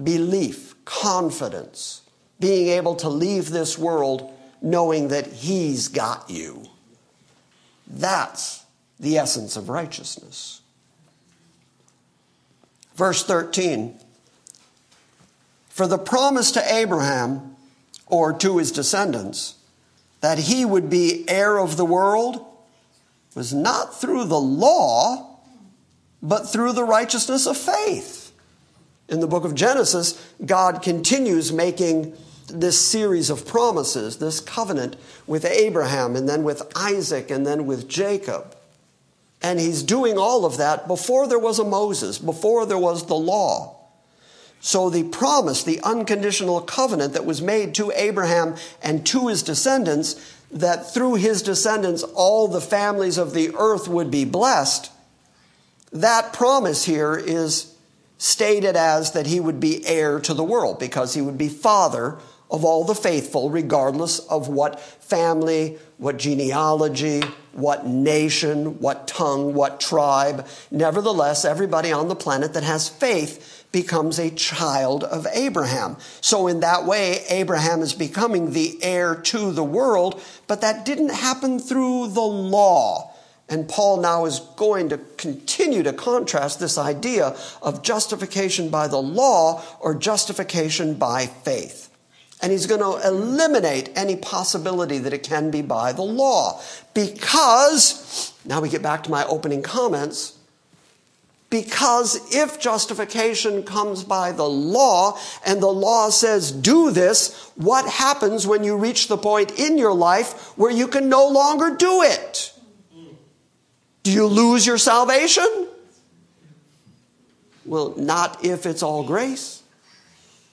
Belief, 0.00 0.71
confidence, 0.84 2.02
being 2.40 2.68
able 2.68 2.94
to 2.96 3.08
leave 3.08 3.50
this 3.50 3.78
world 3.78 4.32
knowing 4.60 5.08
that 5.08 5.26
He's 5.26 5.88
got 5.88 6.28
you. 6.28 6.68
That's 7.86 8.64
the 8.98 9.18
essence 9.18 9.56
of 9.56 9.68
righteousness. 9.68 10.60
Verse 12.94 13.24
13 13.24 13.98
For 15.68 15.86
the 15.86 15.98
promise 15.98 16.52
to 16.52 16.74
Abraham, 16.74 17.56
or 18.12 18.32
to 18.34 18.58
his 18.58 18.70
descendants, 18.70 19.54
that 20.20 20.38
he 20.38 20.66
would 20.66 20.90
be 20.90 21.24
heir 21.28 21.58
of 21.58 21.78
the 21.78 21.84
world 21.84 22.46
was 23.34 23.54
not 23.54 23.98
through 23.98 24.24
the 24.24 24.38
law, 24.38 25.38
but 26.22 26.44
through 26.44 26.72
the 26.72 26.84
righteousness 26.84 27.46
of 27.46 27.56
faith. 27.56 28.21
In 29.12 29.20
the 29.20 29.26
book 29.26 29.44
of 29.44 29.54
Genesis, 29.54 30.26
God 30.44 30.80
continues 30.80 31.52
making 31.52 32.16
this 32.48 32.80
series 32.80 33.28
of 33.28 33.46
promises, 33.46 34.16
this 34.16 34.40
covenant 34.40 34.96
with 35.26 35.44
Abraham, 35.44 36.16
and 36.16 36.26
then 36.26 36.44
with 36.44 36.62
Isaac, 36.74 37.30
and 37.30 37.46
then 37.46 37.66
with 37.66 37.90
Jacob. 37.90 38.56
And 39.42 39.60
he's 39.60 39.82
doing 39.82 40.16
all 40.16 40.46
of 40.46 40.56
that 40.56 40.88
before 40.88 41.28
there 41.28 41.38
was 41.38 41.58
a 41.58 41.64
Moses, 41.64 42.18
before 42.18 42.64
there 42.64 42.78
was 42.78 43.04
the 43.04 43.14
law. 43.14 43.76
So 44.60 44.88
the 44.88 45.04
promise, 45.04 45.62
the 45.62 45.80
unconditional 45.82 46.62
covenant 46.62 47.12
that 47.12 47.26
was 47.26 47.42
made 47.42 47.74
to 47.74 47.92
Abraham 47.94 48.56
and 48.82 49.04
to 49.08 49.28
his 49.28 49.42
descendants, 49.42 50.36
that 50.50 50.94
through 50.94 51.16
his 51.16 51.42
descendants 51.42 52.02
all 52.02 52.48
the 52.48 52.62
families 52.62 53.18
of 53.18 53.34
the 53.34 53.54
earth 53.56 53.88
would 53.88 54.10
be 54.10 54.24
blessed, 54.24 54.90
that 55.92 56.32
promise 56.32 56.86
here 56.86 57.14
is 57.14 57.71
stated 58.22 58.76
as 58.76 59.10
that 59.10 59.26
he 59.26 59.40
would 59.40 59.58
be 59.58 59.84
heir 59.84 60.20
to 60.20 60.32
the 60.32 60.44
world 60.44 60.78
because 60.78 61.12
he 61.12 61.20
would 61.20 61.36
be 61.36 61.48
father 61.48 62.16
of 62.52 62.64
all 62.64 62.84
the 62.84 62.94
faithful, 62.94 63.50
regardless 63.50 64.20
of 64.20 64.46
what 64.46 64.78
family, 64.78 65.76
what 65.98 66.18
genealogy, 66.18 67.20
what 67.50 67.84
nation, 67.84 68.78
what 68.78 69.08
tongue, 69.08 69.54
what 69.54 69.80
tribe. 69.80 70.46
Nevertheless, 70.70 71.44
everybody 71.44 71.90
on 71.90 72.06
the 72.06 72.14
planet 72.14 72.54
that 72.54 72.62
has 72.62 72.88
faith 72.88 73.66
becomes 73.72 74.20
a 74.20 74.30
child 74.30 75.02
of 75.02 75.26
Abraham. 75.32 75.96
So, 76.20 76.46
in 76.46 76.60
that 76.60 76.84
way, 76.84 77.24
Abraham 77.28 77.80
is 77.80 77.92
becoming 77.92 78.52
the 78.52 78.78
heir 78.84 79.16
to 79.16 79.50
the 79.50 79.64
world, 79.64 80.22
but 80.46 80.60
that 80.60 80.84
didn't 80.84 81.10
happen 81.10 81.58
through 81.58 82.06
the 82.12 82.20
law. 82.20 83.11
And 83.52 83.68
Paul 83.68 83.98
now 83.98 84.24
is 84.24 84.40
going 84.56 84.88
to 84.88 84.98
continue 85.18 85.82
to 85.82 85.92
contrast 85.92 86.58
this 86.58 86.78
idea 86.78 87.36
of 87.60 87.82
justification 87.82 88.70
by 88.70 88.88
the 88.88 88.96
law 88.96 89.62
or 89.78 89.94
justification 89.94 90.94
by 90.94 91.26
faith. 91.26 91.90
And 92.40 92.50
he's 92.50 92.64
going 92.64 92.80
to 92.80 93.06
eliminate 93.06 93.90
any 93.94 94.16
possibility 94.16 94.96
that 94.96 95.12
it 95.12 95.22
can 95.22 95.50
be 95.50 95.60
by 95.60 95.92
the 95.92 96.00
law. 96.00 96.62
Because, 96.94 98.32
now 98.46 98.62
we 98.62 98.70
get 98.70 98.80
back 98.80 99.02
to 99.02 99.10
my 99.10 99.26
opening 99.26 99.62
comments, 99.62 100.38
because 101.50 102.34
if 102.34 102.58
justification 102.58 103.64
comes 103.64 104.02
by 104.02 104.32
the 104.32 104.48
law 104.48 105.18
and 105.44 105.62
the 105.62 105.66
law 105.66 106.08
says 106.08 106.50
do 106.50 106.90
this, 106.90 107.52
what 107.56 107.86
happens 107.86 108.46
when 108.46 108.64
you 108.64 108.78
reach 108.78 109.08
the 109.08 109.18
point 109.18 109.58
in 109.58 109.76
your 109.76 109.92
life 109.92 110.56
where 110.56 110.72
you 110.72 110.88
can 110.88 111.10
no 111.10 111.28
longer 111.28 111.76
do 111.76 112.00
it? 112.00 112.51
Do 114.02 114.10
you 114.10 114.26
lose 114.26 114.66
your 114.66 114.78
salvation? 114.78 115.68
Well, 117.64 117.94
not 117.96 118.44
if 118.44 118.66
it's 118.66 118.82
all 118.82 119.04
grace. 119.04 119.62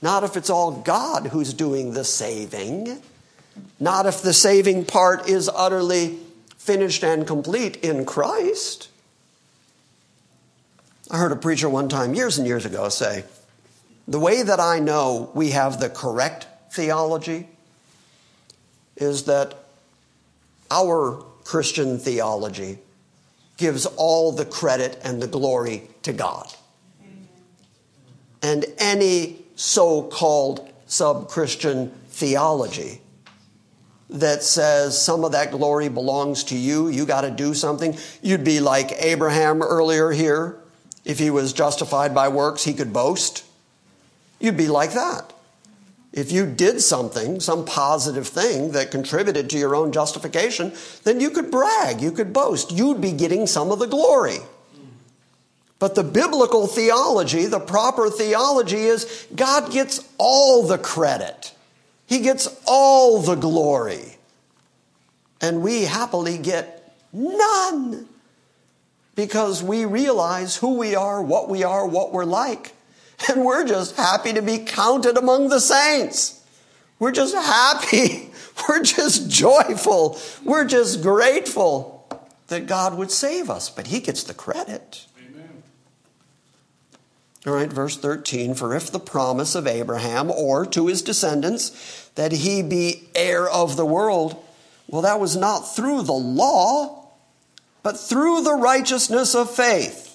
Not 0.01 0.23
if 0.23 0.37
it's 0.37 0.49
all 0.49 0.71
God 0.71 1.27
who's 1.27 1.53
doing 1.53 1.93
the 1.93 2.03
saving. 2.03 3.01
Not 3.79 4.05
if 4.05 4.21
the 4.21 4.33
saving 4.33 4.85
part 4.85 5.27
is 5.27 5.49
utterly 5.53 6.19
finished 6.57 7.03
and 7.03 7.25
complete 7.25 7.77
in 7.77 8.05
Christ. 8.05 8.89
I 11.11 11.17
heard 11.17 11.31
a 11.31 11.35
preacher 11.35 11.67
one 11.67 11.89
time, 11.89 12.13
years 12.13 12.37
and 12.37 12.45
years 12.45 12.65
ago, 12.65 12.87
say, 12.89 13.23
The 14.07 14.19
way 14.19 14.43
that 14.43 14.59
I 14.59 14.79
know 14.79 15.31
we 15.33 15.49
have 15.49 15.79
the 15.79 15.89
correct 15.89 16.47
theology 16.71 17.47
is 18.95 19.23
that 19.23 19.55
our 20.69 21.23
Christian 21.43 21.97
theology 21.97 22.77
gives 23.59 23.85
all 23.85 24.31
the 24.31 24.45
credit 24.45 24.97
and 25.03 25.21
the 25.21 25.27
glory 25.27 25.83
to 26.01 26.13
God. 26.13 26.51
And 28.41 28.65
any 28.77 29.45
so 29.55 30.03
called 30.03 30.71
sub 30.87 31.27
Christian 31.27 31.91
theology 32.07 33.01
that 34.09 34.41
says 34.43 34.99
some 34.99 35.25
of 35.25 35.33
that 35.33 35.51
glory 35.51 35.89
belongs 35.89 36.45
to 36.45 36.57
you, 36.57 36.87
you 36.87 37.05
got 37.05 37.21
to 37.21 37.31
do 37.31 37.53
something. 37.53 37.95
You'd 38.21 38.45
be 38.45 38.61
like 38.61 38.93
Abraham 38.97 39.61
earlier 39.61 40.09
here. 40.11 40.57
If 41.03 41.19
he 41.19 41.29
was 41.29 41.51
justified 41.53 42.15
by 42.15 42.29
works, 42.29 42.63
he 42.63 42.73
could 42.73 42.93
boast. 42.93 43.43
You'd 44.39 44.57
be 44.57 44.67
like 44.67 44.93
that. 44.93 45.33
If 46.11 46.31
you 46.31 46.47
did 46.47 46.81
something, 46.81 47.39
some 47.39 47.65
positive 47.65 48.27
thing 48.27 48.71
that 48.71 48.89
contributed 48.89 49.49
to 49.51 49.57
your 49.57 49.75
own 49.75 49.91
justification, 49.91 50.73
then 51.03 51.19
you 51.19 51.29
could 51.29 51.51
brag, 51.51 52.01
you 52.01 52.11
could 52.11 52.33
boast. 52.33 52.71
You'd 52.71 52.99
be 52.99 53.11
getting 53.11 53.45
some 53.45 53.71
of 53.71 53.79
the 53.79 53.87
glory. 53.87 54.39
But 55.77 55.95
the 55.95 56.03
biblical 56.03 56.67
theology, 56.67 57.45
the 57.45 57.59
proper 57.59 58.09
theology 58.09 58.83
is 58.83 59.27
God 59.33 59.71
gets 59.71 60.03
all 60.17 60.67
the 60.67 60.77
credit. 60.77 61.53
He 62.05 62.19
gets 62.19 62.49
all 62.65 63.21
the 63.21 63.35
glory. 63.35 64.17
And 65.41 65.61
we 65.61 65.83
happily 65.83 66.37
get 66.37 66.93
none 67.13 68.09
because 69.15 69.63
we 69.63 69.85
realize 69.85 70.57
who 70.57 70.77
we 70.77 70.95
are, 70.95 71.21
what 71.21 71.49
we 71.49 71.63
are, 71.63 71.87
what 71.87 72.11
we're 72.11 72.25
like. 72.25 72.73
And 73.29 73.43
we're 73.43 73.65
just 73.65 73.97
happy 73.97 74.31
to 74.33 74.41
be 74.41 74.59
counted 74.59 75.17
among 75.17 75.49
the 75.49 75.59
saints. 75.59 76.41
We're 76.99 77.11
just 77.11 77.35
happy. 77.35 78.29
We're 78.67 78.83
just 78.83 79.29
joyful. 79.29 80.19
We're 80.43 80.65
just 80.65 81.01
grateful 81.01 82.07
that 82.47 82.65
God 82.65 82.97
would 82.97 83.11
save 83.11 83.49
us, 83.49 83.69
but 83.69 83.87
He 83.87 83.99
gets 83.99 84.23
the 84.23 84.33
credit. 84.33 85.05
All 87.47 87.53
right, 87.53 87.71
verse 87.71 87.97
13 87.97 88.53
For 88.53 88.75
if 88.75 88.91
the 88.91 88.99
promise 88.99 89.55
of 89.55 89.65
Abraham 89.65 90.29
or 90.29 90.65
to 90.67 90.87
his 90.87 91.01
descendants 91.01 92.09
that 92.15 92.31
he 92.31 92.61
be 92.61 93.09
heir 93.15 93.49
of 93.49 93.77
the 93.77 93.85
world, 93.85 94.43
well, 94.87 95.01
that 95.03 95.19
was 95.19 95.37
not 95.37 95.61
through 95.61 96.03
the 96.03 96.11
law, 96.11 97.07
but 97.81 97.97
through 97.97 98.41
the 98.41 98.55
righteousness 98.55 99.35
of 99.35 99.49
faith. 99.49 100.08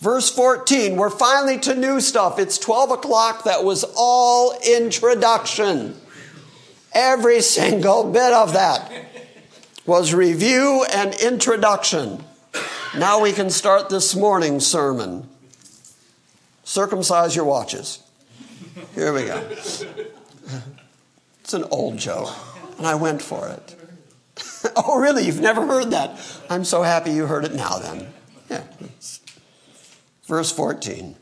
Verse 0.00 0.30
14, 0.30 0.96
we're 0.96 1.10
finally 1.10 1.58
to 1.60 1.74
new 1.74 2.00
stuff. 2.00 2.38
It's 2.38 2.56
12 2.58 2.90
o'clock. 2.92 3.44
That 3.44 3.64
was 3.64 3.84
all 3.96 4.58
introduction. 4.66 5.94
Every 6.92 7.40
single 7.42 8.10
bit 8.10 8.32
of 8.32 8.54
that 8.54 8.90
was 9.86 10.14
review 10.14 10.86
and 10.92 11.14
introduction. 11.14 12.24
Now 12.96 13.20
we 13.20 13.32
can 13.32 13.50
start 13.50 13.88
this 13.88 14.16
morning's 14.16 14.66
sermon 14.66 15.28
circumcise 16.70 17.34
your 17.34 17.44
watches. 17.44 17.98
Here 18.94 19.12
we 19.12 19.24
go. 19.24 19.44
It's 21.40 21.52
an 21.52 21.64
old 21.64 21.98
joke, 21.98 22.30
and 22.78 22.86
I 22.86 22.94
went 22.94 23.20
for 23.22 23.48
it. 23.48 23.76
oh, 24.76 25.00
really? 25.00 25.26
You've 25.26 25.40
never 25.40 25.66
heard 25.66 25.90
that? 25.90 26.16
I'm 26.48 26.64
so 26.64 26.82
happy 26.82 27.10
you 27.10 27.26
heard 27.26 27.44
it 27.44 27.54
now 27.54 27.78
then. 27.78 28.12
Yeah. 28.48 28.62
Verse 30.30 30.52
14. 30.52 31.16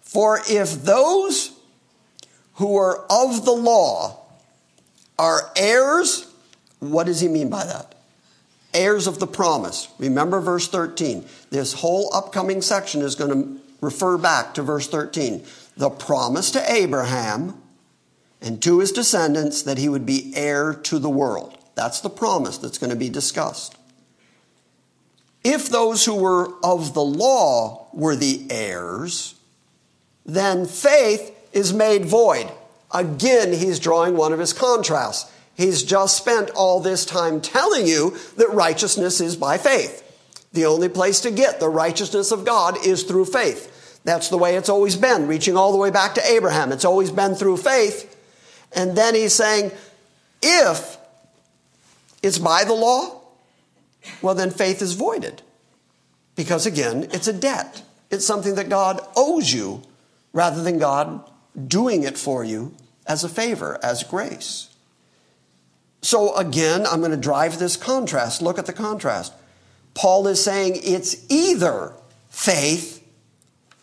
For 0.00 0.40
if 0.48 0.82
those 0.82 1.52
who 2.54 2.76
are 2.76 3.06
of 3.08 3.44
the 3.44 3.52
law 3.52 4.18
are 5.16 5.52
heirs, 5.56 6.26
what 6.80 7.06
does 7.06 7.20
he 7.20 7.28
mean 7.28 7.48
by 7.48 7.64
that? 7.64 7.94
Heirs 8.74 9.06
of 9.06 9.20
the 9.20 9.28
promise. 9.28 9.86
Remember 10.00 10.40
verse 10.40 10.66
13. 10.66 11.24
This 11.50 11.74
whole 11.74 12.12
upcoming 12.12 12.62
section 12.62 13.00
is 13.00 13.14
going 13.14 13.30
to 13.30 13.60
refer 13.80 14.18
back 14.18 14.54
to 14.54 14.62
verse 14.62 14.88
13. 14.88 15.44
The 15.76 15.90
promise 15.90 16.50
to 16.50 16.72
Abraham 16.72 17.62
and 18.40 18.60
to 18.64 18.80
his 18.80 18.90
descendants 18.90 19.62
that 19.62 19.78
he 19.78 19.88
would 19.88 20.04
be 20.04 20.32
heir 20.34 20.74
to 20.74 20.98
the 20.98 21.08
world. 21.08 21.56
That's 21.76 22.00
the 22.00 22.10
promise 22.10 22.58
that's 22.58 22.78
going 22.78 22.90
to 22.90 22.96
be 22.96 23.08
discussed. 23.08 23.76
If 25.44 25.68
those 25.68 26.06
who 26.06 26.16
were 26.16 26.52
of 26.64 26.94
the 26.94 27.04
law 27.04 27.82
were 27.94 28.16
the 28.16 28.46
heirs, 28.50 29.34
then 30.26 30.66
faith 30.66 31.32
is 31.52 31.72
made 31.72 32.04
void. 32.04 32.50
Again, 32.92 33.52
he's 33.52 33.78
drawing 33.78 34.16
one 34.16 34.32
of 34.32 34.38
his 34.38 34.52
contrasts. 34.52 35.30
He's 35.54 35.82
just 35.82 36.16
spent 36.16 36.50
all 36.50 36.80
this 36.80 37.04
time 37.04 37.40
telling 37.40 37.86
you 37.86 38.16
that 38.36 38.50
righteousness 38.52 39.20
is 39.20 39.36
by 39.36 39.58
faith. 39.58 40.00
The 40.52 40.66
only 40.66 40.88
place 40.88 41.20
to 41.20 41.30
get 41.30 41.60
the 41.60 41.68
righteousness 41.68 42.32
of 42.32 42.44
God 42.44 42.84
is 42.84 43.02
through 43.04 43.26
faith. 43.26 44.00
That's 44.04 44.28
the 44.28 44.38
way 44.38 44.56
it's 44.56 44.68
always 44.68 44.96
been, 44.96 45.26
reaching 45.26 45.56
all 45.56 45.72
the 45.72 45.78
way 45.78 45.90
back 45.90 46.14
to 46.14 46.26
Abraham. 46.26 46.72
It's 46.72 46.84
always 46.84 47.10
been 47.10 47.34
through 47.34 47.56
faith. 47.58 48.10
And 48.72 48.96
then 48.96 49.14
he's 49.14 49.32
saying, 49.32 49.72
if 50.42 50.98
it's 52.22 52.38
by 52.38 52.64
the 52.64 52.74
law, 52.74 53.20
well, 54.20 54.34
then 54.34 54.50
faith 54.50 54.82
is 54.82 54.92
voided. 54.94 55.42
Because 56.36 56.66
again, 56.66 57.08
it's 57.12 57.28
a 57.28 57.32
debt. 57.32 57.82
It's 58.10 58.26
something 58.26 58.54
that 58.56 58.68
God 58.68 59.00
owes 59.16 59.52
you 59.52 59.82
rather 60.32 60.62
than 60.62 60.78
God 60.78 61.28
doing 61.68 62.02
it 62.02 62.18
for 62.18 62.44
you 62.44 62.74
as 63.06 63.24
a 63.24 63.28
favor, 63.28 63.78
as 63.82 64.02
grace. 64.02 64.74
So 66.02 66.34
again, 66.36 66.86
I'm 66.86 67.00
going 67.00 67.12
to 67.12 67.16
drive 67.16 67.58
this 67.58 67.76
contrast. 67.76 68.42
Look 68.42 68.58
at 68.58 68.66
the 68.66 68.72
contrast. 68.72 69.32
Paul 69.94 70.26
is 70.26 70.42
saying 70.42 70.80
it's 70.82 71.24
either 71.30 71.94
faith 72.28 73.02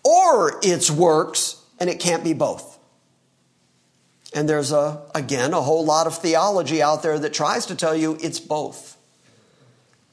or 0.03 0.59
it's 0.61 0.91
works, 0.91 1.63
and 1.79 1.89
it 1.89 1.99
can't 1.99 2.23
be 2.23 2.33
both. 2.33 2.79
And 4.33 4.47
there's 4.47 4.71
a, 4.71 5.01
again, 5.13 5.53
a 5.53 5.61
whole 5.61 5.85
lot 5.85 6.07
of 6.07 6.17
theology 6.17 6.81
out 6.81 7.03
there 7.03 7.19
that 7.19 7.33
tries 7.33 7.65
to 7.67 7.75
tell 7.75 7.95
you 7.95 8.17
it's 8.21 8.39
both. 8.39 8.97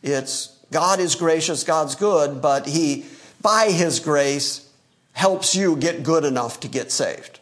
It's 0.02 0.57
God 0.70 1.00
is 1.00 1.14
gracious, 1.14 1.64
God's 1.64 1.94
good, 1.94 2.42
but 2.42 2.66
He, 2.66 3.06
by 3.40 3.70
His 3.70 4.00
grace, 4.00 4.68
helps 5.12 5.54
you 5.54 5.76
get 5.76 6.02
good 6.02 6.24
enough 6.24 6.60
to 6.60 6.68
get 6.68 6.92
saved. 6.92 7.40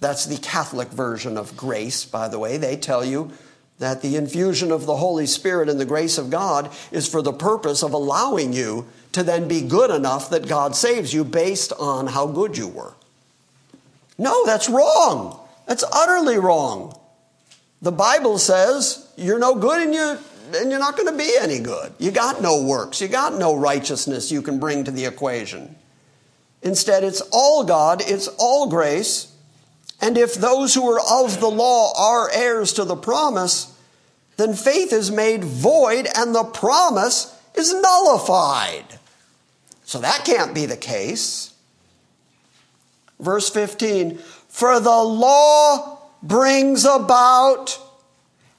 That's 0.00 0.26
the 0.26 0.38
Catholic 0.38 0.88
version 0.88 1.38
of 1.38 1.56
grace, 1.56 2.04
by 2.04 2.28
the 2.28 2.38
way. 2.38 2.56
They 2.56 2.76
tell 2.76 3.04
you 3.04 3.30
that 3.78 4.02
the 4.02 4.16
infusion 4.16 4.72
of 4.72 4.86
the 4.86 4.96
Holy 4.96 5.26
Spirit 5.26 5.68
and 5.68 5.78
the 5.78 5.84
grace 5.84 6.18
of 6.18 6.30
God 6.30 6.70
is 6.90 7.08
for 7.08 7.22
the 7.22 7.32
purpose 7.32 7.82
of 7.82 7.92
allowing 7.92 8.52
you 8.52 8.86
to 9.12 9.22
then 9.22 9.46
be 9.46 9.60
good 9.60 9.90
enough 9.90 10.30
that 10.30 10.48
God 10.48 10.74
saves 10.74 11.12
you 11.12 11.24
based 11.24 11.72
on 11.78 12.08
how 12.08 12.26
good 12.26 12.56
you 12.56 12.68
were. 12.68 12.94
No, 14.18 14.44
that's 14.46 14.68
wrong. 14.68 15.38
That's 15.66 15.84
utterly 15.92 16.38
wrong. 16.38 16.98
The 17.80 17.92
Bible 17.92 18.38
says 18.38 19.08
you're 19.16 19.38
no 19.38 19.54
good 19.54 19.82
and 19.82 19.94
you 19.94 20.18
and 20.54 20.70
you're 20.70 20.80
not 20.80 20.96
going 20.96 21.10
to 21.10 21.18
be 21.18 21.34
any 21.40 21.58
good. 21.58 21.92
You 21.98 22.10
got 22.10 22.40
no 22.42 22.62
works. 22.62 23.00
You 23.00 23.08
got 23.08 23.34
no 23.34 23.54
righteousness 23.54 24.30
you 24.30 24.42
can 24.42 24.58
bring 24.58 24.84
to 24.84 24.90
the 24.90 25.04
equation. 25.06 25.76
Instead, 26.62 27.04
it's 27.04 27.20
all 27.32 27.64
God, 27.64 28.02
it's 28.04 28.28
all 28.38 28.68
grace. 28.68 29.32
And 30.00 30.18
if 30.18 30.34
those 30.34 30.74
who 30.74 30.90
are 30.90 31.24
of 31.24 31.40
the 31.40 31.50
law 31.50 31.92
are 31.96 32.30
heirs 32.32 32.72
to 32.74 32.84
the 32.84 32.96
promise, 32.96 33.76
then 34.36 34.54
faith 34.54 34.92
is 34.92 35.10
made 35.10 35.44
void 35.44 36.08
and 36.16 36.34
the 36.34 36.44
promise 36.44 37.38
is 37.54 37.72
nullified. 37.72 38.98
So 39.84 40.00
that 40.00 40.24
can't 40.24 40.54
be 40.54 40.66
the 40.66 40.76
case. 40.76 41.52
Verse 43.20 43.48
15 43.50 44.18
For 44.48 44.80
the 44.80 44.90
law 44.90 45.98
brings 46.22 46.84
about 46.84 47.78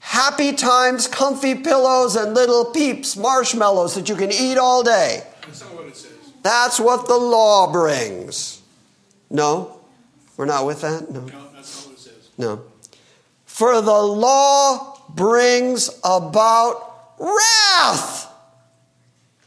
happy 0.03 0.51
times, 0.51 1.07
comfy 1.07 1.55
pillows, 1.55 2.15
and 2.15 2.33
little 2.33 2.65
peeps, 2.65 3.15
marshmallows 3.15 3.95
that 3.95 4.09
you 4.09 4.15
can 4.15 4.31
eat 4.31 4.57
all 4.57 4.83
day. 4.83 5.23
That's 5.41 5.61
not 5.61 5.73
what 5.73 5.87
it 5.87 5.95
says. 5.95 6.11
That's 6.43 6.79
what 6.79 7.07
the 7.07 7.17
law 7.17 7.71
brings. 7.71 8.61
No? 9.29 9.79
We're 10.35 10.45
not 10.45 10.65
with 10.65 10.81
that? 10.81 11.09
No. 11.09 11.21
No, 11.21 11.47
that's 11.55 11.85
not 11.85 11.89
what 11.89 11.97
it 11.97 12.01
says. 12.01 12.29
No. 12.37 12.63
For 13.45 13.81
the 13.81 13.91
law 13.91 15.01
brings 15.09 15.89
about 16.03 17.15
wrath. 17.17 18.29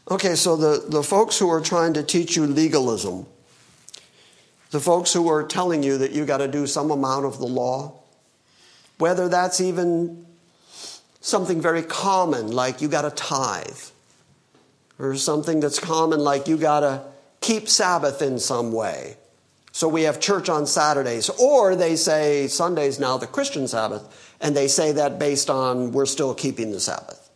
Okay, 0.09 0.35
so 0.35 0.55
the, 0.55 0.85
the 0.89 1.03
folks 1.03 1.37
who 1.37 1.49
are 1.49 1.61
trying 1.61 1.93
to 1.93 2.03
teach 2.03 2.35
you 2.35 2.47
legalism, 2.47 3.27
the 4.71 4.79
folks 4.79 5.13
who 5.13 5.29
are 5.29 5.43
telling 5.43 5.83
you 5.83 5.99
that 5.99 6.11
you 6.11 6.25
got 6.25 6.37
to 6.37 6.47
do 6.47 6.65
some 6.65 6.89
amount 6.89 7.25
of 7.25 7.37
the 7.37 7.45
law, 7.45 7.93
whether 8.97 9.29
that's 9.29 9.61
even 9.61 10.25
something 11.21 11.61
very 11.61 11.83
common 11.83 12.51
like 12.51 12.81
you 12.81 12.87
got 12.87 13.01
to 13.03 13.11
tithe, 13.11 13.79
or 14.99 15.15
something 15.15 15.59
that's 15.59 15.79
common 15.79 16.19
like 16.19 16.47
you 16.47 16.57
got 16.57 16.79
to 16.81 17.03
keep 17.41 17.69
Sabbath 17.69 18.21
in 18.21 18.39
some 18.39 18.71
way. 18.71 19.17
So 19.71 19.87
we 19.87 20.03
have 20.03 20.19
church 20.19 20.49
on 20.49 20.65
Saturdays, 20.65 21.29
or 21.29 21.75
they 21.75 21.95
say 21.95 22.47
Sunday's 22.47 22.99
now 22.99 23.17
the 23.17 23.27
Christian 23.27 23.67
Sabbath, 23.67 24.35
and 24.41 24.55
they 24.55 24.67
say 24.67 24.91
that 24.93 25.19
based 25.19 25.51
on 25.51 25.91
we're 25.91 26.07
still 26.07 26.33
keeping 26.33 26.71
the 26.71 26.79
Sabbath. 26.79 27.29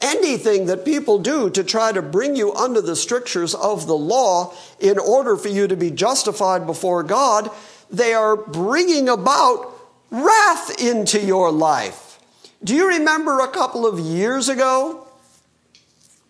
Anything 0.00 0.66
that 0.66 0.84
people 0.84 1.18
do 1.18 1.50
to 1.50 1.62
try 1.64 1.92
to 1.92 2.02
bring 2.02 2.36
you 2.36 2.54
under 2.54 2.80
the 2.80 2.96
strictures 2.96 3.54
of 3.54 3.86
the 3.86 3.96
law 3.96 4.54
in 4.80 4.98
order 4.98 5.36
for 5.36 5.48
you 5.48 5.66
to 5.66 5.76
be 5.76 5.90
justified 5.90 6.66
before 6.66 7.02
God, 7.02 7.50
they 7.90 8.12
are 8.14 8.36
bringing 8.36 9.08
about 9.08 9.72
wrath 10.10 10.80
into 10.80 11.20
your 11.20 11.50
life. 11.50 12.03
Do 12.64 12.74
you 12.74 12.88
remember 12.88 13.40
a 13.40 13.48
couple 13.48 13.86
of 13.86 14.00
years 14.00 14.48
ago 14.48 15.06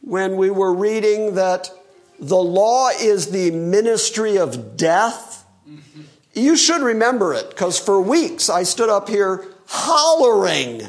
when 0.01 0.37
we 0.37 0.51
were 0.51 0.75
reading 0.75 1.37
that 1.37 1.71
the 2.19 2.37
law 2.37 2.89
is 2.89 3.31
the 3.31 3.53
ministry 3.53 4.37
of 4.37 4.77
death? 4.77 5.45
You 6.33 6.57
should 6.57 6.83
remember 6.83 7.35
it 7.35 7.51
because 7.51 7.79
for 7.79 8.01
weeks 8.01 8.51
I 8.51 8.65
stood 8.65 8.89
up 8.89 9.09
here 9.09 9.47
hollering, 9.69 10.83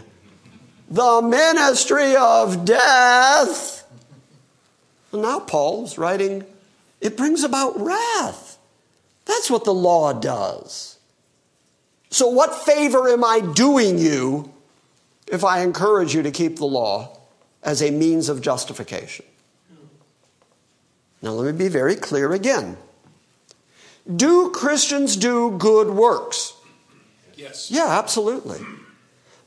the 0.89 1.22
ministry 1.22 2.16
of 2.16 2.66
death. 2.66 3.88
And 5.12 5.22
now 5.22 5.41
Paul's 5.41 6.00
writing, 6.00 6.43
it 7.02 7.16
brings 7.16 7.43
about 7.43 7.80
wrath. 7.80 8.58
That's 9.26 9.52
what 9.52 9.64
the 9.64 9.74
law 9.74 10.12
does. 10.12 10.98
So, 12.10 12.28
what 12.28 12.56
favor 12.56 13.10
am 13.10 13.24
I 13.24 13.41
doing 13.41 14.00
you 14.00 14.55
if 15.28 15.43
I 15.43 15.61
encourage 15.61 16.13
you 16.13 16.23
to 16.23 16.32
keep 16.32 16.57
the 16.57 16.65
law 16.65 17.17
as 17.63 17.82
a 17.82 17.91
means 17.91 18.30
of 18.30 18.41
justification? 18.41 19.26
Now, 21.21 21.32
let 21.32 21.53
me 21.53 21.57
be 21.57 21.69
very 21.69 21.95
clear 21.95 22.34
again. 22.34 22.78
Do 24.13 24.51
Christians 24.51 25.15
do 25.15 25.57
good 25.57 25.89
works? 25.89 26.53
Yes. 27.36 27.71
Yeah, 27.71 27.88
absolutely. 27.88 28.59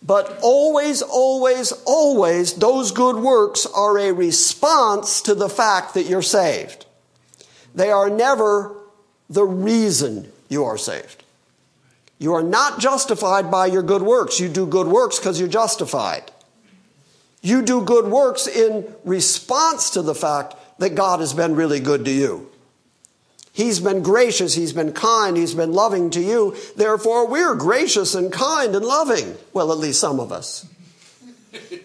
But 0.02 0.38
always, 0.42 1.02
always, 1.02 1.72
always, 1.84 2.54
those 2.54 2.92
good 2.92 3.16
works 3.16 3.66
are 3.66 3.98
a 3.98 4.12
response 4.12 5.20
to 5.22 5.34
the 5.34 5.48
fact 5.48 5.94
that 5.94 6.06
you're 6.06 6.22
saved. 6.22 6.86
They 7.74 7.90
are 7.90 8.10
never 8.10 8.74
the 9.28 9.44
reason 9.44 10.32
you 10.48 10.64
are 10.64 10.78
saved. 10.78 11.24
You 12.18 12.34
are 12.34 12.42
not 12.42 12.80
justified 12.80 13.50
by 13.50 13.66
your 13.66 13.82
good 13.82 14.02
works. 14.02 14.40
You 14.40 14.48
do 14.48 14.66
good 14.66 14.88
works 14.88 15.18
because 15.18 15.38
you're 15.38 15.48
justified. 15.48 16.30
You 17.42 17.62
do 17.62 17.82
good 17.82 18.06
works 18.06 18.46
in 18.46 18.92
response 19.04 19.90
to 19.90 20.02
the 20.02 20.14
fact 20.14 20.56
that 20.78 20.94
God 20.94 21.20
has 21.20 21.32
been 21.32 21.54
really 21.54 21.80
good 21.80 22.04
to 22.04 22.10
you. 22.10 22.50
He's 23.52 23.80
been 23.80 24.02
gracious, 24.02 24.54
He's 24.54 24.72
been 24.72 24.92
kind, 24.92 25.36
He's 25.36 25.54
been 25.54 25.72
loving 25.72 26.10
to 26.10 26.20
you. 26.20 26.56
Therefore, 26.76 27.26
we're 27.26 27.54
gracious 27.54 28.14
and 28.14 28.32
kind 28.32 28.74
and 28.74 28.84
loving. 28.84 29.36
Well, 29.52 29.72
at 29.72 29.78
least 29.78 30.00
some 30.00 30.20
of 30.20 30.30
us. 30.30 30.66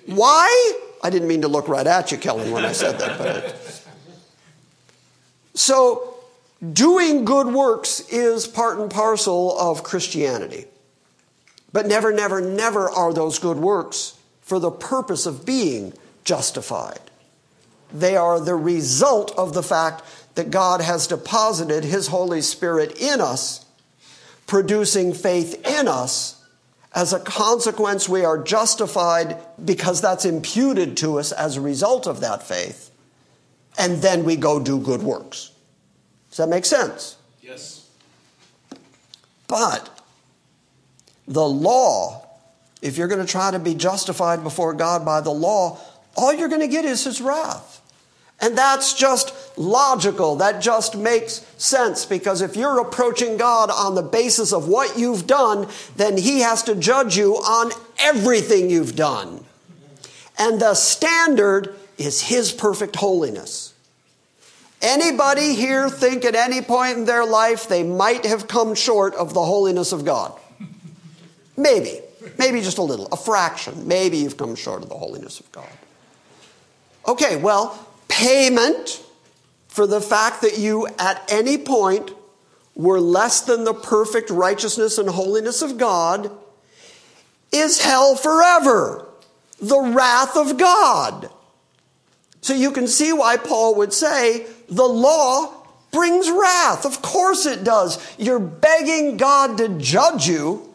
Why? 0.06 0.74
I 1.04 1.10
didn't 1.10 1.28
mean 1.28 1.42
to 1.42 1.48
look 1.48 1.68
right 1.68 1.86
at 1.86 2.12
you, 2.12 2.18
Kellen, 2.18 2.52
when 2.52 2.66
I 2.66 2.74
said 2.74 3.00
that. 3.00 3.18
But 3.18 3.86
so, 5.54 6.13
doing 6.72 7.26
good 7.26 7.48
works 7.48 8.00
is 8.10 8.48
part 8.48 8.80
and 8.80 8.90
parcel 8.90 9.58
of 9.60 9.84
Christianity. 9.84 10.66
But 11.74 11.88
never, 11.88 12.14
never, 12.14 12.40
never 12.40 12.90
are 12.90 13.14
those 13.14 13.40
good 13.40 13.58
works 13.58 14.18
for 14.42 14.60
the 14.60 14.72
purpose 14.72 15.26
of 15.26 15.46
being 15.46 15.94
justified. 16.24 17.00
They 17.92 18.16
are 18.16 18.40
the 18.40 18.56
result 18.56 19.38
of 19.38 19.54
the 19.54 19.64
fact 19.64 20.04
that 20.36 20.52
God 20.52 20.82
has 20.82 21.08
deposited 21.08 21.84
His 21.84 22.08
Holy 22.08 22.42
Spirit 22.42 23.00
in 23.00 23.22
us, 23.22 23.66
producing 24.48 25.14
faith 25.14 25.66
in 25.68 25.88
us. 25.88 26.42
As 26.94 27.12
a 27.12 27.20
consequence, 27.20 28.08
we 28.08 28.24
are 28.24 28.42
justified 28.42 29.38
because 29.64 30.02
that's 30.02 30.26
imputed 30.26 30.98
to 30.98 31.20
us 31.20 31.32
as 31.32 31.58
a 31.58 31.62
result 31.62 32.08
of 32.08 32.20
that 32.22 32.44
faith. 32.44 32.92
And 33.78 34.02
then 34.02 34.24
we 34.24 34.36
go 34.36 34.60
do 34.60 34.80
good 34.80 35.02
works. 35.02 35.53
Does 36.34 36.38
that 36.38 36.50
make 36.50 36.66
sense? 36.66 37.16
Yes. 37.44 37.88
But 39.48 40.02
the 41.28 41.48
law, 41.48 42.26
if 42.82 42.98
you're 42.98 43.08
going 43.08 43.24
to 43.24 43.32
try 43.32 43.52
to 43.52 43.60
be 43.60 43.76
justified 43.76 44.42
before 44.42 44.74
God 44.74 45.06
by 45.06 45.22
the 45.22 45.30
law, 45.30 45.78
all 46.18 46.34
you're 46.34 46.48
going 46.48 46.62
to 46.62 46.68
get 46.68 46.86
is 46.86 47.04
his 47.04 47.22
wrath. 47.22 47.82
And 48.42 48.58
that's 48.58 48.96
just 48.96 49.32
logical. 49.60 50.38
That 50.38 50.60
just 50.60 50.98
makes 50.98 51.46
sense 51.60 52.04
because 52.04 52.42
if 52.42 52.56
you're 52.56 52.80
approaching 52.80 53.38
God 53.38 53.70
on 53.70 53.94
the 53.94 54.02
basis 54.02 54.54
of 54.54 54.68
what 54.68 54.98
you've 54.98 55.28
done, 55.28 55.68
then 55.98 56.18
he 56.18 56.40
has 56.40 56.64
to 56.64 56.74
judge 56.74 57.16
you 57.16 57.36
on 57.36 57.72
everything 58.00 58.72
you've 58.72 58.96
done. 58.96 59.46
And 60.40 60.60
the 60.60 60.74
standard 60.74 61.76
is 62.00 62.24
his 62.24 62.52
perfect 62.52 62.96
holiness. 62.96 63.73
Anybody 64.84 65.56
here 65.56 65.90
think 65.90 66.26
at 66.26 66.36
any 66.36 66.62
point 66.62 66.98
in 66.98 67.06
their 67.06 67.26
life 67.26 67.70
they 67.70 67.84
might 67.84 68.26
have 68.26 68.50
come 68.50 68.76
short 68.76 69.16
of 69.16 69.34
the 69.34 69.44
holiness 69.44 69.94
of 69.94 70.04
God? 70.04 70.38
Maybe. 71.56 72.02
Maybe 72.38 72.62
just 72.62 72.78
a 72.78 72.82
little, 72.82 73.08
a 73.12 73.18
fraction. 73.18 73.88
Maybe 73.88 74.18
you've 74.18 74.36
come 74.36 74.56
short 74.56 74.84
of 74.84 74.90
the 74.90 74.98
holiness 74.98 75.40
of 75.40 75.50
God. 75.54 75.70
Okay, 77.08 77.38
well, 77.38 77.88
payment 78.10 79.04
for 79.70 79.88
the 79.88 80.02
fact 80.02 80.42
that 80.42 80.58
you 80.58 80.88
at 81.00 81.24
any 81.32 81.58
point 81.58 82.12
were 82.76 83.00
less 83.00 83.42
than 83.42 83.64
the 83.64 83.74
perfect 83.74 84.30
righteousness 84.30 84.98
and 84.98 85.10
holiness 85.10 85.62
of 85.62 85.78
God 85.78 86.30
is 87.52 87.82
hell 87.82 88.16
forever. 88.16 89.08
The 89.62 89.80
wrath 89.80 90.36
of 90.36 90.58
God. 90.58 91.30
So 92.42 92.54
you 92.54 92.72
can 92.72 92.88
see 92.88 93.14
why 93.14 93.38
Paul 93.38 93.76
would 93.76 93.94
say 93.94 94.46
the 94.68 94.84
law 94.84 95.64
brings 95.92 96.30
wrath. 96.30 96.86
Of 96.86 97.02
course 97.02 97.46
it 97.46 97.64
does. 97.64 98.00
You're 98.18 98.40
begging 98.40 99.18
God 99.18 99.58
to 99.60 99.70
judge 99.78 100.28
you 100.28 100.74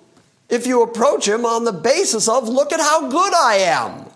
if 0.48 0.66
you 0.66 0.82
approach 0.82 1.28
him 1.28 1.44
on 1.44 1.64
the 1.64 1.72
basis 1.72 2.28
of, 2.28 2.48
look 2.48 2.72
at 2.72 2.80
how 2.80 3.08
good 3.08 3.34
I 3.34 3.56
am. 3.56 4.06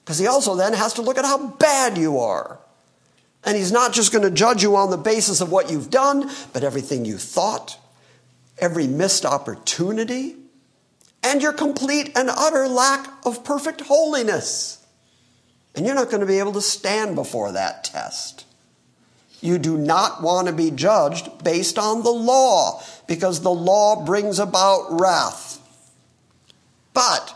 Because 0.00 0.18
he 0.18 0.26
also 0.26 0.56
then 0.56 0.72
has 0.72 0.94
to 0.94 1.02
look 1.02 1.18
at 1.18 1.24
how 1.24 1.48
bad 1.48 1.96
you 1.96 2.18
are. 2.18 2.58
And 3.44 3.56
he's 3.56 3.70
not 3.70 3.92
just 3.92 4.10
going 4.10 4.24
to 4.24 4.30
judge 4.30 4.62
you 4.62 4.74
on 4.74 4.90
the 4.90 4.96
basis 4.96 5.40
of 5.40 5.52
what 5.52 5.70
you've 5.70 5.90
done, 5.90 6.30
but 6.52 6.64
everything 6.64 7.04
you 7.04 7.18
thought, 7.18 7.78
every 8.58 8.86
missed 8.86 9.24
opportunity, 9.24 10.34
and 11.22 11.40
your 11.42 11.52
complete 11.52 12.10
and 12.16 12.30
utter 12.30 12.66
lack 12.66 13.08
of 13.24 13.44
perfect 13.44 13.82
holiness. 13.82 14.84
And 15.76 15.86
you're 15.86 15.94
not 15.94 16.10
going 16.10 16.20
to 16.20 16.26
be 16.26 16.38
able 16.40 16.54
to 16.54 16.62
stand 16.62 17.14
before 17.14 17.52
that 17.52 17.84
test. 17.84 18.44
You 19.40 19.58
do 19.58 19.76
not 19.76 20.22
want 20.22 20.48
to 20.48 20.52
be 20.52 20.70
judged 20.70 21.44
based 21.44 21.78
on 21.78 22.02
the 22.02 22.10
law 22.10 22.82
because 23.06 23.40
the 23.40 23.50
law 23.50 24.04
brings 24.04 24.38
about 24.38 25.00
wrath. 25.00 25.60
But, 26.92 27.34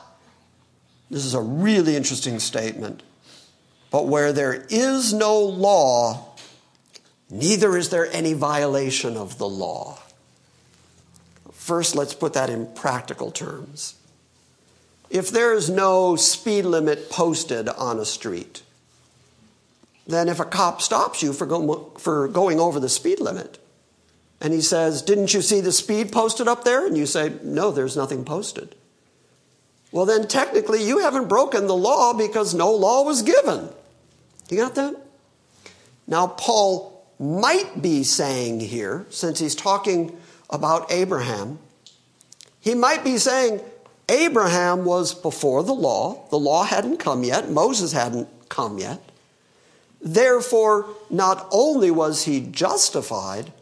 this 1.11 1.25
is 1.25 1.35
a 1.35 1.41
really 1.41 1.95
interesting 1.95 2.41
statement. 2.41 3.03
But 3.91 4.07
where 4.07 4.33
there 4.33 4.67
is 4.71 5.13
no 5.13 5.39
law, 5.39 6.35
neither 7.31 7.77
is 7.77 7.91
there 7.91 8.11
any 8.13 8.33
violation 8.33 9.17
of 9.17 9.39
the 9.39 9.49
law. 9.49 9.99
First, 11.53 11.95
let's 11.95 12.15
put 12.15 12.33
that 12.33 12.51
in 12.51 12.67
practical 12.75 13.31
terms. 13.31 13.95
If 15.11 15.31
there 15.31 15.53
is 15.53 15.69
no 15.71 16.17
speed 16.17 16.65
limit 16.65 17.11
posted 17.11 17.69
on 17.69 18.01
a 18.01 18.05
street, 18.05 18.63
then 20.07 20.29
if 20.29 20.41
a 20.41 20.45
cop 20.45 20.83
stops 20.83 21.23
you 21.23 21.33
for, 21.33 21.47
go, 21.47 21.93
for 21.99 22.29
going 22.29 22.59
over 22.59 22.81
the 22.81 22.89
speed 22.89 23.21
limit 23.21 23.59
and 24.41 24.53
he 24.53 24.61
says, 24.61 25.03
Didn't 25.03 25.33
you 25.33 25.41
see 25.41 25.61
the 25.61 25.73
speed 25.73 26.11
posted 26.11 26.49
up 26.49 26.65
there? 26.65 26.87
And 26.87 26.97
you 26.97 27.07
say, 27.07 27.33
No, 27.43 27.71
there's 27.71 27.97
nothing 27.97 28.25
posted. 28.25 28.75
Well, 29.93 30.07
then 30.07 30.27
technically 30.27 30.85
you 30.85 30.99
haven't 30.99 31.29
broken 31.29 31.67
the 31.67 31.77
law 31.77 32.13
because 32.13 32.55
no 32.55 32.73
law 32.73 33.05
was 33.05 33.23
given. 33.23 33.69
You 34.51 34.57
got 34.57 34.75
that? 34.75 34.97
Now, 36.07 36.27
Paul 36.27 37.07
might 37.21 37.81
be 37.81 38.03
saying 38.03 38.61
here, 38.61 39.07
since 39.11 39.39
he's 39.39 39.55
talking 39.55 40.19
about 40.51 40.91
Abraham, 40.91 41.59
he 42.59 42.75
might 42.75 43.05
be 43.05 43.19
saying 43.19 43.61
Abraham 44.09 44.85
was 44.85 45.15
before 45.15 45.63
the 45.63 45.75
law. 45.75 46.27
The 46.31 46.39
law 46.39 46.65
hadn't 46.65 46.99
come 46.99 47.23
yet, 47.23 47.51
Moses 47.51 47.93
hadn't 47.93 48.29
come 48.49 48.79
yet. 48.79 49.12
Therefore, 50.03 50.89
not 51.11 51.47
only 51.53 51.91
was 51.91 52.25
he 52.25 52.41
justified, 52.41 53.53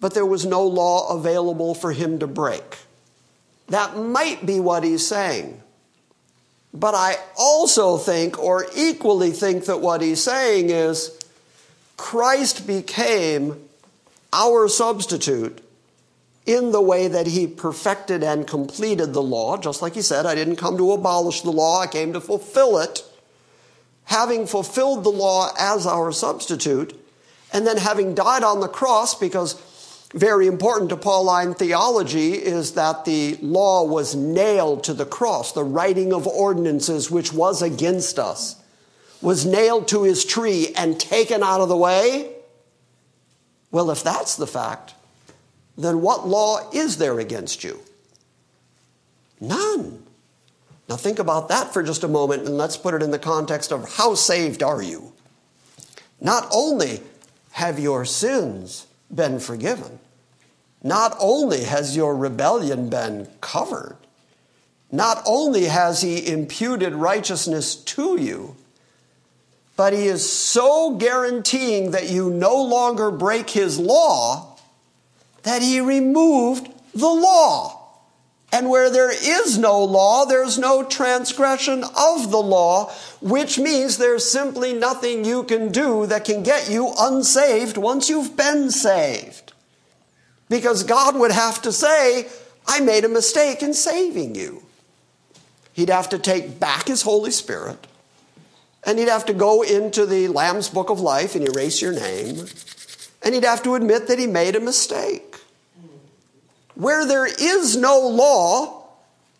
but 0.00 0.14
there 0.14 0.26
was 0.26 0.44
no 0.44 0.64
law 0.64 1.14
available 1.14 1.74
for 1.74 1.92
him 1.92 2.18
to 2.18 2.26
break. 2.26 2.78
That 3.68 3.96
might 3.96 4.44
be 4.44 4.60
what 4.60 4.84
he's 4.84 5.06
saying. 5.06 5.62
But 6.74 6.94
I 6.94 7.16
also 7.36 7.96
think, 7.96 8.38
or 8.38 8.66
equally 8.76 9.30
think, 9.30 9.64
that 9.64 9.80
what 9.80 10.02
he's 10.02 10.22
saying 10.22 10.70
is 10.70 11.18
Christ 11.96 12.66
became 12.66 13.68
our 14.32 14.68
substitute 14.68 15.60
in 16.44 16.72
the 16.72 16.80
way 16.80 17.08
that 17.08 17.26
he 17.26 17.46
perfected 17.46 18.22
and 18.22 18.46
completed 18.46 19.12
the 19.12 19.22
law. 19.22 19.56
Just 19.56 19.80
like 19.80 19.94
he 19.94 20.02
said, 20.02 20.26
I 20.26 20.34
didn't 20.34 20.56
come 20.56 20.76
to 20.76 20.92
abolish 20.92 21.40
the 21.40 21.50
law, 21.50 21.80
I 21.80 21.86
came 21.86 22.12
to 22.12 22.20
fulfill 22.20 22.78
it 22.78 23.04
having 24.08 24.46
fulfilled 24.46 25.04
the 25.04 25.10
law 25.10 25.50
as 25.58 25.86
our 25.86 26.10
substitute, 26.10 26.98
and 27.52 27.66
then 27.66 27.76
having 27.76 28.14
died 28.14 28.42
on 28.42 28.60
the 28.60 28.68
cross, 28.68 29.14
because 29.14 29.54
very 30.14 30.46
important 30.46 30.88
to 30.88 30.96
Pauline 30.96 31.52
theology 31.52 32.32
is 32.32 32.72
that 32.72 33.04
the 33.04 33.38
law 33.42 33.84
was 33.84 34.14
nailed 34.14 34.82
to 34.84 34.94
the 34.94 35.04
cross. 35.04 35.52
The 35.52 35.62
writing 35.62 36.14
of 36.14 36.26
ordinances, 36.26 37.10
which 37.10 37.34
was 37.34 37.60
against 37.60 38.18
us, 38.18 38.56
was 39.20 39.44
nailed 39.44 39.88
to 39.88 40.04
his 40.04 40.24
tree 40.24 40.72
and 40.74 40.98
taken 40.98 41.42
out 41.42 41.60
of 41.60 41.68
the 41.68 41.76
way. 41.76 42.32
Well, 43.70 43.90
if 43.90 44.02
that's 44.02 44.36
the 44.36 44.46
fact, 44.46 44.94
then 45.76 46.00
what 46.00 46.26
law 46.26 46.70
is 46.72 46.96
there 46.96 47.18
against 47.18 47.62
you? 47.62 47.78
None. 49.38 50.07
Now, 50.88 50.96
think 50.96 51.18
about 51.18 51.48
that 51.48 51.72
for 51.72 51.82
just 51.82 52.02
a 52.02 52.08
moment 52.08 52.46
and 52.46 52.56
let's 52.56 52.76
put 52.76 52.94
it 52.94 53.02
in 53.02 53.10
the 53.10 53.18
context 53.18 53.72
of 53.72 53.96
how 53.96 54.14
saved 54.14 54.62
are 54.62 54.82
you? 54.82 55.12
Not 56.20 56.48
only 56.50 57.02
have 57.52 57.78
your 57.78 58.04
sins 58.04 58.86
been 59.14 59.38
forgiven, 59.38 59.98
not 60.82 61.16
only 61.20 61.64
has 61.64 61.96
your 61.96 62.16
rebellion 62.16 62.88
been 62.88 63.28
covered, 63.40 63.96
not 64.90 65.22
only 65.26 65.64
has 65.64 66.00
he 66.00 66.26
imputed 66.26 66.94
righteousness 66.94 67.74
to 67.74 68.18
you, 68.18 68.56
but 69.76 69.92
he 69.92 70.06
is 70.06 70.30
so 70.30 70.96
guaranteeing 70.96 71.90
that 71.90 72.08
you 72.08 72.30
no 72.30 72.62
longer 72.62 73.10
break 73.10 73.50
his 73.50 73.78
law 73.78 74.56
that 75.42 75.62
he 75.62 75.80
removed 75.80 76.68
the 76.94 77.08
law. 77.08 77.77
And 78.50 78.70
where 78.70 78.88
there 78.88 79.10
is 79.10 79.58
no 79.58 79.84
law, 79.84 80.24
there's 80.24 80.58
no 80.58 80.82
transgression 80.82 81.84
of 81.84 82.30
the 82.30 82.42
law, 82.42 82.90
which 83.20 83.58
means 83.58 83.98
there's 83.98 84.30
simply 84.30 84.72
nothing 84.72 85.24
you 85.24 85.42
can 85.42 85.70
do 85.70 86.06
that 86.06 86.24
can 86.24 86.42
get 86.42 86.70
you 86.70 86.92
unsaved 86.98 87.76
once 87.76 88.08
you've 88.08 88.36
been 88.36 88.70
saved. 88.70 89.52
Because 90.48 90.82
God 90.82 91.16
would 91.16 91.30
have 91.30 91.60
to 91.62 91.72
say, 91.72 92.28
I 92.66 92.80
made 92.80 93.04
a 93.04 93.08
mistake 93.08 93.62
in 93.62 93.74
saving 93.74 94.34
you. 94.34 94.62
He'd 95.74 95.90
have 95.90 96.08
to 96.08 96.18
take 96.18 96.58
back 96.58 96.88
His 96.88 97.02
Holy 97.02 97.30
Spirit, 97.30 97.86
and 98.82 98.98
He'd 98.98 99.08
have 99.08 99.26
to 99.26 99.34
go 99.34 99.60
into 99.62 100.06
the 100.06 100.28
Lamb's 100.28 100.70
Book 100.70 100.88
of 100.88 101.00
Life 101.00 101.34
and 101.34 101.46
erase 101.46 101.82
your 101.82 101.92
name, 101.92 102.46
and 103.22 103.34
He'd 103.34 103.44
have 103.44 103.62
to 103.64 103.74
admit 103.74 104.08
that 104.08 104.18
He 104.18 104.26
made 104.26 104.56
a 104.56 104.60
mistake. 104.60 105.27
Where 106.78 107.04
there 107.04 107.26
is 107.26 107.76
no 107.76 107.98
law, 108.06 108.84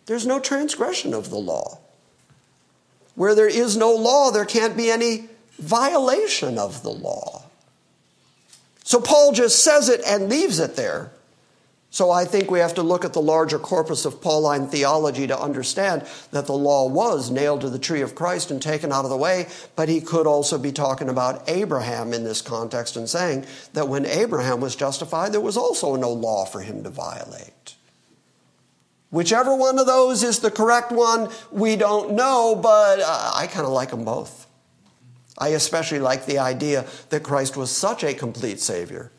there's 0.07 0.25
no 0.25 0.41
transgression 0.41 1.13
of 1.13 1.29
the 1.29 1.37
law. 1.37 1.77
Where 3.15 3.33
there 3.33 3.47
is 3.47 3.77
no 3.77 3.95
law, 3.95 4.29
there 4.29 4.43
can't 4.43 4.75
be 4.75 4.91
any 4.91 5.29
violation 5.57 6.57
of 6.57 6.83
the 6.83 6.89
law. 6.89 7.43
So 8.83 8.99
Paul 8.99 9.31
just 9.31 9.63
says 9.63 9.87
it 9.87 10.01
and 10.05 10.27
leaves 10.27 10.59
it 10.59 10.75
there. 10.75 11.11
So 11.91 12.11
I 12.11 12.23
think 12.25 12.51
we 12.51 12.59
have 12.59 12.75
to 12.75 12.83
look 12.83 13.03
at 13.03 13.13
the 13.13 13.21
larger 13.21 13.57
corpus 13.57 14.05
of 14.05 14.21
Pauline 14.21 14.67
theology 14.67 15.25
to 15.25 15.39
understand 15.39 16.05
that 16.31 16.45
the 16.45 16.53
law 16.53 16.87
was 16.87 17.31
nailed 17.31 17.61
to 17.61 17.69
the 17.69 17.79
tree 17.79 18.01
of 18.01 18.13
Christ 18.13 18.51
and 18.51 18.61
taken 18.61 18.91
out 18.91 19.05
of 19.05 19.09
the 19.09 19.17
way, 19.17 19.47
but 19.75 19.89
he 19.89 19.99
could 19.99 20.27
also 20.27 20.59
be 20.59 20.71
talking 20.71 21.09
about 21.09 21.49
Abraham 21.49 22.13
in 22.13 22.23
this 22.23 22.43
context 22.43 22.95
and 22.95 23.09
saying 23.09 23.45
that 23.73 23.87
when 23.87 24.05
Abraham 24.05 24.59
was 24.59 24.75
justified, 24.75 25.31
there 25.31 25.41
was 25.41 25.57
also 25.57 25.95
no 25.95 26.11
law 26.11 26.45
for 26.45 26.61
him 26.61 26.83
to 26.83 26.91
violate. 26.91 27.75
Whichever 29.09 29.55
one 29.55 29.79
of 29.79 29.87
those 29.87 30.21
is 30.21 30.39
the 30.39 30.51
correct 30.51 30.91
one, 30.91 31.29
we 31.51 31.75
don't 31.75 32.11
know, 32.11 32.55
but 32.55 32.99
uh, 32.99 33.31
I 33.33 33.47
kind 33.47 33.65
of 33.65 33.73
like 33.73 33.89
them 33.89 34.05
both. 34.05 34.45
I 35.39 35.49
especially 35.49 35.99
like 35.99 36.27
the 36.27 36.37
idea 36.37 36.85
that 37.09 37.23
Christ 37.23 37.57
was 37.57 37.71
such 37.71 38.03
a 38.03 38.13
complete 38.13 38.59
Savior 38.59 39.11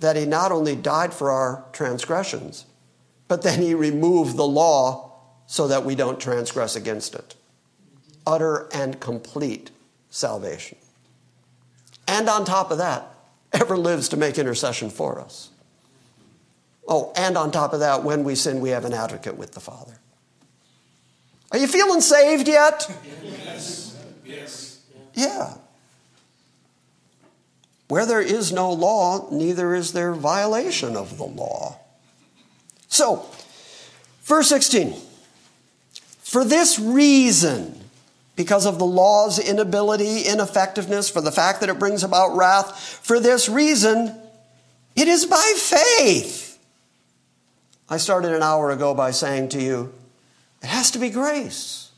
that 0.00 0.16
he 0.16 0.26
not 0.26 0.52
only 0.52 0.76
died 0.76 1.14
for 1.14 1.30
our 1.30 1.64
transgressions, 1.72 2.66
but 3.28 3.42
then 3.42 3.60
he 3.60 3.74
removed 3.74 4.36
the 4.36 4.46
law 4.46 5.12
so 5.46 5.68
that 5.68 5.84
we 5.84 5.94
don't 5.94 6.20
transgress 6.20 6.76
against 6.76 7.14
it. 7.14 7.34
Utter 8.26 8.68
and 8.72 9.00
complete 9.00 9.70
salvation. 10.10 10.78
And 12.08 12.28
on 12.28 12.44
top 12.44 12.70
of 12.70 12.78
that, 12.78 13.08
ever 13.52 13.76
lives 13.76 14.08
to 14.10 14.16
make 14.16 14.38
intercession 14.38 14.90
for 14.90 15.20
us. 15.20 15.50
Oh, 16.88 17.12
and 17.16 17.36
on 17.36 17.50
top 17.50 17.72
of 17.72 17.80
that, 17.80 18.04
when 18.04 18.22
we 18.22 18.34
sin, 18.34 18.60
we 18.60 18.70
have 18.70 18.84
an 18.84 18.92
advocate 18.92 19.36
with 19.36 19.52
the 19.52 19.60
Father. 19.60 19.98
Are 21.50 21.58
you 21.58 21.66
feeling 21.66 22.00
saved 22.00 22.48
yet? 22.48 22.88
Yes. 23.24 23.96
Yes. 24.24 24.82
Yeah. 25.14 25.54
Where 27.88 28.06
there 28.06 28.20
is 28.20 28.52
no 28.52 28.72
law, 28.72 29.28
neither 29.30 29.74
is 29.74 29.92
there 29.92 30.12
violation 30.12 30.96
of 30.96 31.18
the 31.18 31.24
law. 31.24 31.78
So, 32.88 33.26
verse 34.24 34.48
16. 34.48 34.94
For 36.18 36.44
this 36.44 36.78
reason, 36.78 37.80
because 38.34 38.66
of 38.66 38.78
the 38.78 38.86
law's 38.86 39.38
inability, 39.38 40.22
ineffectiveness, 40.22 41.08
for 41.08 41.20
the 41.20 41.30
fact 41.30 41.60
that 41.60 41.68
it 41.68 41.78
brings 41.78 42.02
about 42.02 42.36
wrath, 42.36 43.00
for 43.02 43.20
this 43.20 43.48
reason, 43.48 44.14
it 44.96 45.06
is 45.06 45.24
by 45.26 45.54
faith. 45.56 46.58
I 47.88 47.98
started 47.98 48.32
an 48.32 48.42
hour 48.42 48.72
ago 48.72 48.94
by 48.94 49.12
saying 49.12 49.50
to 49.50 49.62
you, 49.62 49.92
it 50.60 50.66
has 50.66 50.90
to 50.92 50.98
be 50.98 51.10
grace. 51.10 51.90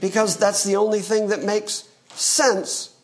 Because 0.00 0.36
that's 0.36 0.64
the 0.64 0.76
only 0.76 1.00
thing 1.00 1.28
that 1.28 1.44
makes 1.44 1.88
sense 2.14 2.95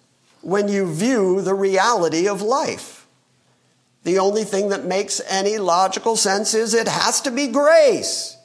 when 0.43 0.69
you 0.69 0.93
view 0.93 1.41
the 1.41 1.55
reality 1.55 2.29
of 2.29 2.43
life. 2.43 3.07
The 4.05 4.19
only 4.19 4.45
thing 4.45 4.71
that 4.71 4.85
makes 4.85 5.21
any 5.29 5.59
logical 5.59 6.17
sense 6.17 6.55
is 6.55 6.75
it 6.75 6.89
has 6.89 7.21
to 7.23 7.31
be 7.31 7.47
grace. 7.47 8.37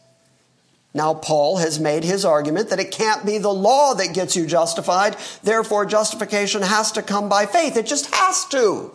Now, 0.94 1.14
Paul 1.14 1.58
has 1.58 1.80
made 1.80 2.04
his 2.04 2.26
argument 2.26 2.70
that 2.70 2.80
it 2.80 2.92
can't 2.92 3.26
be 3.26 3.38
the 3.38 3.54
law 3.54 3.94
that 3.96 4.14
gets 4.14 4.36
you 4.36 4.46
justified, 4.46 5.16
therefore, 5.44 5.86
justification 5.86 6.62
has 6.62 6.92
to 6.94 7.02
come 7.02 7.30
by 7.30 7.46
faith. 7.46 7.78
It 7.78 7.86
just 7.86 8.14
has 8.16 8.46
to. 8.46 8.92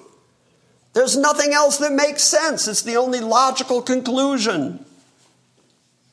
There's 0.94 1.16
nothing 1.16 1.52
else 1.52 1.78
that 1.78 1.92
makes 1.92 2.22
sense. 2.22 2.68
It's 2.68 2.82
the 2.82 2.96
only 2.96 3.20
logical 3.20 3.82
conclusion. 3.82 4.84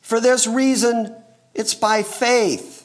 For 0.01 0.19
this 0.19 0.47
reason, 0.47 1.15
it's 1.53 1.73
by 1.73 2.03
faith 2.03 2.78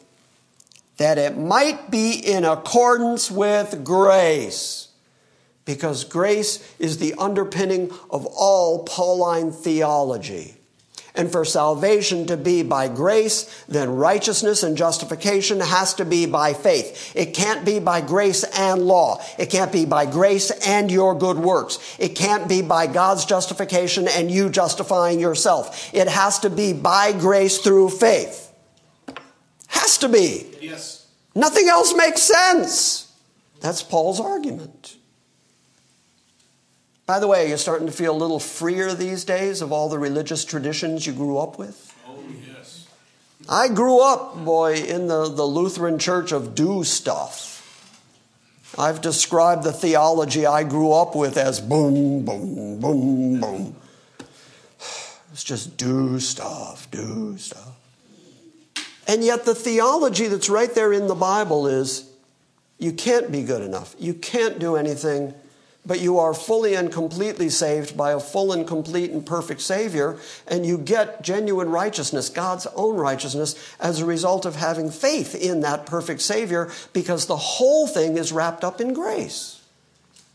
that 0.97 1.19
it 1.19 1.37
might 1.37 1.91
be 1.91 2.13
in 2.13 2.45
accordance 2.45 3.31
with 3.31 3.85
grace. 3.85 4.89
Because 5.65 6.05
grace 6.05 6.75
is 6.79 6.99
the 6.99 7.15
underpinning 7.15 7.91
of 8.11 8.27
all 8.27 8.85
Pauline 8.85 9.51
theology. 9.51 10.57
And 11.17 11.31
for 11.31 11.45
salvation 11.45 12.27
to 12.27 12.37
be 12.37 12.65
by 12.65 12.89
grace, 12.89 13.65
then 13.69 13.95
righteousness 13.95 14.65
and 14.65 14.77
justification 14.77 15.61
has 15.61 15.95
to 15.95 16.05
be 16.05 16.27
by 16.27 16.55
faith. 16.55 17.13
It 17.15 17.35
can't 17.35 17.65
be 17.65 17.79
by 17.79 18.01
grace 18.01 18.43
and 18.43 18.83
law. 18.83 19.23
It 19.39 19.49
can't 19.49 19.71
be 19.71 19.85
by 19.85 20.07
grace 20.07 20.51
and 20.51 20.91
your 20.91 21.17
good 21.17 21.39
works. 21.39 21.79
It 22.01 22.17
can't 22.17 22.49
be 22.49 22.63
by 22.63 22.89
God's 22.89 23.25
justification 23.25 24.09
and 24.09 24.29
you 24.29 24.51
justifying 24.51 25.21
yourself. 25.21 25.95
It 25.95 26.09
has 26.09 26.41
to 26.41 26.51
be 26.51 26.73
by 26.73 27.13
grace 27.13 27.59
through 27.59 27.91
faith. 27.91 28.53
Has 29.75 29.99
to 29.99 30.09
be. 30.09 30.47
Yes. 30.61 31.07
Nothing 31.35 31.69
else 31.69 31.95
makes 31.95 32.23
sense. 32.23 33.13
That's 33.61 33.83
Paul's 33.83 34.21
argument. 34.21 34.97
By 37.07 37.19
the 37.19 37.27
way, 37.27 37.49
you're 37.49 37.59
starting 37.59 37.87
to 37.87 37.93
feel 37.93 38.15
a 38.15 38.17
little 38.17 38.41
freer 38.41 38.95
these 38.95 39.25
days 39.25 39.61
of 39.61 39.73
all 39.73 39.89
the 39.89 39.99
religious 39.99 40.45
traditions 40.45 41.07
you 41.07 41.13
grew 41.13 41.39
up 41.39 41.59
with. 41.59 41.95
Oh, 42.09 42.19
yes. 42.47 42.87
I 43.49 43.69
grew 43.69 44.01
up, 44.01 44.43
boy, 44.43 44.75
in 44.75 45.09
the, 45.09 45.29
the 45.29 45.45
Lutheran 45.45 45.99
church 45.99 46.33
of 46.33 46.55
do 46.55 46.83
stuff. 46.85 47.51
I've 48.79 49.01
described 49.01 49.65
the 49.65 49.73
theology 49.73 50.47
I 50.47 50.65
grew 50.65 50.93
up 50.93 51.15
with 51.15 51.37
as 51.37 51.61
boom, 51.61 52.25
boom, 52.25 52.81
boom, 52.81 53.41
boom. 53.41 53.77
It's 55.33 55.43
just 55.43 55.77
do 55.77 56.21
stuff, 56.21 56.89
do 56.93 57.37
stuff. 57.39 57.75
And 59.07 59.23
yet, 59.23 59.45
the 59.45 59.55
theology 59.55 60.27
that's 60.29 60.49
right 60.49 60.75
there 60.75 60.93
in 60.93 61.09
the 61.09 61.15
Bible 61.15 61.67
is 61.67 62.11
you 62.79 62.93
can't 62.93 63.31
be 63.31 63.43
good 63.43 63.63
enough. 63.63 63.95
You 63.99 64.15
can't 64.15 64.59
do 64.59 64.77
anything, 64.77 65.35
but 65.87 66.01
you 66.01 66.19
are 66.19 66.33
fully 66.33 66.75
and 66.75 66.91
completely 66.91 67.51
saved 67.51 67.97
by 67.97 68.13
a 68.13 68.21
full 68.21 68.53
and 68.53 68.67
complete 68.67 69.11
and 69.11 69.25
perfect 69.25 69.61
Savior, 69.61 70.19
and 70.49 70.65
you 70.65 70.79
get 70.79 71.23
genuine 71.23 71.69
righteousness, 71.69 72.31
God's 72.31 72.67
own 72.75 72.97
righteousness, 72.97 73.55
as 73.79 74.01
a 74.01 74.07
result 74.07 74.47
of 74.47 74.57
having 74.57 74.91
faith 74.91 75.35
in 75.35 75.61
that 75.61 75.85
perfect 75.85 76.23
Savior, 76.23 76.71
because 76.95 77.27
the 77.27 77.37
whole 77.37 77.87
thing 77.87 78.17
is 78.17 78.33
wrapped 78.33 78.65
up 78.65 78.81
in 78.81 78.95
grace. 78.95 79.61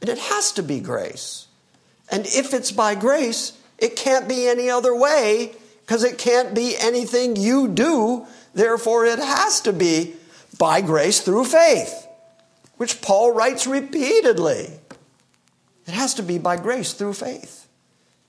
And 0.02 0.10
it 0.10 0.20
has 0.20 0.52
to 0.54 0.64
be 0.64 0.80
grace. 0.80 1.48
And 2.12 2.26
if 2.28 2.54
it's 2.54 2.72
by 2.72 2.94
grace, 2.96 3.54
it 3.80 3.96
can't 3.96 4.30
be 4.30 4.48
any 4.48 4.70
other 4.70 4.96
way, 4.96 5.54
because 5.82 6.04
it 6.04 6.20
can't 6.20 6.54
be 6.54 6.76
anything 6.78 7.36
you 7.36 7.68
do 7.68 8.28
Therefore, 8.54 9.06
it 9.06 9.20
has 9.20 9.62
to 9.62 9.74
be 9.74 10.16
by 10.58 10.82
grace 10.82 11.22
through 11.22 11.46
faith, 11.46 12.08
which 12.78 13.02
Paul 13.02 13.32
writes 13.32 13.68
repeatedly. 13.68 14.72
It 15.86 15.94
has 15.94 16.14
to 16.16 16.24
be 16.24 16.38
by 16.38 16.58
grace 16.58 16.94
through 16.94 17.14
faith, 17.14 17.68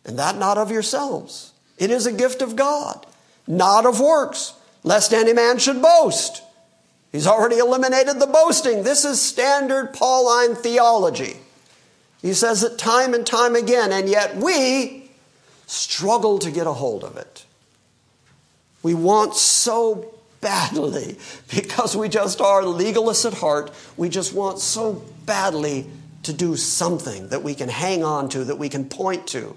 and 0.04 0.18
that 0.18 0.36
not 0.36 0.58
of 0.58 0.70
yourselves. 0.70 1.52
It 1.78 1.90
is 1.90 2.06
a 2.06 2.12
gift 2.12 2.42
of 2.42 2.56
God, 2.56 3.06
not 3.46 3.86
of 3.86 4.00
works, 4.00 4.54
lest 4.82 5.12
any 5.12 5.32
man 5.32 5.58
should 5.58 5.82
boast. 5.82 6.42
He's 7.12 7.26
already 7.26 7.58
eliminated 7.58 8.20
the 8.20 8.26
boasting. 8.26 8.82
This 8.82 9.04
is 9.04 9.20
standard 9.20 9.92
Pauline 9.92 10.54
theology. 10.54 11.36
He 12.22 12.34
says 12.34 12.62
it 12.62 12.78
time 12.78 13.14
and 13.14 13.26
time 13.26 13.56
again, 13.56 13.92
and 13.92 14.08
yet 14.08 14.36
we 14.36 15.10
struggle 15.66 16.38
to 16.38 16.50
get 16.50 16.66
a 16.66 16.72
hold 16.72 17.02
of 17.02 17.16
it. 17.16 17.44
We 18.82 18.94
want 18.94 19.34
so 19.34 20.14
badly 20.40 21.18
because 21.54 21.96
we 21.96 22.08
just 22.08 22.40
are 22.40 22.62
legalists 22.62 23.26
at 23.26 23.34
heart. 23.34 23.70
We 23.96 24.08
just 24.08 24.32
want 24.32 24.58
so 24.58 25.04
badly 25.26 25.86
to 26.22 26.32
do 26.32 26.56
something 26.56 27.28
that 27.28 27.42
we 27.42 27.54
can 27.54 27.68
hang 27.68 28.04
on 28.04 28.28
to, 28.30 28.44
that 28.44 28.56
we 28.56 28.68
can 28.68 28.88
point 28.88 29.26
to. 29.28 29.56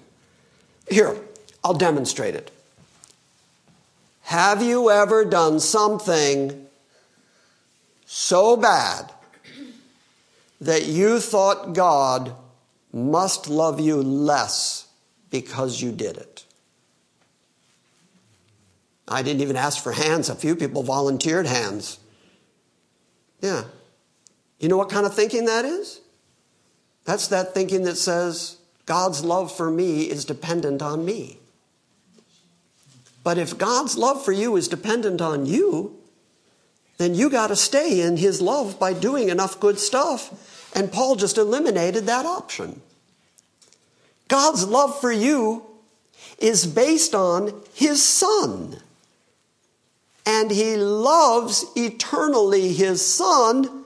Here, 0.90 1.18
I'll 1.64 1.74
demonstrate 1.74 2.36
it. 2.36 2.52
Have 4.24 4.64
you 4.64 4.90
ever 4.90 5.26
done 5.26 5.60
something 5.60 6.68
so 8.06 8.56
bad 8.56 9.12
that 10.62 10.86
you 10.86 11.20
thought 11.20 11.74
God 11.74 12.34
must 12.94 13.50
love 13.50 13.80
you 13.80 13.98
less 14.02 14.88
because 15.30 15.82
you 15.82 15.92
did 15.92 16.18
it? 16.18 16.33
I 19.08 19.22
didn't 19.22 19.42
even 19.42 19.56
ask 19.56 19.84
for 19.84 19.92
hands. 19.92 20.30
A 20.30 20.36
few 20.36 20.56
people 20.56 20.84
volunteered 20.84 21.46
hands. 21.46 22.00
Yeah. 23.42 23.66
You 24.60 24.70
know 24.70 24.78
what 24.78 24.90
kind 24.90 25.06
of 25.06 25.14
thinking 25.14 25.46
that 25.46 25.66
is? 25.66 26.00
That's 27.06 27.28
that 27.28 27.54
thinking 27.54 27.84
that 27.84 27.98
says 27.98 28.58
God's 28.86 29.24
love 29.26 29.56
for 29.56 29.70
me 29.70 30.04
is 30.04 30.24
dependent 30.24 30.82
on 30.82 31.04
me. 31.04 31.38
But 33.24 33.38
if 33.38 33.58
God's 33.58 33.98
love 33.98 34.24
for 34.24 34.32
you 34.32 34.56
is 34.56 34.68
dependent 34.68 35.22
on 35.22 35.46
you, 35.46 35.98
then 36.98 37.16
you 37.16 37.30
got 37.30 37.48
to 37.48 37.56
stay 37.56 38.02
in 38.02 38.18
his 38.18 38.42
love 38.42 38.80
by 38.80 38.94
doing 38.94 39.30
enough 39.30 39.60
good 39.60 39.80
stuff. 39.80 40.72
And 40.76 40.92
Paul 40.92 41.16
just 41.16 41.38
eliminated 41.38 42.06
that 42.06 42.26
option. 42.26 42.82
God's 44.28 44.66
love 44.66 45.00
for 45.00 45.12
you 45.12 45.66
is 46.40 46.66
based 46.66 47.14
on 47.14 47.62
his 47.74 48.04
son 48.04 48.80
and 50.26 50.52
he 50.52 50.76
loves 50.78 51.66
eternally 51.76 52.74
his 52.74 53.06
son 53.06 53.84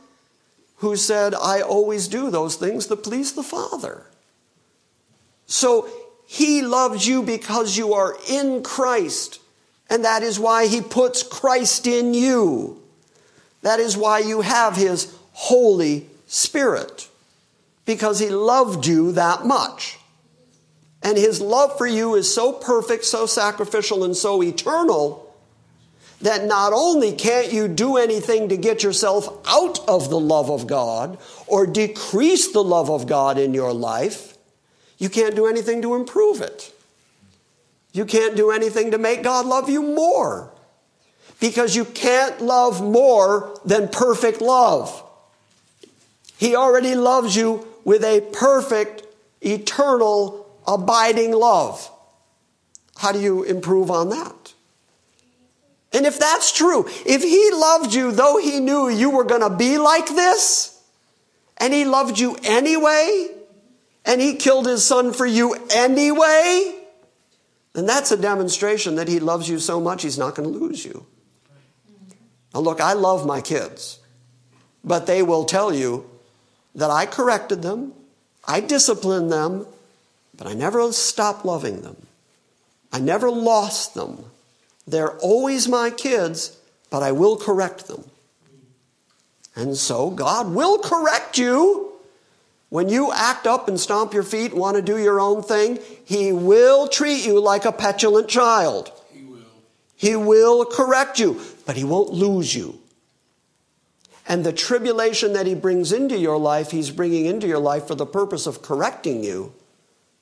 who 0.77 0.95
said, 0.95 1.33
I 1.33 1.61
always 1.61 2.07
do 2.07 2.29
those 2.29 2.55
things 2.55 2.87
that 2.87 3.03
please 3.03 3.33
the 3.33 3.43
Father. 3.43 4.05
So 5.47 5.89
He 6.27 6.61
loves 6.61 7.07
you 7.07 7.23
because 7.23 7.77
you 7.77 7.93
are 7.93 8.15
in 8.29 8.61
Christ. 8.61 9.39
And 9.89 10.05
that 10.05 10.21
is 10.21 10.39
why 10.39 10.67
He 10.67 10.81
puts 10.81 11.23
Christ 11.23 11.87
in 11.87 12.13
you. 12.13 12.81
That 13.61 13.79
is 13.79 13.97
why 13.97 14.19
you 14.19 14.41
have 14.41 14.75
His 14.75 15.13
Holy 15.31 16.07
Spirit. 16.27 17.09
Because 17.85 18.19
He 18.19 18.29
loved 18.29 18.85
you 18.85 19.13
that 19.13 19.45
much. 19.45 19.97
And 21.01 21.17
His 21.17 21.41
love 21.41 21.75
for 21.77 21.87
you 21.87 22.13
is 22.13 22.31
so 22.31 22.51
perfect, 22.51 23.05
so 23.05 23.25
sacrificial, 23.25 24.03
and 24.03 24.15
so 24.15 24.43
eternal 24.43 25.26
that 26.21 26.45
not 26.45 26.73
only 26.73 27.11
can't 27.11 27.53
you 27.53 27.67
do 27.67 27.97
anything 27.97 28.49
to 28.49 28.57
get 28.57 28.83
yourself 28.83 29.27
out 29.47 29.79
of 29.87 30.09
the 30.09 30.19
love 30.19 30.49
of 30.49 30.65
God 30.65 31.17
or 31.45 31.67
decrease 31.67 32.51
the 32.51 32.63
love 32.63 32.89
of 32.89 33.07
God 33.07 33.37
in 33.37 33.53
your 33.53 33.73
life, 33.73 34.35
you 34.97 35.09
can't 35.09 35.35
do 35.35 35.45
anything 35.45 35.81
to 35.83 35.93
improve 35.95 36.41
it. 36.41 36.73
You 37.93 38.05
can't 38.05 38.35
do 38.35 38.51
anything 38.51 38.91
to 38.91 38.97
make 38.97 39.23
God 39.23 39.45
love 39.45 39.69
you 39.69 39.81
more 39.81 40.51
because 41.39 41.75
you 41.75 41.85
can't 41.85 42.41
love 42.41 42.81
more 42.81 43.59
than 43.63 43.87
perfect 43.87 44.41
love. 44.41 45.03
He 46.37 46.55
already 46.55 46.95
loves 46.95 47.35
you 47.35 47.67
with 47.83 48.03
a 48.03 48.21
perfect, 48.33 49.03
eternal, 49.41 50.47
abiding 50.67 51.31
love. 51.31 51.89
How 52.97 53.11
do 53.11 53.19
you 53.19 53.43
improve 53.43 53.89
on 53.91 54.09
that? 54.09 54.46
And 55.97 56.05
if 56.05 56.19
that's 56.19 56.51
true, 56.51 56.85
if 57.07 57.23
he 57.23 57.49
loved 57.51 57.91
you 57.95 58.11
though 58.11 58.37
he 58.37 58.59
knew 58.59 58.87
you 58.87 59.09
were 59.09 59.23
going 59.23 59.41
to 59.41 59.49
be 59.49 59.79
like 59.79 60.05
this, 60.05 60.79
and 61.57 61.73
he 61.73 61.85
loved 61.85 62.19
you 62.19 62.37
anyway, 62.43 63.29
and 64.05 64.21
he 64.21 64.35
killed 64.35 64.67
his 64.67 64.85
son 64.85 65.11
for 65.11 65.25
you 65.25 65.55
anyway, 65.73 66.75
then 67.73 67.87
that's 67.87 68.11
a 68.11 68.17
demonstration 68.17 68.93
that 68.97 69.07
he 69.07 69.19
loves 69.19 69.49
you 69.49 69.57
so 69.57 69.81
much 69.81 70.03
he's 70.03 70.19
not 70.19 70.35
going 70.35 70.53
to 70.53 70.55
lose 70.59 70.85
you. 70.85 71.03
Now, 72.53 72.59
look, 72.59 72.79
I 72.79 72.93
love 72.93 73.25
my 73.25 73.41
kids, 73.41 73.97
but 74.83 75.07
they 75.07 75.23
will 75.23 75.45
tell 75.45 75.73
you 75.73 76.07
that 76.75 76.91
I 76.91 77.07
corrected 77.07 77.63
them, 77.63 77.93
I 78.47 78.59
disciplined 78.59 79.31
them, 79.31 79.65
but 80.37 80.45
I 80.45 80.53
never 80.53 80.93
stopped 80.93 81.43
loving 81.43 81.81
them. 81.81 82.05
I 82.93 82.99
never 82.99 83.31
lost 83.31 83.95
them. 83.95 84.25
They're 84.87 85.17
always 85.17 85.67
my 85.67 85.89
kids, 85.89 86.57
but 86.89 87.03
I 87.03 87.11
will 87.11 87.35
correct 87.35 87.87
them. 87.87 88.05
And 89.55 89.75
so 89.75 90.09
God 90.11 90.53
will 90.53 90.77
correct 90.77 91.37
you. 91.37 91.93
When 92.69 92.89
you 92.89 93.11
act 93.11 93.47
up 93.47 93.67
and 93.67 93.79
stomp 93.79 94.13
your 94.13 94.23
feet 94.23 94.51
and 94.51 94.59
want 94.59 94.75
to 94.75 94.81
do 94.81 94.97
your 94.97 95.19
own 95.19 95.41
thing, 95.41 95.79
He 96.05 96.31
will 96.31 96.87
treat 96.87 97.25
you 97.25 97.39
like 97.39 97.65
a 97.65 97.71
petulant 97.71 98.27
child. 98.27 98.91
He 99.11 99.23
will. 99.23 99.39
He 99.95 100.15
will 100.15 100.65
correct 100.65 101.19
you, 101.19 101.41
but 101.65 101.75
He 101.75 101.83
won't 101.83 102.11
lose 102.11 102.55
you. 102.55 102.79
And 104.27 104.45
the 104.45 104.53
tribulation 104.53 105.33
that 105.33 105.47
He 105.47 105.55
brings 105.55 105.91
into 105.91 106.17
your 106.17 106.37
life, 106.37 106.71
He's 106.71 106.91
bringing 106.91 107.25
into 107.25 107.47
your 107.47 107.59
life 107.59 107.87
for 107.87 107.95
the 107.95 108.05
purpose 108.05 108.45
of 108.45 108.61
correcting 108.61 109.23
you, 109.23 109.53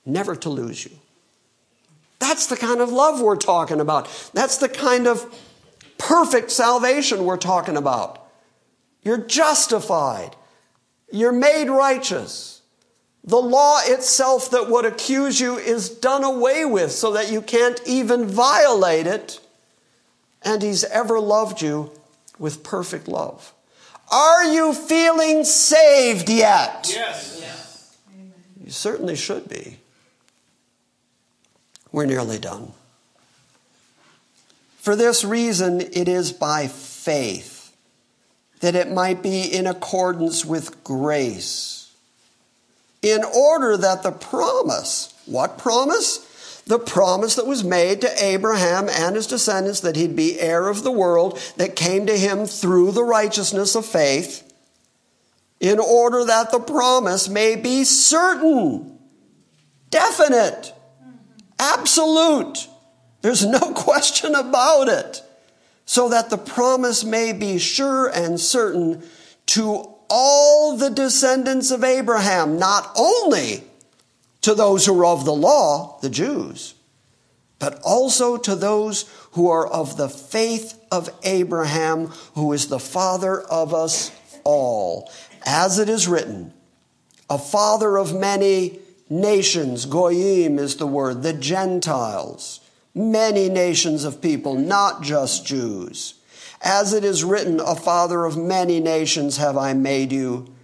never 0.06 0.36
to 0.36 0.50
lose 0.50 0.86
you. 0.86 0.92
That's 2.20 2.48
the 2.48 2.58
kind 2.58 2.82
of 2.82 2.92
love 2.92 3.22
we're 3.22 3.36
talking 3.36 3.80
about. 3.80 4.08
That's 4.34 4.58
the 4.58 4.70
kind 4.70 5.08
of 5.08 5.34
perfect 5.98 6.52
salvation 6.52 7.26
we're 7.26 7.38
talking 7.38 7.78
about. 7.78 8.28
You're 9.04 9.18
justified. 9.18 10.36
You're 11.12 11.32
made 11.32 11.70
righteous. 11.70 12.62
The 13.24 13.38
law 13.38 13.80
itself 13.84 14.52
that 14.52 14.70
would 14.70 14.86
accuse 14.86 15.40
you 15.40 15.58
is 15.58 15.90
done 15.90 16.24
away 16.24 16.66
with 16.66 16.92
so 16.92 17.12
that 17.14 17.32
you 17.32 17.42
can't 17.42 17.80
even 17.86 18.26
violate 18.26 19.08
it. 19.08 19.40
And 20.42 20.62
He's 20.62 20.84
ever 20.84 21.20
loved 21.20 21.62
you 21.62 21.92
with 22.38 22.64
perfect 22.64 23.08
love. 23.08 23.54
Are 24.12 24.44
you 24.46 24.74
feeling 24.74 25.44
saved 25.44 26.30
yet? 26.30 26.92
Yes. 26.94 27.40
yes. 27.42 27.98
You 28.64 28.72
certainly 28.72 29.16
should 29.16 29.50
be. 29.50 29.80
We're 31.96 32.06
nearly 32.06 32.40
done. 32.40 32.74
For 34.80 34.98
this 34.98 35.24
reason, 35.24 35.80
it 35.80 36.10
is 36.10 36.34
by 36.34 36.68
faith 36.68 37.74
that 38.60 38.76
it 38.76 38.92
might 38.92 39.24
be 39.24 39.44
in 39.44 39.66
accordance 39.66 40.44
with 40.44 40.84
grace, 40.84 41.94
in 43.02 43.24
order 43.24 43.78
that 43.78 44.04
the 44.04 44.12
promise, 44.12 45.14
what 45.26 45.58
promise? 45.58 46.62
The 46.68 46.80
promise 46.80 47.36
that 47.38 47.48
was 47.48 47.64
made 47.64 48.02
to 48.02 48.22
Abraham 48.22 48.90
and 48.90 49.16
his 49.16 49.26
descendants 49.26 49.80
that 49.80 49.96
he'd 49.96 50.18
be 50.18 50.38
heir 50.38 50.68
of 50.68 50.84
the 50.84 50.92
world 50.92 51.40
that 51.56 51.78
came 51.78 52.08
to 52.08 52.18
him 52.18 52.46
through 52.46 52.92
the 52.92 53.06
righteousness 53.06 53.74
of 53.74 53.86
faith, 53.86 54.44
in 55.62 55.80
order 55.80 56.26
that 56.26 56.52
the 56.52 56.60
promise 56.60 57.30
may 57.30 57.56
be 57.56 57.86
certain, 57.86 59.00
definite, 59.90 60.74
Absolute. 61.60 62.68
There's 63.22 63.46
no 63.46 63.60
question 63.76 64.36
about 64.36 64.88
it. 64.88 65.22
So 65.86 66.10
that 66.10 66.30
the 66.30 66.38
promise 66.38 67.04
may 67.04 67.32
be 67.32 67.60
sure 67.60 68.08
and 68.08 68.40
certain 68.40 69.04
to 69.48 69.88
all 70.10 70.78
the 70.78 70.90
descendants 70.90 71.72
of 71.72 71.84
Abraham, 71.84 72.58
not 72.58 72.92
only 72.96 73.64
to 74.42 74.56
those 74.56 74.86
who 74.86 75.00
are 75.00 75.06
of 75.06 75.26
the 75.26 75.34
law, 75.34 76.00
the 76.02 76.10
Jews, 76.10 76.76
but 77.60 77.80
also 77.84 78.38
to 78.38 78.56
those 78.56 79.10
who 79.32 79.50
are 79.50 79.68
of 79.68 79.98
the 79.98 80.10
faith 80.10 80.80
of 80.92 81.10
Abraham, 81.24 82.08
who 82.36 82.54
is 82.54 82.68
the 82.68 82.80
father 82.80 83.42
of 83.42 83.74
us 83.74 84.12
all. 84.44 85.12
As 85.46 85.80
it 85.80 85.90
is 85.90 86.08
written, 86.08 86.54
a 87.30 87.38
father 87.38 87.98
of 87.98 88.14
many 88.14 88.80
nations, 89.10 89.86
goyim 89.86 90.60
is 90.60 90.78
the 90.78 90.88
word, 90.88 91.24
the 91.24 91.34
Gentiles, 91.34 92.60
many 92.94 93.50
nations 93.50 94.04
of 94.04 94.22
people, 94.22 94.56
not 94.56 95.02
just 95.02 95.46
Jews. 95.46 96.16
As 96.62 96.94
it 96.94 97.04
is 97.04 97.24
written, 97.24 97.60
a 97.60 97.76
father 97.76 98.26
of 98.26 98.38
many 98.38 98.80
nations 98.80 99.38
have 99.38 99.58
I 99.58 99.74
made 99.74 100.12
you 100.12 100.56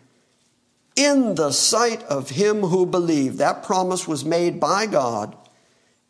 in 0.95 1.35
the 1.35 1.51
sight 1.51 2.03
of 2.03 2.31
him 2.31 2.61
who 2.61 2.85
believed. 2.85 3.37
That 3.37 3.63
promise 3.63 4.07
was 4.07 4.25
made 4.25 4.59
by 4.59 4.85
God. 4.85 5.35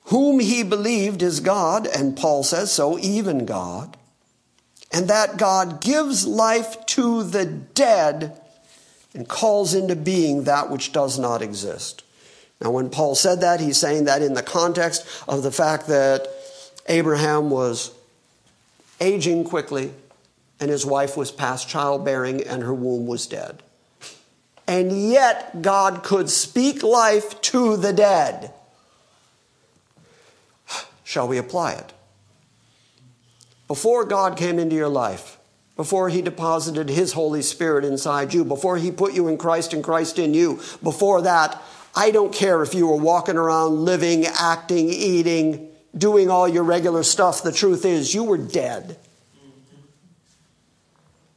Whom 0.06 0.40
he 0.40 0.64
believed 0.64 1.22
is 1.22 1.40
God, 1.40 1.88
and 1.88 2.18
Paul 2.18 2.44
says 2.44 2.72
so, 2.72 2.98
even 3.00 3.46
God. 3.46 3.98
And 4.92 5.08
that 5.08 5.38
God 5.38 5.82
gives 5.82 6.26
life 6.26 6.86
to 6.88 7.24
the 7.24 7.46
dead 7.46 8.40
and 9.14 9.28
calls 9.28 9.74
into 9.74 9.96
being 9.96 10.44
that 10.44 10.70
which 10.70 10.92
does 10.92 11.20
not 11.20 11.42
exist. 11.42 12.04
Now, 12.62 12.72
when 12.72 12.90
Paul 12.90 13.16
said 13.16 13.42
that, 13.42 13.60
he's 13.60 13.78
saying 13.78 14.06
that 14.06 14.22
in 14.22 14.36
the 14.36 14.44
context 14.44 15.06
of 15.28 15.42
the 15.42 15.52
fact 15.52 15.88
that 15.88 16.28
Abraham 16.88 17.50
was 17.50 17.92
aging 19.00 19.46
quickly 19.46 19.92
and 20.60 20.70
his 20.70 20.86
wife 20.86 21.18
was 21.18 21.32
past 21.32 21.68
childbearing 21.68 22.42
and 22.44 22.62
her 22.62 22.74
womb 22.74 23.08
was 23.08 23.26
dead. 23.26 23.64
And 24.68 25.10
yet, 25.12 25.64
God 25.64 26.04
could 26.04 26.30
speak 26.30 26.84
life 26.84 27.42
to 27.42 27.76
the 27.78 27.92
dead. 27.92 28.54
Shall 31.04 31.28
we 31.28 31.40
apply 31.40 31.74
it? 31.74 31.94
Before 33.68 34.06
God 34.06 34.38
came 34.38 34.60
into 34.60 34.76
your 34.76 34.88
life, 34.88 35.40
before 35.76 36.10
he 36.10 36.22
deposited 36.22 36.90
his 36.90 37.14
Holy 37.14 37.42
Spirit 37.42 37.84
inside 37.84 38.34
you, 38.34 38.46
before 38.46 38.78
he 38.78 38.92
put 38.92 39.14
you 39.14 39.28
in 39.28 39.38
Christ 39.38 39.74
and 39.74 39.84
Christ 39.84 40.20
in 40.20 40.34
you, 40.34 40.62
before 40.84 41.24
that, 41.24 41.60
I 41.96 42.12
don't 42.12 42.34
care 42.34 42.64
if 42.64 42.74
you 42.74 42.88
were 42.88 42.96
walking 42.96 43.36
around 43.36 43.84
living, 43.84 44.26
acting, 44.26 44.90
eating, 44.90 45.70
doing 45.98 46.30
all 46.30 46.48
your 46.48 46.64
regular 46.64 47.04
stuff. 47.04 47.44
The 47.44 47.52
truth 47.52 47.86
is, 47.86 48.14
you 48.14 48.24
were 48.24 48.38
dead. 48.38 48.98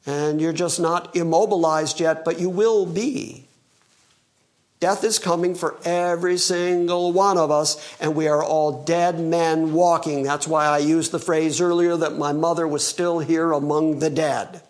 And 0.06 0.40
you're 0.40 0.52
just 0.52 0.78
not 0.78 1.16
immobilized 1.16 1.98
yet, 1.98 2.24
but 2.24 2.38
you 2.38 2.50
will 2.50 2.86
be. 2.86 3.46
Death 4.80 5.02
is 5.02 5.18
coming 5.18 5.54
for 5.54 5.76
every 5.84 6.36
single 6.36 7.10
one 7.10 7.38
of 7.38 7.50
us, 7.50 7.96
and 8.00 8.14
we 8.14 8.28
are 8.28 8.44
all 8.44 8.84
dead 8.84 9.18
men 9.18 9.72
walking. 9.72 10.24
That's 10.24 10.46
why 10.46 10.66
I 10.66 10.78
used 10.78 11.10
the 11.10 11.18
phrase 11.18 11.60
earlier 11.60 11.96
that 11.96 12.18
my 12.18 12.32
mother 12.32 12.68
was 12.68 12.86
still 12.86 13.20
here 13.20 13.52
among 13.52 14.00
the 14.00 14.10
dead 14.10 14.62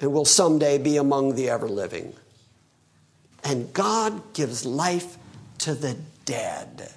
and 0.00 0.12
will 0.12 0.24
someday 0.24 0.78
be 0.78 0.96
among 0.96 1.34
the 1.34 1.50
ever 1.50 1.68
living. 1.68 2.14
And 3.44 3.72
God 3.72 4.34
gives 4.34 4.64
life 4.64 5.16
to 5.58 5.74
the 5.74 5.96
dead. 6.24 6.90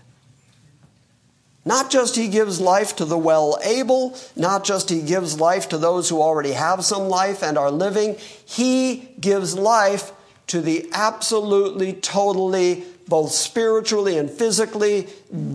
Not 1.68 1.90
just 1.90 2.16
he 2.16 2.28
gives 2.28 2.62
life 2.62 2.96
to 2.98 3.06
the 3.06 3.18
well 3.18 3.58
able, 3.64 4.16
not 4.36 4.64
just 4.64 4.90
he 4.90 5.02
gives 5.02 5.40
life 5.40 5.70
to 5.70 5.80
those 5.80 6.10
who 6.10 6.22
already 6.22 6.52
have 6.52 6.86
some 6.86 7.10
life 7.10 7.42
and 7.42 7.58
are 7.58 7.72
living, 7.72 8.18
he 8.46 9.10
gives 9.20 9.56
life 9.56 10.12
to 10.48 10.62
the 10.62 10.88
absolutely, 10.94 11.94
totally 11.94 12.84
both 13.08 13.32
spiritually 13.32 14.18
and 14.18 14.30
physically, 14.30 15.08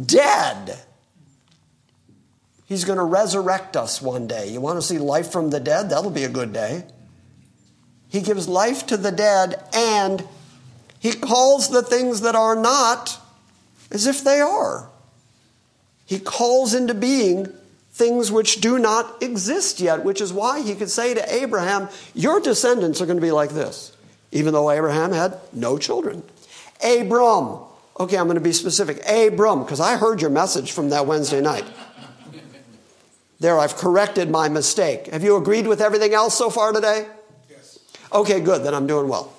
dead. 0.05 0.79
He's 2.67 2.85
going 2.85 2.99
to 2.99 3.05
resurrect 3.05 3.77
us 3.77 4.01
one 4.01 4.27
day. 4.27 4.49
You 4.49 4.61
want 4.61 4.79
to 4.79 4.83
see 4.83 4.99
life 4.99 5.31
from 5.31 5.51
the 5.51 5.61
dead? 5.61 5.91
That'll 5.91 6.11
be 6.11 6.25
a 6.25 6.29
good 6.29 6.53
day. 6.53 6.85
He 8.09 8.21
gives 8.21 8.49
life 8.49 8.87
to 8.87 8.97
the 8.97 9.13
dead 9.13 9.63
and 9.73 10.27
he 11.01 11.13
calls 11.13 11.71
the 11.71 11.83
things 11.83 12.21
that 12.21 12.37
are 12.37 12.55
not 12.55 13.19
as 13.91 14.07
if 14.07 14.23
they 14.23 14.41
are. 14.41 14.89
He 16.05 16.21
calls 16.21 16.75
into 16.75 16.93
being 16.93 17.47
things 17.91 18.31
which 18.31 18.61
do 18.61 18.79
not 18.79 19.23
exist 19.23 19.81
yet, 19.81 20.05
which 20.05 20.21
is 20.21 20.33
why 20.33 20.61
he 20.61 20.75
could 20.75 20.91
say 20.91 21.15
to 21.15 21.35
Abraham, 21.35 21.89
Your 22.15 22.39
descendants 22.39 23.01
are 23.01 23.07
going 23.07 23.17
to 23.17 23.23
be 23.23 23.33
like 23.33 23.51
this, 23.51 23.97
even 24.31 24.53
though 24.53 24.71
Abraham 24.71 25.13
had 25.13 25.39
no 25.55 25.79
children. 25.79 26.23
Abram, 26.85 27.61
okay, 27.99 28.19
I'm 28.19 28.27
going 28.27 28.35
to 28.35 28.41
be 28.41 28.53
specific. 28.53 28.99
Abram, 29.09 29.63
because 29.63 29.81
I 29.81 29.97
heard 29.97 30.21
your 30.21 30.31
message 30.31 30.73
from 30.73 30.91
that 30.91 31.07
Wednesday 31.07 31.41
night. 31.41 31.65
There, 33.39 33.59
I've 33.59 33.77
corrected 33.77 34.29
my 34.29 34.51
mistake. 34.51 35.07
Have 35.07 35.25
you 35.25 35.37
agreed 35.37 35.67
with 35.67 35.81
everything 35.81 36.13
else 36.13 36.37
so 36.37 36.51
far 36.51 36.73
today? 36.73 37.07
Yes. 37.49 37.79
Okay, 38.13 38.41
good, 38.41 38.65
then 38.65 38.75
I'm 38.75 38.87
doing 38.87 39.09
well. 39.09 39.33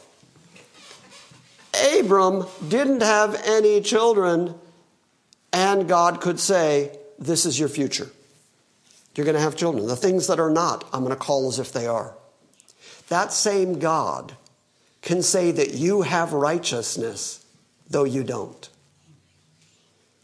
Abram 1.81 2.45
didn't 2.67 3.01
have 3.01 3.41
any 3.45 3.81
children, 3.81 4.55
and 5.51 5.87
God 5.87 6.21
could 6.21 6.39
say, 6.39 6.97
This 7.19 7.45
is 7.45 7.59
your 7.59 7.69
future. 7.69 8.09
You're 9.15 9.25
going 9.25 9.35
to 9.35 9.41
have 9.41 9.55
children. 9.55 9.87
The 9.87 9.95
things 9.95 10.27
that 10.27 10.39
are 10.39 10.49
not, 10.49 10.87
I'm 10.93 11.03
going 11.03 11.09
to 11.09 11.15
call 11.15 11.47
as 11.49 11.59
if 11.59 11.73
they 11.73 11.85
are. 11.85 12.15
That 13.09 13.33
same 13.33 13.79
God 13.79 14.37
can 15.01 15.21
say 15.21 15.51
that 15.51 15.73
you 15.73 16.03
have 16.03 16.31
righteousness, 16.31 17.45
though 17.89 18.05
you 18.05 18.23
don't. 18.23 18.69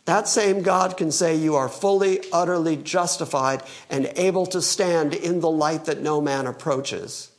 That 0.06 0.30
same 0.30 0.62
God 0.62 0.96
can 0.96 1.12
say 1.12 1.36
you 1.36 1.56
are 1.56 1.68
fully, 1.68 2.22
utterly 2.32 2.78
justified 2.78 3.62
and 3.90 4.10
able 4.16 4.46
to 4.48 4.62
stand 4.62 5.14
in 5.14 5.42
the 5.42 5.52
light 5.52 5.84
that 5.86 6.02
no 6.02 6.22
man 6.22 6.48
approaches 6.48 7.30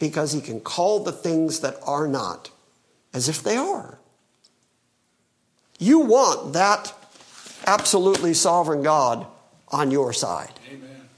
because 0.00 0.32
he 0.32 0.40
can 0.40 0.60
call 0.60 1.04
the 1.04 1.12
things 1.12 1.60
that 1.60 1.76
are 1.86 2.08
not 2.08 2.50
as 3.12 3.28
if 3.28 3.42
they 3.42 3.56
are. 3.56 3.98
You 5.78 6.00
want 6.00 6.52
that 6.52 6.92
absolutely 7.66 8.34
sovereign 8.34 8.82
God 8.82 9.26
on 9.68 9.90
your 9.90 10.12
side. 10.12 10.52
Amen. 10.70 11.08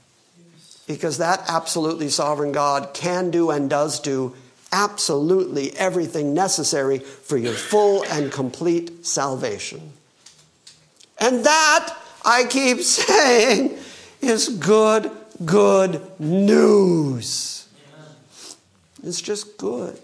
Because 0.87 1.17
that 1.17 1.43
absolutely 1.47 2.09
sovereign 2.09 2.51
God 2.51 2.93
can 2.93 3.31
do 3.31 3.49
and 3.49 3.69
does 3.69 3.99
do 3.99 4.35
absolutely 4.71 5.75
everything 5.77 6.33
necessary 6.33 6.99
for 6.99 7.37
your 7.37 7.53
full 7.53 8.03
and 8.05 8.31
complete 8.31 9.05
salvation. 9.05 9.93
And 11.19 11.45
that, 11.45 11.97
I 12.25 12.45
keep 12.45 12.79
saying, 12.81 13.77
is 14.21 14.49
good, 14.49 15.11
good 15.45 16.01
news. 16.19 17.67
It's 19.03 19.21
just 19.21 19.57
good. 19.57 19.99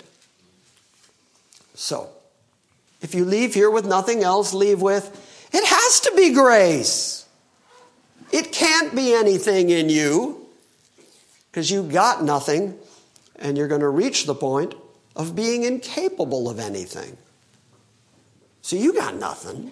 So, 1.79 2.09
if 2.99 3.15
you 3.15 3.23
leave 3.23 3.53
here 3.53 3.71
with 3.71 3.85
nothing 3.85 4.21
else, 4.21 4.53
leave 4.53 4.81
with, 4.81 5.47
it 5.53 5.65
has 5.65 6.01
to 6.01 6.11
be 6.13 6.33
grace. 6.33 7.25
It 8.33 8.51
can't 8.51 8.93
be 8.93 9.13
anything 9.13 9.69
in 9.69 9.87
you 9.87 10.45
because 11.49 11.71
you 11.71 11.83
got 11.83 12.21
nothing 12.21 12.77
and 13.37 13.57
you're 13.57 13.69
going 13.69 13.79
to 13.79 13.87
reach 13.87 14.25
the 14.25 14.35
point 14.35 14.75
of 15.15 15.37
being 15.37 15.63
incapable 15.63 16.49
of 16.49 16.59
anything. 16.59 17.15
So 18.61 18.75
you 18.75 18.93
got 18.93 19.15
nothing. 19.15 19.71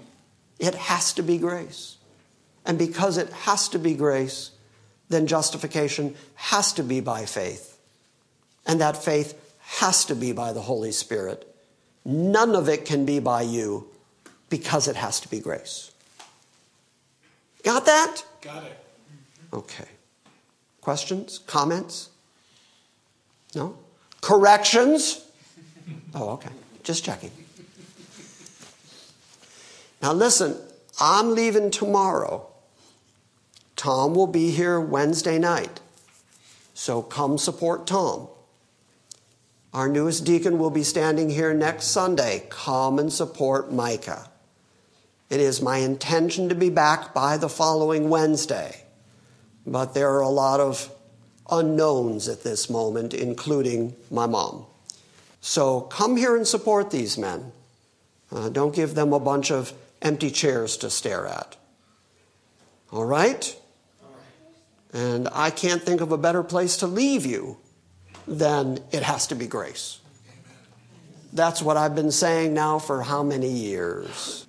It 0.59 0.75
has 0.75 1.11
to 1.15 1.21
be 1.23 1.37
grace. 1.37 1.97
And 2.65 2.79
because 2.79 3.17
it 3.17 3.29
has 3.31 3.67
to 3.67 3.79
be 3.79 3.95
grace, 3.95 4.51
then 5.09 5.27
justification 5.27 6.15
has 6.35 6.71
to 6.73 6.83
be 6.83 7.01
by 7.01 7.25
faith. 7.25 7.77
And 8.65 8.79
that 8.79 8.95
faith 8.95 9.37
has 9.59 10.05
to 10.05 10.15
be 10.15 10.31
by 10.31 10.53
the 10.53 10.61
Holy 10.61 10.93
Spirit. 10.93 11.53
None 12.07 12.55
of 12.55 12.69
it 12.69 12.85
can 12.85 13.03
be 13.03 13.19
by 13.19 13.41
you 13.41 13.89
because 14.49 14.87
it 14.87 14.95
has 14.95 15.19
to 15.19 15.27
be 15.27 15.41
grace. 15.41 15.91
Got 17.63 17.85
that? 17.85 18.23
Got 18.39 18.63
it. 18.63 18.77
Okay. 19.51 19.89
Questions? 20.79 21.39
Comments? 21.39 22.09
No? 23.53 23.77
Corrections? 24.21 25.25
Oh, 26.15 26.29
okay. 26.29 26.51
Just 26.81 27.03
checking. 27.03 27.31
Now, 30.01 30.13
listen, 30.13 30.55
I'm 31.01 31.35
leaving 31.35 31.71
tomorrow. 31.71 32.47
Tom 33.75 34.15
will 34.15 34.27
be 34.27 34.51
here 34.51 34.79
Wednesday 34.79 35.37
night. 35.37 35.81
So 36.73 37.01
come 37.01 37.37
support 37.37 37.85
Tom. 37.85 38.29
Our 39.77 39.87
newest 39.87 40.25
deacon 40.25 40.57
will 40.57 40.71
be 40.71 40.81
standing 40.81 41.29
here 41.29 41.53
next 41.53 41.89
Sunday. 41.89 42.47
Come 42.49 42.97
and 42.97 43.13
support 43.13 43.71
Micah. 43.71 44.27
It 45.29 45.39
is 45.39 45.61
my 45.61 45.77
intention 45.77 46.49
to 46.49 46.55
be 46.55 46.71
back 46.71 47.13
by 47.13 47.37
the 47.37 47.47
following 47.47 48.09
Wednesday, 48.09 48.85
but 49.67 49.93
there 49.93 50.09
are 50.09 50.21
a 50.21 50.29
lot 50.29 50.59
of 50.59 50.89
unknowns 51.51 52.27
at 52.27 52.41
this 52.41 52.71
moment, 52.71 53.13
including 53.13 53.95
my 54.09 54.25
mom. 54.25 54.65
So 55.41 55.81
come 55.81 56.17
here 56.17 56.35
and 56.35 56.47
support 56.47 56.89
these 56.89 57.15
men. 57.15 57.51
Uh, 58.31 58.49
don't 58.49 58.73
give 58.73 58.95
them 58.95 59.13
a 59.13 59.19
bunch 59.19 59.51
of 59.51 59.73
empty 60.01 60.31
chairs 60.31 60.75
to 60.77 60.89
stare 60.89 61.27
at. 61.27 61.55
All 62.91 63.05
right? 63.05 63.55
And 64.91 65.29
I 65.31 65.51
can't 65.51 65.83
think 65.83 66.01
of 66.01 66.11
a 66.11 66.17
better 66.17 66.41
place 66.41 66.77
to 66.77 66.87
leave 66.87 67.27
you 67.27 67.59
than 68.27 68.79
it 68.91 69.03
has 69.03 69.27
to 69.27 69.35
be 69.35 69.47
grace. 69.47 69.99
That's 71.33 71.61
what 71.61 71.77
I've 71.77 71.95
been 71.95 72.11
saying 72.11 72.53
now 72.53 72.79
for 72.79 73.01
how 73.01 73.23
many 73.23 73.49
years? 73.49 74.47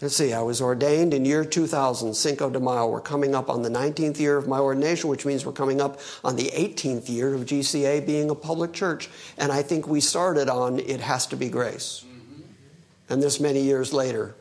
Let's 0.00 0.16
see, 0.16 0.32
I 0.32 0.42
was 0.42 0.60
ordained 0.60 1.14
in 1.14 1.24
year 1.24 1.44
2000, 1.44 2.14
Cinco 2.14 2.50
de 2.50 2.58
Mayo. 2.58 2.88
We're 2.88 3.00
coming 3.00 3.36
up 3.36 3.48
on 3.48 3.62
the 3.62 3.68
19th 3.68 4.18
year 4.18 4.36
of 4.36 4.48
my 4.48 4.58
ordination, 4.58 5.08
which 5.08 5.24
means 5.24 5.46
we're 5.46 5.52
coming 5.52 5.80
up 5.80 6.00
on 6.24 6.34
the 6.34 6.50
18th 6.52 7.08
year 7.08 7.34
of 7.34 7.42
GCA 7.42 8.04
being 8.04 8.28
a 8.28 8.34
public 8.34 8.72
church. 8.72 9.08
And 9.38 9.52
I 9.52 9.62
think 9.62 9.86
we 9.86 10.00
started 10.00 10.48
on 10.48 10.80
it 10.80 11.00
has 11.00 11.28
to 11.28 11.36
be 11.36 11.48
grace. 11.48 12.04
And 13.08 13.22
this 13.22 13.38
many 13.38 13.60
years 13.60 13.92
later, 13.92 14.34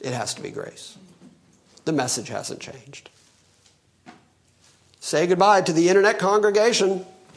it 0.00 0.12
has 0.12 0.34
to 0.34 0.42
be 0.42 0.50
grace. 0.50 0.98
The 1.84 1.92
message 1.92 2.28
hasn't 2.28 2.60
changed. 2.60 3.10
Say 4.98 5.28
goodbye 5.28 5.62
to 5.62 5.72
the 5.72 5.88
internet 5.88 6.18
congregation. 6.18 7.06